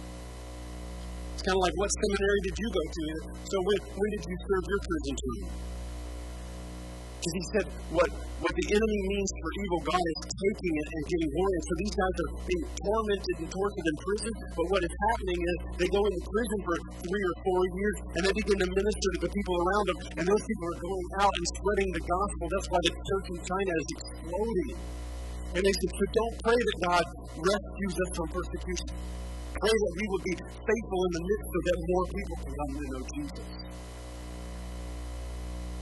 It's 1.38 1.44
kind 1.46 1.58
of 1.60 1.64
like, 1.70 1.76
What 1.78 1.90
seminary 2.02 2.40
did 2.50 2.56
you 2.58 2.70
go 2.74 2.84
to? 2.90 3.04
So 3.46 3.56
when, 3.62 3.80
when 3.94 4.10
did 4.10 4.24
you 4.26 4.38
serve 4.42 4.66
your 4.66 4.82
prison 4.90 5.14
term? 5.14 5.42
Because 7.20 7.36
he 7.36 7.46
said 7.52 7.66
what, 7.92 8.10
what 8.16 8.54
the 8.56 8.68
enemy 8.72 9.00
means 9.12 9.30
for 9.44 9.52
evil, 9.60 9.80
God 9.92 10.00
is 10.00 10.20
taking 10.24 10.74
it 10.80 10.88
and 10.88 11.04
giving 11.12 11.30
glory. 11.36 11.52
And 11.60 11.66
so 11.68 11.74
these 11.84 11.96
guys 12.00 12.16
are 12.16 12.32
being 12.48 12.66
tormented 12.80 13.36
and 13.44 13.50
tortured 13.52 13.88
in 13.92 13.98
prison. 14.00 14.34
But 14.56 14.66
what 14.72 14.82
is 14.88 14.94
happening 14.96 15.40
is 15.44 15.56
they 15.84 15.90
go 15.92 16.00
into 16.00 16.22
prison 16.24 16.58
for 16.64 16.76
three 17.04 17.26
or 17.28 17.36
four 17.44 17.62
years 17.76 17.96
and 18.16 18.22
they 18.24 18.34
begin 18.40 18.58
to 18.64 18.70
minister 18.72 19.08
to 19.12 19.20
the 19.28 19.32
people 19.36 19.56
around 19.60 19.86
them. 19.92 19.98
And 20.16 20.24
those 20.32 20.44
people 20.48 20.66
are 20.72 20.80
going 20.80 21.08
out 21.20 21.34
and 21.36 21.46
spreading 21.60 21.90
the 21.92 22.04
gospel. 22.08 22.44
That's 22.56 22.70
why 22.72 22.80
the 22.88 22.94
church 22.96 23.28
in 23.36 23.40
China 23.44 23.72
is 23.76 23.88
exploding. 24.00 24.72
And 25.60 25.62
they 25.68 25.76
said, 25.76 25.92
so 25.92 26.06
don't 26.16 26.36
pray 26.40 26.56
that 26.56 26.78
God 26.88 27.06
rescues 27.36 27.96
us 28.00 28.10
from 28.16 28.28
persecution. 28.32 28.90
Pray 29.60 29.76
that 29.76 29.94
we 30.00 30.06
would 30.08 30.24
be 30.24 30.36
faithful 30.40 31.02
in 31.04 31.12
the 31.20 31.24
midst 31.28 31.52
of 31.52 31.62
that 31.68 31.80
more 31.84 32.06
people 32.16 32.36
can 32.40 32.52
come 32.56 32.72
to 32.80 32.86
know 32.88 33.04
Jesus. 33.12 33.48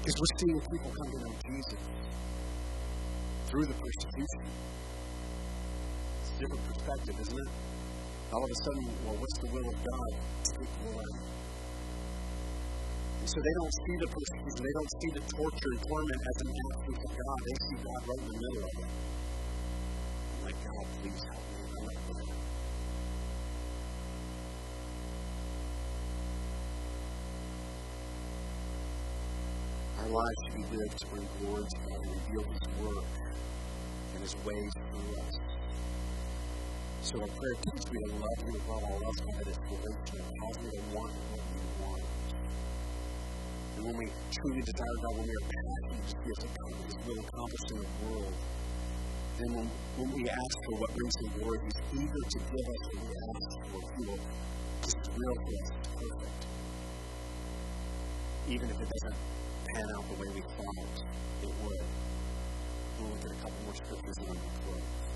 Because 0.07 0.23
we're 0.23 0.39
seeing 0.39 0.59
people 0.71 0.87
come 0.87 1.11
to 1.11 1.19
know 1.19 1.35
Jesus 1.51 1.83
through 3.51 3.65
the 3.67 3.75
persecution. 3.75 4.41
It's 6.23 6.31
a 6.31 6.39
different 6.39 6.63
perspective, 6.63 7.15
isn't 7.27 7.35
it? 7.35 7.51
All 8.31 8.39
of 8.39 8.47
a 8.47 8.55
sudden, 8.55 8.87
well, 9.03 9.19
what's 9.19 9.37
the 9.43 9.51
will 9.51 9.67
of 9.67 9.75
God? 9.83 10.11
Glory. 10.79 11.11
And 13.19 13.27
so 13.27 13.35
they 13.35 13.55
don't 13.59 13.75
see 13.83 13.95
the 13.99 14.07
persecution, 14.07 14.61
they 14.63 14.75
don't 14.79 14.91
see 14.95 15.11
the 15.11 15.23
torture 15.27 15.71
and 15.75 15.81
torment 15.91 16.21
as 16.23 16.37
an 16.39 16.49
act 16.55 16.87
of 16.87 16.95
God. 17.03 17.37
They 17.43 17.57
see 17.67 17.77
God 17.83 17.99
right 18.07 18.21
in 18.23 18.27
the 18.31 18.39
middle 18.47 18.63
of 18.63 18.75
it. 18.79 18.87
I'm 20.31 20.39
like, 20.47 20.59
God, 20.63 20.85
please 21.03 21.23
help 21.27 21.46
Our 30.07 30.13
lives 30.23 30.39
should 30.45 30.55
be 30.55 30.77
lived 30.77 30.97
to 30.99 31.05
bring 31.07 31.27
glory 31.35 31.67
to 31.67 31.77
God 31.83 31.99
and 31.99 32.11
reveal 32.15 32.43
His 32.47 32.63
work 32.79 33.03
and 34.15 34.21
His 34.23 34.35
ways 34.47 34.71
through 34.87 35.11
us. 35.19 35.35
So 37.01 37.19
our 37.19 37.27
prayer 37.27 37.55
teaches 37.59 37.91
me 37.91 37.99
to 38.07 38.15
love 38.15 38.39
you 38.47 38.55
above 38.55 38.83
all 38.87 39.03
else, 39.03 39.19
God, 39.19 39.35
that 39.35 39.47
is 39.51 39.59
relational. 39.67 40.31
Cause 40.31 40.57
me 40.63 40.69
to 40.71 40.83
want 40.95 41.11
what 41.11 41.43
you 41.43 41.63
want. 41.83 42.07
And 43.75 43.83
when 43.83 43.95
we 43.99 44.07
truly 44.31 44.61
desire 44.63 44.95
God, 45.03 45.11
when 45.19 45.27
we 45.27 45.35
are 45.35 45.47
passionate 45.51 45.99
to 45.99 46.07
see 46.07 46.31
us 46.31 46.41
accomplish 46.47 46.87
His 46.87 46.97
will 47.03 47.19
accomplished 47.27 47.67
in 47.67 47.77
the 47.83 47.91
world, 48.07 48.35
then 49.43 49.49
when, 49.59 49.67
when 49.99 50.09
we 50.15 50.23
ask 50.23 50.55
for 50.71 50.87
what 50.87 50.89
brings 50.95 51.15
Him 51.19 51.29
glory, 51.35 51.59
He's 51.67 51.83
eager 51.99 52.23
to 52.31 52.39
give 52.47 52.63
us 52.63 52.81
what 52.87 52.99
we 53.03 53.11
ask 53.11 53.59
for. 53.75 53.81
He 53.91 54.03
will 54.07 54.23
just 54.87 55.03
will 55.19 55.35
for 55.35 55.51
us. 55.51 55.69
Perfect. 55.99 56.41
Even 58.47 58.71
if 58.71 58.79
it 58.79 58.87
doesn't 58.87 59.19
pan 59.73 59.87
out 59.97 60.05
the 60.07 60.17
way 60.21 60.29
we 60.35 60.41
thought 60.41 60.95
it 61.43 61.53
would. 61.63 61.83
We'll 62.97 63.09
look 63.11 63.23
at 63.25 63.31
a 63.31 63.39
couple 63.43 63.59
more 63.65 63.75
scriptures 63.75 64.17
and 64.17 64.27
we'll. 64.27 65.07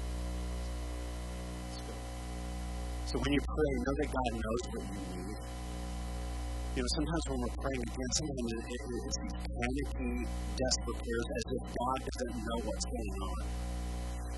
So 3.11 3.19
when 3.19 3.31
you 3.33 3.41
pray, 3.43 3.71
know 3.83 3.95
that 3.99 4.09
God 4.11 4.31
knows 4.39 4.61
what 4.71 4.83
you 4.87 4.99
need. 5.19 5.39
You 6.71 6.79
know, 6.79 6.91
sometimes 6.95 7.23
when 7.27 7.37
we're 7.43 7.57
praying 7.59 7.83
against 7.91 8.15
something, 8.23 8.47
it, 8.47 8.63
it, 8.71 8.81
it's 9.03 9.19
panicky, 9.51 10.11
desperate 10.55 10.99
prayers 11.03 11.27
as 11.35 11.45
if 11.51 11.63
God 11.75 11.97
doesn't 12.07 12.35
know 12.39 12.59
what's 12.71 12.87
going 12.87 13.15
on. 13.27 13.41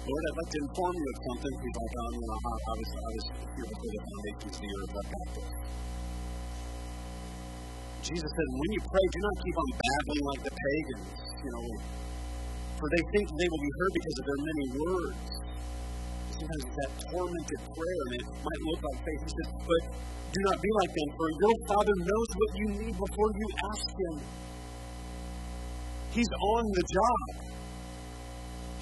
Lord, 0.09 0.23
I'd 0.25 0.37
like 0.41 0.51
to 0.51 0.59
inform 0.65 0.93
you 0.97 1.05
of 1.13 1.17
something. 1.21 1.53
He's 1.61 1.77
like, 1.77 1.93
oh, 1.93 2.09
you 2.17 2.25
know, 2.25 2.39
I 2.43 2.73
was, 2.73 2.89
I 2.97 3.11
was 3.13 3.25
here 3.53 3.67
before 3.69 3.91
the 3.93 4.01
foundations 4.03 4.55
of 4.57 4.61
the 4.65 4.71
earth. 4.73 4.93
I've. 4.97 5.63
Jesus 8.03 8.27
said, 8.27 8.49
when 8.51 8.71
you 8.75 8.81
pray, 8.83 9.05
do 9.15 9.19
not 9.23 9.35
keep 9.39 9.55
on 9.55 9.69
babbling 9.79 10.25
like 10.27 10.41
the 10.43 10.53
pagans, 10.59 11.07
you 11.39 11.51
know, 11.55 11.67
for 12.75 12.87
they 12.91 13.03
think 13.15 13.25
they 13.31 13.47
will 13.47 13.63
be 13.63 13.73
heard 13.79 13.93
because 13.95 14.17
of 14.19 14.25
their 14.27 14.41
many 14.43 14.65
words. 14.75 15.31
Sometimes 16.35 16.63
it's 16.67 16.75
that 16.83 16.91
tormented 17.07 17.61
prayer, 17.63 18.01
and 18.03 18.13
it 18.19 18.25
might 18.43 18.61
look 18.67 18.81
like 18.83 18.99
faith. 19.07 19.21
He 19.23 19.31
said, 19.31 19.49
but 19.55 19.83
do 20.35 20.39
not 20.43 20.57
be 20.59 20.71
like 20.83 20.91
them, 20.91 21.09
for 21.15 21.27
your 21.31 21.55
Father 21.63 21.95
knows 21.95 22.29
what 22.35 22.51
you 22.59 22.67
need 22.83 22.95
before 22.99 23.29
you 23.39 23.47
ask 23.71 23.87
Him. 23.87 24.15
He's 26.11 26.33
on 26.59 26.63
the 26.75 26.85
job. 26.91 27.27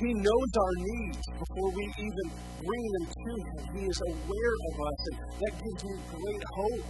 He 0.02 0.10
knows 0.18 0.50
our 0.58 0.76
needs 0.82 1.22
before 1.38 1.70
we 1.70 1.86
even 1.94 2.28
bring 2.58 2.86
them 2.90 3.06
to 3.06 3.32
Him. 3.38 3.62
He 3.78 3.84
is 3.86 4.00
aware 4.02 4.56
of 4.66 4.74
us, 4.82 5.00
and 5.14 5.18
that 5.46 5.54
gives 5.62 5.82
me 5.86 5.96
great 6.10 6.44
hope 6.58 6.90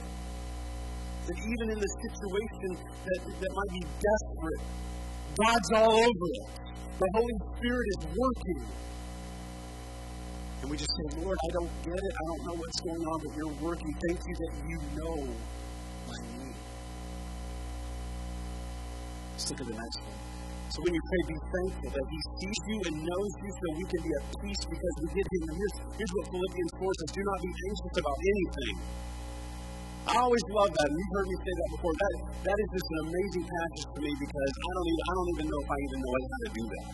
that 1.28 1.38
even 1.38 1.68
in 1.70 1.80
the 1.80 1.92
situation 2.02 2.70
that, 2.82 3.20
that 3.30 3.52
might 3.54 3.72
be 3.78 3.84
desperate, 3.86 4.62
God's 5.38 5.70
all 5.78 5.94
over 5.94 6.28
it. 6.34 6.48
The 6.98 7.10
Holy 7.14 7.38
Spirit 7.58 7.88
is 7.98 8.02
working. 8.14 8.62
And 10.62 10.70
we 10.70 10.78
just 10.78 10.90
say, 10.90 11.22
Lord, 11.22 11.38
I 11.38 11.50
don't 11.58 11.74
get 11.82 11.98
it. 11.98 12.14
I 12.14 12.24
don't 12.30 12.44
know 12.46 12.56
what's 12.58 12.80
going 12.82 13.02
on, 13.06 13.18
but 13.22 13.32
you're 13.38 13.56
working. 13.62 13.92
Thank 14.10 14.20
you 14.22 14.36
that 14.38 14.52
you 14.66 14.78
know 14.98 15.18
my 16.10 16.18
need. 16.38 16.58
Let's 19.34 19.50
look 19.50 19.62
at 19.62 19.68
the 19.68 19.78
next 19.78 20.00
one. 20.06 20.20
So 20.72 20.78
when 20.86 20.94
you 20.94 21.04
pray, 21.04 21.22
be 21.28 21.40
thankful 21.42 21.90
that 21.92 22.08
He 22.08 22.20
sees 22.40 22.60
you 22.70 22.78
and 22.86 22.96
knows 23.02 23.32
you 23.42 23.50
so 23.52 23.66
we 23.76 23.86
can 23.90 24.02
be 24.06 24.12
at 24.14 24.24
peace 24.40 24.64
because 24.70 24.94
we 25.02 25.08
get 25.18 25.26
Him. 25.26 25.42
And 25.50 25.56
Here's, 25.58 25.76
here's 25.98 26.14
what 26.16 26.26
Philippians 26.32 26.72
4 26.80 26.92
says 26.96 27.10
Do 27.12 27.22
not 27.26 27.40
be 27.42 27.52
anxious 27.52 27.94
about 27.98 28.18
anything 28.22 28.76
I 30.02 30.18
always 30.18 30.46
love 30.50 30.72
that. 30.74 30.88
And 30.90 30.98
you've 30.98 31.14
heard 31.14 31.30
me 31.30 31.38
say 31.46 31.54
that 31.54 31.70
before. 31.78 31.94
That, 31.94 32.14
that 32.42 32.58
is 32.58 32.70
just 32.74 32.88
an 32.90 33.00
amazing 33.06 33.46
passage 33.46 33.86
to 33.86 34.00
me 34.02 34.12
because 34.18 34.52
I 34.58 34.70
don't 34.74 34.90
even 34.90 35.04
I 35.06 35.14
don't 35.14 35.30
even 35.38 35.46
know 35.46 35.60
if 35.62 35.70
I 35.70 35.78
even 35.78 36.00
know 36.02 36.14
how 36.18 36.40
to 36.42 36.50
do 36.58 36.64
that. 36.66 36.88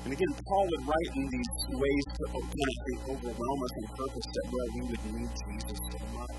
And 0.00 0.10
again, 0.16 0.32
Paul 0.42 0.64
would 0.74 0.84
write 0.90 1.10
in 1.14 1.26
these 1.30 1.52
ways 1.70 2.04
to 2.18 2.22
kind 2.34 2.42
of 2.42 2.98
overwhelm 3.14 3.58
us 3.62 3.74
and 3.78 3.86
purpose 3.94 4.26
that 4.26 4.46
well 4.50 4.68
we 4.74 4.80
would 4.90 5.04
need 5.06 5.32
Jesus 5.38 5.78
so 5.86 5.98
much. 6.18 6.36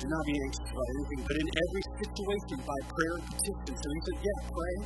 Do 0.00 0.04
not 0.04 0.24
be 0.28 0.36
anxious 0.36 0.68
about 0.68 0.88
anything, 1.00 1.20
but 1.28 1.36
in 1.40 1.48
every 1.48 1.84
situation 1.96 2.56
by 2.60 2.78
prayer 2.92 3.14
and 3.20 3.24
petition. 3.24 3.72
So 3.72 3.86
he 3.88 4.00
said, 4.04 4.18
Yeah, 4.20 4.38
pray. 4.52 4.76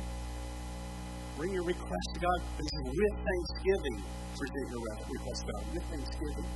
Bring 1.43 1.51
your 1.59 1.67
request 1.67 2.07
to 2.15 2.19
God. 2.23 2.39
And 2.55 2.87
with 2.87 3.15
thanksgiving. 3.19 3.97
Present 4.35 4.67
your 4.71 4.83
request 5.11 5.39
to 5.43 5.51
God 5.51 5.63
with 5.75 5.85
thanksgiving 5.91 6.47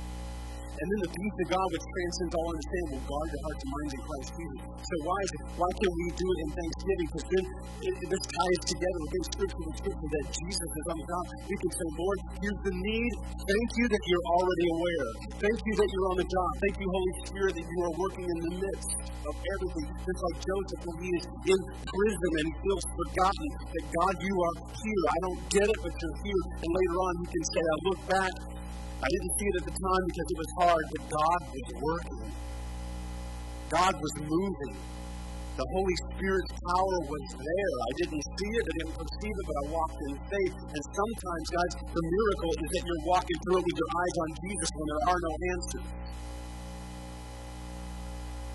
And 0.80 0.88
then 0.88 1.00
the 1.04 1.12
peace 1.12 1.36
of 1.44 1.48
God, 1.52 1.66
which 1.76 1.84
transcends 1.92 2.32
all 2.40 2.48
understanding, 2.56 2.90
will 2.96 3.04
guard 3.04 3.28
your 3.28 3.42
hearts 3.44 3.60
and 3.60 3.70
minds 3.70 3.92
in 3.92 4.00
Christ 4.00 4.28
Jesus. 4.32 4.60
So 4.80 4.94
why 5.04 5.18
is 5.20 5.30
it, 5.36 5.42
why 5.60 5.70
can 5.76 5.90
we 5.92 6.06
do 6.16 6.24
it 6.24 6.38
in 6.40 6.48
thanksgiving? 6.56 7.06
Because 7.12 7.26
then 7.28 7.44
it, 7.84 7.94
this 8.00 8.24
ties 8.32 8.60
together 8.64 9.00
within 9.04 9.24
Scripture 9.28 9.60
and 9.60 9.76
Scripture 9.76 10.08
that 10.08 10.26
Jesus 10.32 10.70
is 10.72 10.86
on 10.88 10.96
the 10.96 11.06
top. 11.12 11.24
We 11.44 11.56
can 11.60 11.72
say, 11.76 11.88
Lord, 12.00 12.18
here's 12.40 12.60
the 12.64 12.74
need. 12.80 13.12
Thank 13.44 13.68
you 13.76 13.86
that 13.92 14.02
you're 14.08 14.28
already 14.40 14.66
aware. 14.72 15.08
Thank 15.36 15.58
you 15.68 15.74
that 15.84 15.88
you're 15.92 16.08
on 16.16 16.18
the 16.24 16.28
job. 16.32 16.50
Thank 16.64 16.76
you, 16.80 16.88
Holy 16.88 17.14
Spirit, 17.28 17.52
that 17.60 17.68
you 17.68 17.78
are 17.84 17.94
working 18.00 18.24
in 18.24 18.38
the 18.40 18.52
midst 18.64 18.90
of 19.20 19.34
everything. 19.36 19.86
Just 20.00 20.20
like 20.24 20.38
Joseph 20.48 20.80
when 20.80 20.96
he 21.04 21.10
is 21.12 21.24
in 21.28 21.60
prison 21.76 22.30
and 22.40 22.46
he 22.48 22.54
feels 22.56 22.84
forgotten, 22.88 23.48
that 23.68 23.84
God, 23.84 24.14
you 24.16 24.34
are 24.48 24.56
here. 24.64 25.04
I 25.12 25.18
don't 25.28 25.40
get 25.60 25.66
it, 25.68 25.78
but 25.84 25.92
you're 25.92 26.18
here. 26.24 26.42
And 26.56 26.70
later 26.72 26.96
on, 27.04 27.12
you 27.20 27.28
can 27.28 27.44
say, 27.52 27.60
I 27.60 27.76
look 27.84 28.00
back. 28.08 28.34
I 29.00 29.08
didn't 29.08 29.32
see 29.40 29.48
it 29.48 29.56
at 29.56 29.64
the 29.64 29.76
time 29.80 30.04
because 30.12 30.28
it 30.28 30.38
was 30.44 30.50
hard, 30.60 30.84
but 30.92 31.02
God 31.08 31.40
was 31.48 31.68
working. 31.80 32.24
God 33.72 33.94
was 33.96 34.14
moving. 34.20 34.76
The 35.56 35.66
Holy 35.72 35.96
Spirit's 36.12 36.52
power 36.60 36.96
was 37.08 37.24
there. 37.32 37.72
I 37.80 37.92
didn't 37.96 38.24
see 38.28 38.52
it, 38.60 38.64
I 38.64 38.74
didn't 38.80 38.96
perceive 39.00 39.36
it, 39.40 39.46
but 39.48 39.56
I 39.56 39.64
walked 39.72 40.00
in 40.04 40.14
faith. 40.28 40.54
And 40.68 40.82
sometimes, 40.84 41.46
guys, 41.48 41.72
the 41.96 42.04
miracle 42.04 42.52
is 42.60 42.68
that 42.76 42.82
you're 42.84 43.04
walking 43.08 43.38
through 43.40 43.58
it 43.60 43.64
with 43.64 43.78
your 43.80 43.92
eyes 43.96 44.16
on 44.20 44.30
Jesus 44.44 44.68
when 44.76 44.86
there 44.88 45.04
are 45.08 45.20
no 45.20 45.32
answers. 45.48 45.88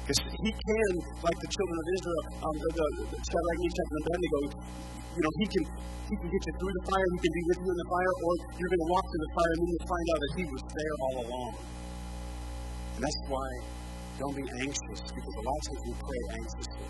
Because 0.05 0.21
he 0.21 0.51
can, 0.53 0.91
like 1.25 1.33
the 1.41 1.49
children 1.49 1.77
of 1.81 1.87
Israel, 1.97 2.23
um, 2.45 2.55
the, 2.61 2.69
the, 2.77 2.85
the 3.09 3.17
Shadrach, 3.25 3.57
Meshach, 3.57 3.89
and 3.89 3.97
Abednego, 4.05 4.39
you 5.17 5.21
know, 5.25 5.33
he 5.41 5.45
can 5.49 5.63
he 6.05 6.13
can 6.21 6.29
get 6.29 6.41
you 6.45 6.53
through 6.61 6.73
the 6.77 6.85
fire, 6.85 7.07
he 7.09 7.17
can 7.25 7.33
be 7.33 7.43
with 7.49 7.59
you 7.65 7.69
in 7.73 7.79
the 7.81 7.89
fire, 7.89 8.13
or 8.21 8.31
you're 8.53 8.69
going 8.69 8.83
to 8.85 8.91
walk 8.93 9.05
through 9.09 9.23
the 9.25 9.33
fire 9.33 9.49
and 9.49 9.59
then 9.65 9.69
you'll 9.73 9.89
find 9.89 10.05
out 10.05 10.19
that 10.21 10.31
he 10.37 10.43
was 10.45 10.63
there 10.69 10.95
all 11.01 11.15
along. 11.25 11.53
And 12.93 13.01
that's 13.01 13.21
why 13.25 13.49
don't 14.21 14.37
be 14.37 14.45
anxious, 14.61 14.99
because 15.09 15.35
a 15.41 15.43
lot 15.49 15.57
of 15.57 15.63
times 15.65 15.81
we 15.89 15.93
pray 15.97 16.21
anxiously. 16.37 16.89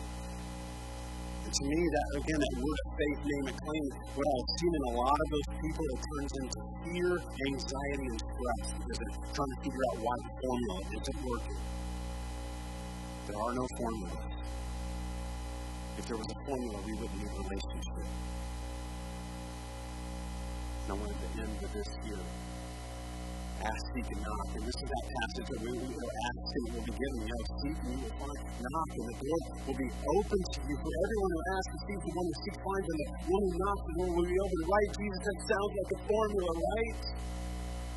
And 1.47 1.51
to 1.55 1.63
me, 1.71 1.79
that 1.79 2.07
again, 2.19 2.39
that 2.43 2.55
word 2.59 2.81
faith, 2.99 3.19
name 3.23 3.45
it, 3.47 3.55
claim, 3.55 3.85
what 4.19 4.27
I've 4.27 4.51
seen 4.59 4.73
in 4.75 4.83
a 4.91 4.93
lot 4.99 5.15
of 5.23 5.27
those 5.31 5.49
people, 5.63 5.83
it 5.87 5.99
turns 6.03 6.33
into 6.35 6.59
fear, 6.83 7.09
anxiety, 7.55 8.07
and 8.11 8.19
stress 8.19 8.65
because 8.75 8.97
they're 8.99 9.17
trying 9.31 9.51
to 9.55 9.59
figure 9.63 9.83
out 9.87 9.95
why 10.03 10.15
the 10.19 10.31
formula 10.43 10.77
isn't 10.91 11.19
working. 11.23 11.59
There 13.25 13.41
are 13.41 13.53
no 13.57 13.65
formulas. 13.81 14.21
If 15.97 16.05
there 16.05 16.17
was 16.17 16.29
a 16.29 16.39
formula, 16.45 16.77
we 16.85 16.93
wouldn't 16.93 17.17
need 17.17 17.25
a 17.25 17.41
relationship. 17.41 18.05
And 20.85 20.89
I 20.89 20.93
wanted 20.93 21.17
to 21.17 21.29
end 21.41 21.53
with 21.57 21.73
this 21.73 21.89
here. 22.05 22.21
Ask, 23.65 23.81
seek, 23.97 24.05
and 24.13 24.21
knock. 24.21 24.49
And 24.53 24.63
this 24.69 24.77
is 24.77 24.87
that 24.93 25.05
passage 25.09 25.47
that 25.49 25.61
we 25.65 25.71
will 25.73 26.11
ask 26.21 26.37
and 26.53 26.65
will 26.69 26.85
be 26.85 26.93
given. 26.93 27.17
You 27.25 27.33
know, 27.33 27.41
seek 27.65 27.77
and 27.81 27.89
you 27.97 27.99
will 28.05 28.13
find. 28.13 28.39
Knock 28.61 28.89
and 28.93 29.05
the 29.09 29.15
door 29.17 29.41
will 29.65 29.79
be 29.81 29.89
open 29.89 30.39
to 30.45 30.59
you. 30.69 30.75
For 30.77 30.91
everyone 30.93 31.31
who 31.33 31.41
asks 31.49 31.71
and 31.73 31.81
seeks, 31.81 32.03
the 32.05 32.13
one 32.13 32.25
who 32.29 32.35
seeks 32.45 32.59
finds, 32.61 32.87
and 32.93 32.99
the 33.01 33.07
one 33.25 33.41
who 33.41 33.53
knocks, 33.57 33.83
the 33.89 33.93
door 34.05 34.09
will 34.21 34.29
be 34.29 34.37
open. 34.37 34.59
Right, 34.69 34.89
Jesus, 35.01 35.21
that 35.25 35.37
sounds 35.49 35.71
like 35.81 35.91
a 35.97 35.99
formula, 36.05 36.51
right? 36.61 37.01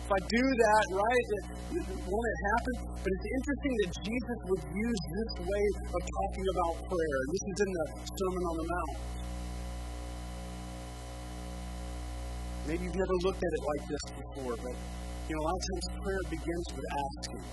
If 0.09 0.17
I 0.17 0.25
do 0.25 0.41
that, 0.41 0.85
right, 0.97 1.27
won't 1.69 2.29
it 2.33 2.41
happen? 2.49 2.75
But 2.97 3.13
it's 3.13 3.29
interesting 3.29 3.75
that 3.77 3.91
Jesus 4.09 4.39
would 4.49 4.65
use 4.73 5.01
this 5.05 5.33
way 5.45 5.65
of 5.85 6.01
talking 6.01 6.47
about 6.49 6.75
prayer. 6.89 7.21
This 7.29 7.45
is 7.45 7.57
in 7.61 7.71
the 7.77 7.85
Sermon 8.17 8.45
on 8.49 8.57
the 8.57 8.67
Mount. 8.73 8.97
Maybe 12.73 12.89
you've 12.89 12.97
never 12.97 13.17
looked 13.21 13.45
at 13.45 13.53
it 13.53 13.63
like 13.69 13.85
this 13.85 14.05
before, 14.17 14.57
but 14.57 14.77
you 15.29 15.37
know, 15.37 15.43
a 15.45 15.45
lot 15.45 15.57
of 15.61 15.65
times 15.69 15.85
prayer 16.01 16.25
begins 16.33 16.67
with 16.73 16.89
asking. 16.89 17.45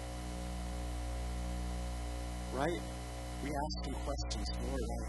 Right? 2.56 2.82
We 3.44 3.50
ask 3.52 3.78
him 3.84 3.96
questions, 4.08 4.48
Lord, 4.64 4.80
I 4.80 5.00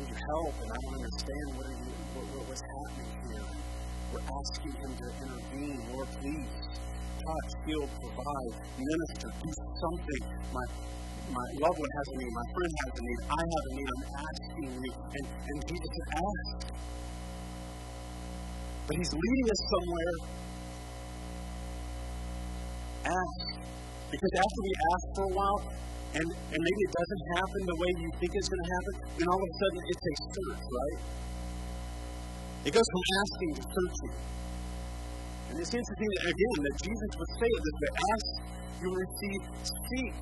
need 0.00 0.08
your 0.08 0.22
help 0.32 0.54
and 0.64 0.70
I 0.72 0.80
to 0.80 0.88
understand 0.96 1.46
what, 1.60 1.68
you, 1.68 1.92
what, 2.16 2.24
what 2.32 2.48
what's 2.48 2.64
happening 2.72 3.12
here. 3.28 3.73
We're 4.14 4.30
asking 4.30 4.74
him 4.78 4.92
to 4.94 5.06
intervene. 5.26 5.82
Lord, 5.90 6.06
please 6.22 6.46
touch, 7.18 7.50
heal, 7.66 7.82
provide, 7.98 8.52
minister, 8.78 9.26
do 9.42 9.50
something. 9.50 10.22
My 10.54 10.62
my 11.34 11.46
loved 11.58 11.78
one 11.82 11.92
has 11.98 12.06
a 12.14 12.16
need, 12.22 12.30
my 12.30 12.46
friend 12.54 12.72
has 12.78 12.92
a 12.94 13.02
need, 13.02 13.20
I 13.26 13.42
have 13.42 13.64
a 13.64 13.72
need, 13.74 13.88
I'm 13.90 14.06
asking 14.22 14.70
you. 14.70 14.92
And, 14.94 15.24
and 15.50 15.56
Jesus 15.66 15.90
said, 15.98 16.08
ask. 16.14 16.58
But 18.86 18.94
he's 19.02 19.12
leading 19.18 19.48
us 19.50 19.60
somewhere. 19.74 20.14
Ask. 23.18 23.46
Because 24.14 24.32
after 24.36 24.60
we 24.62 24.72
ask 24.94 25.04
for 25.16 25.24
a 25.26 25.34
while, 25.34 25.60
and, 26.14 26.26
and 26.28 26.60
maybe 26.62 26.80
it 26.86 26.92
doesn't 26.94 27.24
happen 27.34 27.60
the 27.66 27.78
way 27.82 27.90
you 27.98 28.08
think 28.20 28.30
it's 28.30 28.46
going 28.52 28.62
to 28.62 28.70
happen, 28.78 28.94
then 29.18 29.26
all 29.26 29.40
of 29.42 29.48
a 29.48 29.56
sudden 29.58 29.80
it's 29.90 30.04
a 30.06 30.14
search, 30.38 30.62
right? 30.70 30.98
It 32.64 32.72
goes 32.72 32.88
from 32.88 33.04
asking 33.20 33.50
to 33.60 33.62
searching. 33.68 34.14
And 35.52 35.56
it's 35.60 35.68
interesting, 35.68 36.12
again, 36.24 36.58
that 36.64 36.76
Jesus 36.80 37.10
would 37.12 37.32
say 37.36 37.50
that 37.52 37.76
way 37.76 37.92
ask, 37.92 38.28
you 38.80 38.88
receive, 38.88 39.42
seek. 39.68 40.14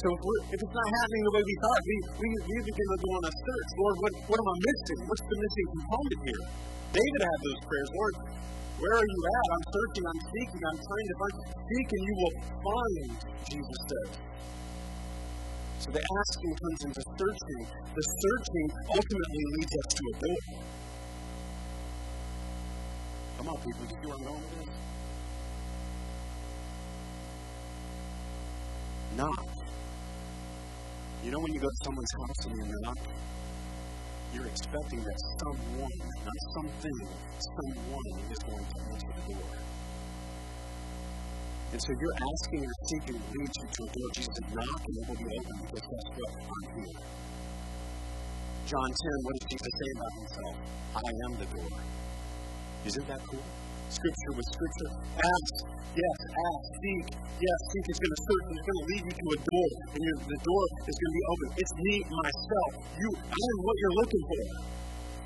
So 0.00 0.08
if, 0.08 0.22
if, 0.48 0.58
it's 0.64 0.72
not 0.72 0.88
happening 0.96 1.22
the 1.28 1.34
way 1.36 1.44
we 1.44 1.56
thought, 1.60 1.82
we, 1.84 1.96
we, 2.24 2.28
we 2.32 2.56
begin 2.72 2.88
to 2.88 2.98
go 3.04 3.10
on 3.20 3.22
a 3.28 3.32
search. 3.36 3.68
Lord, 3.76 3.96
what, 4.00 4.12
what 4.32 4.38
am 4.40 4.48
I 4.48 4.56
missing? 4.64 4.98
What's 5.04 5.24
the 5.28 5.36
missing 5.36 5.66
component 5.76 6.20
here? 6.24 6.44
David 6.96 7.20
had 7.20 7.38
those 7.44 7.60
prayers. 7.68 7.90
Lord, 8.00 8.14
where 8.80 8.94
are 8.96 9.08
you 9.12 9.20
at? 9.28 9.46
I'm 9.52 9.66
searching, 9.68 10.04
I'm 10.08 10.22
seeking, 10.32 10.62
I'm 10.72 10.80
trying 10.80 11.08
to 11.12 11.16
find. 11.20 11.34
Seek 11.52 11.88
and 11.92 12.02
you 12.08 12.14
will 12.16 12.36
find, 12.64 13.12
Jesus 13.44 13.80
said. 13.92 14.10
So 15.84 15.88
the 15.92 16.00
asking 16.00 16.52
turns 16.56 16.80
into 16.88 17.02
searching. 17.12 17.60
The 17.92 18.04
searching 18.08 18.66
ultimately 18.88 19.44
leads 19.60 19.74
us 19.76 19.88
to 19.92 20.02
a 20.08 20.14
door. 20.16 20.40
Come 23.42 23.54
on, 23.54 23.60
people, 23.66 23.82
you 23.82 23.90
see 23.90 24.06
where 24.06 24.14
I'm 24.14 24.22
going 24.22 24.38
with 24.38 24.54
this? 24.54 24.70
Knock. 29.18 29.46
You 31.24 31.30
know 31.32 31.40
when 31.42 31.52
you 31.52 31.58
go 31.58 31.66
to 31.66 31.80
someone's 31.82 32.14
house 32.22 32.46
and 32.46 32.54
you 32.54 32.78
knock, 32.86 33.02
you're 34.32 34.46
expecting 34.46 35.02
that 35.02 35.18
someone, 35.42 35.98
not 36.22 36.38
something, 36.54 36.98
someone 37.02 38.08
is 38.30 38.38
going 38.46 38.62
to 38.62 38.76
answer 38.94 39.10
the 39.10 39.34
door. 39.34 39.50
And 41.72 41.82
so 41.82 41.90
you're 41.98 42.18
asking 42.22 42.62
or 42.62 42.76
seeking 42.94 43.18
leads 43.26 43.56
you 43.58 43.66
to 43.74 43.82
a 43.82 43.90
door. 43.90 44.08
Jesus 44.14 44.30
said, 44.38 44.54
knock 44.54 44.82
and 44.86 44.94
it 45.02 45.04
will 45.10 45.18
be 45.18 45.26
open 45.34 45.56
because 45.66 45.82
guess 45.82 46.06
what? 46.14 46.32
I'm 46.46 46.66
here. 46.78 47.02
John 48.70 48.86
10, 48.86 49.26
what 49.26 49.34
does 49.34 49.46
Jesus 49.50 49.72
say 49.82 49.90
about 49.98 50.12
himself? 50.14 50.54
I 50.94 51.10
am 51.26 51.32
the 51.42 51.48
door. 51.58 52.01
Isn't 52.82 53.06
that 53.06 53.22
cool? 53.30 53.46
Scripture 53.94 54.32
with 54.34 54.48
Scripture. 54.50 54.90
Ask, 55.14 55.54
yes, 55.94 56.18
ask, 56.26 56.62
seek, 56.82 57.06
yes, 57.14 57.58
seek 57.70 57.86
is 57.94 57.98
going 58.02 58.14
to 58.16 58.22
search, 58.26 58.46
it's 58.50 58.64
going 58.66 58.80
to 58.82 58.86
lead 58.90 59.02
you 59.06 59.14
to 59.22 59.26
a 59.30 59.38
door, 59.38 59.68
and 59.94 60.02
the 60.26 60.40
door 60.42 60.64
is 60.82 60.96
going 60.98 61.12
to 61.12 61.16
be 61.16 61.24
open. 61.30 61.46
It's 61.62 61.74
me, 61.78 61.94
myself. 62.10 62.70
You, 62.98 63.08
I 63.22 63.38
am 63.38 63.58
what 63.62 63.76
you're 63.78 63.98
looking 64.02 64.24
for. 64.26 64.42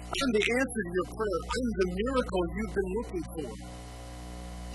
I'm 0.06 0.30
the 0.36 0.44
answer 0.52 0.82
to 0.84 0.92
your 0.92 1.08
prayer. 1.16 1.40
I'm 1.48 1.68
the 1.80 1.88
miracle 1.96 2.42
you've 2.52 2.74
been 2.76 2.90
looking 3.00 3.24
for. 3.24 3.48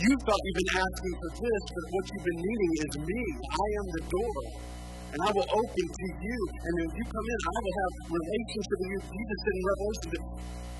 You 0.01 0.11
thought 0.25 0.41
you've 0.41 0.59
been 0.65 0.75
asking 0.81 1.15
for 1.21 1.29
this, 1.37 1.61
but 1.69 1.85
what 1.93 2.03
you've 2.09 2.25
been 2.25 2.41
needing 2.41 2.73
is 2.81 2.91
me. 2.97 3.21
I 3.45 3.67
am 3.77 3.87
the 3.93 4.03
door. 4.09 4.37
And 5.11 5.19
I 5.19 5.29
will 5.35 5.49
open 5.51 5.85
to 5.91 6.07
you. 6.23 6.39
And 6.55 6.73
when 6.79 6.89
you 6.95 7.03
come 7.03 7.27
in, 7.27 7.39
I 7.43 7.57
will 7.59 7.77
have 7.83 7.93
relationship 8.15 8.77
with 8.79 8.91
you. 8.95 8.99
Jesus 9.11 9.37
said 9.43 9.55
in 9.59 9.63
Revelation 9.67 10.09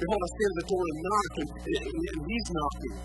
Behold, 0.02 0.18
I 0.18 0.30
stand 0.32 0.52
at 0.52 0.58
the 0.58 0.68
door 0.72 0.84
and 0.88 1.00
knock, 1.06 1.34
and, 1.38 1.50
and 1.52 2.22
He's 2.26 2.48
knocking. 2.50 2.96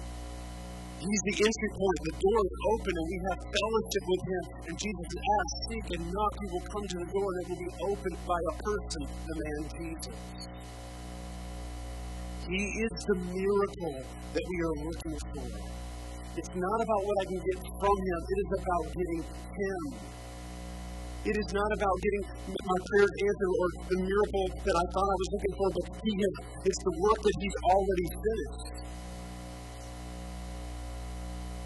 He's 0.97 1.23
the 1.29 1.37
entry 1.45 1.71
point. 1.77 1.99
The 2.09 2.17
door 2.17 2.41
is 2.41 2.57
open, 2.73 2.93
and 2.97 3.07
we 3.11 3.19
have 3.27 3.39
fellowship 3.53 4.05
with 4.07 4.23
Him. 4.25 4.45
And 4.65 4.75
Jesus 4.81 5.09
asks, 5.13 5.57
seek, 5.69 5.87
and 5.93 6.05
knock. 6.09 6.33
You 6.41 6.49
will 6.57 6.67
come 6.73 6.87
to 6.89 6.97
the 7.05 7.09
door, 7.13 7.29
and 7.29 7.37
it 7.37 7.47
will 7.53 7.63
be 7.69 7.73
opened 7.91 8.19
by 8.25 8.41
a 8.41 8.55
person, 8.65 9.03
the 9.13 9.35
man 9.37 9.61
Jesus. 9.77 10.19
He 12.47 12.63
is 12.63 12.95
the 13.11 13.19
miracle 13.35 13.97
that 14.07 14.45
we 14.47 14.57
are 14.63 14.77
looking 14.87 15.17
for. 15.37 15.49
It's 16.39 16.53
not 16.55 16.79
about 16.81 17.03
what 17.03 17.17
I 17.19 17.25
can 17.29 17.41
get 17.43 17.59
from 17.77 17.97
Him, 17.99 18.21
it 18.23 18.39
is 18.41 18.53
about 18.57 18.85
getting 18.95 19.23
Him. 19.27 19.83
It 21.27 21.35
is 21.35 21.51
not 21.51 21.71
about 21.75 21.97
getting 22.07 22.23
my 22.47 22.79
prayers 22.87 23.15
answered 23.19 23.53
or 23.59 23.69
the 23.91 23.99
miracle 23.99 24.47
that 24.63 24.77
I 24.79 24.85
thought 24.95 25.09
I 25.11 25.19
was 25.19 25.31
looking 25.35 25.55
for, 25.59 25.69
but 25.75 25.85
He 26.07 26.13
has, 26.23 26.35
it's 26.71 26.83
the 26.87 26.95
work 27.03 27.19
that 27.19 27.37
He's 27.43 27.59
already 27.67 28.07
finished. 28.15 28.67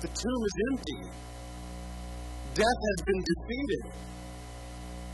The 0.00 0.10
tomb 0.16 0.42
is 0.48 0.56
empty. 0.72 1.00
Death 2.56 2.80
has 2.88 2.98
been 3.04 3.20
defeated. 3.20 3.82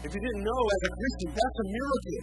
If 0.07 0.11
you 0.15 0.23
didn't 0.23 0.45
know, 0.47 0.61
as 0.63 0.83
a 0.87 0.91
Christian, 0.95 1.31
that's 1.35 1.59
a 1.59 1.67
miracle. 1.67 2.19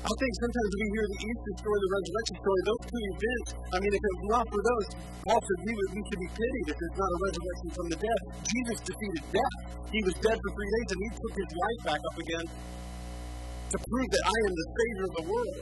I 0.00 0.12
think 0.16 0.32
sometimes 0.40 0.70
we 0.80 0.86
hear 0.96 1.06
the 1.12 1.20
Easter 1.28 1.52
story, 1.60 1.76
the 1.76 1.92
resurrection 1.92 2.36
story, 2.40 2.60
those 2.64 2.84
two 2.88 3.02
events. 3.04 3.48
I 3.68 3.76
mean, 3.84 3.92
if 3.92 4.00
it's 4.00 4.24
not 4.32 4.44
for 4.48 4.60
those, 4.64 4.86
Paul 5.28 5.40
said 5.44 5.58
we, 5.60 5.72
would, 5.76 5.90
we 5.92 6.00
should 6.08 6.22
be 6.24 6.30
pitied 6.32 6.66
if 6.72 6.76
there's 6.80 6.96
not 6.96 7.10
a 7.12 7.18
resurrection 7.20 7.68
from 7.76 7.86
the 7.92 7.98
dead. 8.00 8.20
Jesus 8.48 8.78
defeated 8.80 9.24
death. 9.28 9.56
He 9.92 10.00
was 10.00 10.16
dead 10.24 10.36
for 10.40 10.50
three 10.56 10.70
days 10.72 10.88
and 10.88 11.00
he 11.04 11.08
took 11.20 11.34
his 11.36 11.50
life 11.52 11.80
back 11.84 12.00
up 12.00 12.16
again 12.16 12.46
to 12.48 13.76
prove 13.76 14.08
that 14.08 14.24
I 14.24 14.36
am 14.40 14.52
the 14.56 14.68
Savior 14.72 15.04
of 15.04 15.14
the 15.20 15.26
world. 15.28 15.60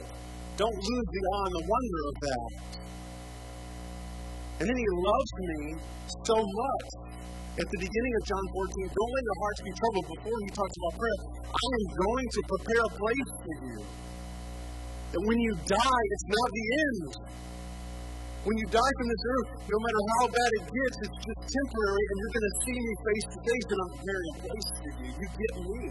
Don't 0.55 0.79
lose 0.87 1.07
the 1.11 1.23
awe 1.35 1.43
and 1.43 1.55
the 1.59 1.65
wonder 1.67 2.01
of 2.07 2.15
that. 2.23 2.49
And 4.63 4.65
then 4.71 4.77
he 4.79 4.89
loves 5.03 5.31
me 5.35 5.59
so 6.23 6.37
much. 6.39 6.87
At 7.59 7.67
the 7.67 7.79
beginning 7.83 8.13
of 8.15 8.23
John 8.23 8.45
14, 8.55 8.87
don't 8.87 9.11
let 9.19 9.23
your 9.27 9.39
hearts 9.43 9.61
be 9.67 9.73
troubled 9.75 10.07
before 10.15 10.37
he 10.47 10.49
talks 10.55 10.75
about 10.79 10.93
prayer. 10.95 11.19
I 11.43 11.67
am 11.75 11.85
going 11.91 12.27
to 12.31 12.41
prepare 12.55 12.83
a 12.87 12.91
place 12.95 13.29
for 13.35 13.55
you. 13.67 13.79
That 15.09 15.21
when 15.25 15.39
you 15.41 15.53
die, 15.65 16.03
it's 16.13 16.27
not 16.29 16.47
the 16.53 16.65
end. 16.85 17.01
When 18.45 18.55
you 18.55 18.67
die 18.71 18.93
from 18.95 19.07
this 19.09 19.23
earth, 19.25 19.49
no 19.67 19.77
matter 19.83 20.01
how 20.15 20.23
bad 20.31 20.51
it 20.61 20.65
gets, 20.69 20.97
it's 21.03 21.19
just 21.27 21.41
temporary, 21.43 22.05
and 22.07 22.15
you're 22.21 22.35
going 22.39 22.47
to 22.47 22.55
see 22.63 22.77
me 22.77 22.93
face 23.03 23.25
to 23.35 23.39
face, 23.43 23.67
and 23.73 23.79
I'm 23.83 23.93
a 23.99 24.35
place 24.39 24.69
for 24.79 24.91
you. 25.01 25.09
You 25.11 25.27
get 25.27 25.53
me. 25.59 25.81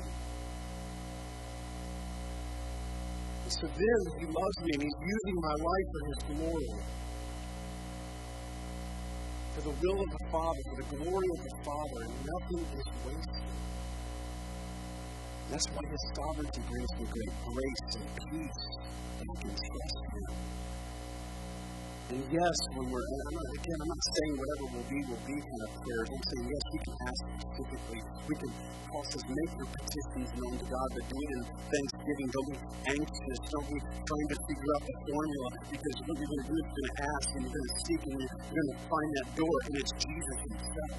And 3.43 3.53
so 3.53 3.67
then 3.69 4.01
he 4.17 4.25
loves 4.33 4.59
me, 4.65 4.71
and 4.75 4.83
he's 4.87 5.01
using 5.03 5.37
my 5.45 5.57
life 5.61 5.89
for 5.93 6.03
his 6.09 6.21
glory. 6.31 6.73
For 9.53 9.63
the 9.69 9.75
will 9.75 9.99
of 9.99 10.11
the 10.15 10.25
Father, 10.33 10.63
for 10.73 10.77
the 10.79 10.89
glory 10.95 11.29
of 11.37 11.41
the 11.43 11.57
Father, 11.69 11.99
and 12.07 12.15
nothing 12.23 12.63
is 12.81 12.89
wasted. 13.03 13.49
That's 15.49 15.65
why 15.73 15.81
his 15.89 16.05
sovereignty 16.13 16.61
brings 16.69 16.93
me 17.01 17.05
great 17.09 17.35
grace 17.49 17.87
and 17.97 18.09
peace 18.29 18.63
and 19.17 19.29
can 19.41 19.55
trust 19.57 19.97
Him. 20.13 20.33
And 22.09 22.25
yes, 22.33 22.57
when 22.73 22.89
we're, 22.89 23.05
I'm 23.05 23.35
not, 23.37 23.49
again, 23.53 23.79
I'm 23.85 23.91
not 23.93 24.05
saying 24.13 24.33
whatever 24.41 24.65
will 24.77 24.89
be, 24.89 25.01
will 25.09 25.25
be 25.29 25.37
kind 25.41 25.63
of 25.65 25.71
prayers. 25.77 26.09
I'm 26.09 26.25
saying, 26.25 26.47
yes, 26.49 26.63
we 26.73 26.79
can 26.85 26.95
ask 27.05 27.21
specifically. 27.37 28.01
We 28.29 28.35
can, 28.41 28.51
Paul 28.89 29.05
says, 29.09 29.25
make 29.29 29.53
your 29.61 29.69
petitions 29.69 30.29
known 30.37 30.55
to 30.57 30.67
God, 30.69 30.89
but 30.89 31.05
do 31.05 31.17
it 31.17 31.31
in 31.33 31.43
thanksgiving. 31.49 32.29
Don't 32.33 32.49
be 32.49 32.59
anxious. 32.97 33.39
Don't 33.53 33.69
be 33.69 33.79
trying 33.81 34.29
to 34.33 34.39
figure 34.41 34.71
out 34.73 34.83
the 34.89 34.97
formula, 35.05 35.49
because 35.69 35.97
what 36.09 36.17
you're 36.17 36.33
going 36.33 36.45
to 36.45 36.49
do 36.49 36.57
is 36.57 36.65
you're 36.65 36.77
going 36.77 36.93
to 36.93 37.01
ask 37.09 37.27
and 37.29 37.41
you're 37.45 37.57
going 37.57 37.69
to 37.69 37.77
seek 37.89 38.03
and 38.05 38.17
you're 38.21 38.57
going 38.57 38.71
to 38.73 38.79
find 38.89 39.11
that 39.17 39.29
door, 39.33 39.57
and 39.69 39.73
it's 39.81 39.93
Jesus 39.97 40.39
Himself. 40.49 40.97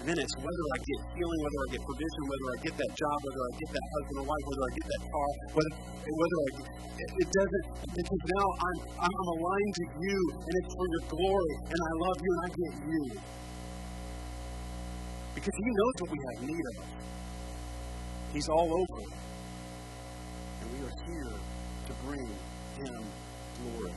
And 0.00 0.08
then 0.08 0.16
it's 0.16 0.36
whether 0.40 0.66
I 0.72 0.78
get 0.80 1.00
healing, 1.12 1.40
whether 1.44 1.60
I 1.60 1.68
get 1.76 1.80
provision, 1.84 2.22
whether 2.24 2.48
I 2.48 2.58
get 2.64 2.74
that 2.80 2.92
job, 2.96 3.16
whether 3.20 3.42
I 3.44 3.52
get 3.60 3.68
that 3.68 3.86
husband 3.92 4.16
or 4.16 4.26
wife, 4.32 4.44
whether 4.48 4.64
I 4.64 4.72
get 4.72 4.86
that 4.88 5.02
car, 5.12 5.28
whether, 5.52 5.74
whether 6.08 6.38
I 6.40 6.48
it, 7.00 7.10
it 7.20 7.28
doesn't 7.32 7.66
because 7.96 8.22
now 8.32 8.46
I'm, 8.60 8.78
I'm 8.96 9.12
I'm 9.20 9.28
aligned 9.36 9.74
to 9.76 9.86
you 10.00 10.18
and 10.40 10.52
it's 10.56 10.72
for 10.72 10.86
your 10.88 11.04
glory 11.12 11.54
and 11.68 11.80
I 11.84 11.92
love 12.00 12.16
you 12.16 12.30
and 12.32 12.40
I 12.40 12.48
get 12.48 12.72
you. 12.80 13.04
Because 15.36 15.56
he 15.56 15.68
knows 15.68 15.94
what 16.00 16.10
we 16.10 16.18
have 16.24 16.38
need 16.48 16.64
of. 16.64 16.84
He's 18.32 18.48
all 18.48 18.68
over. 18.72 19.00
And 20.60 20.66
we 20.72 20.78
are 20.84 20.96
here 21.08 21.32
to 21.36 21.92
bring 22.04 22.28
him 22.80 23.00
glory. 23.60 23.92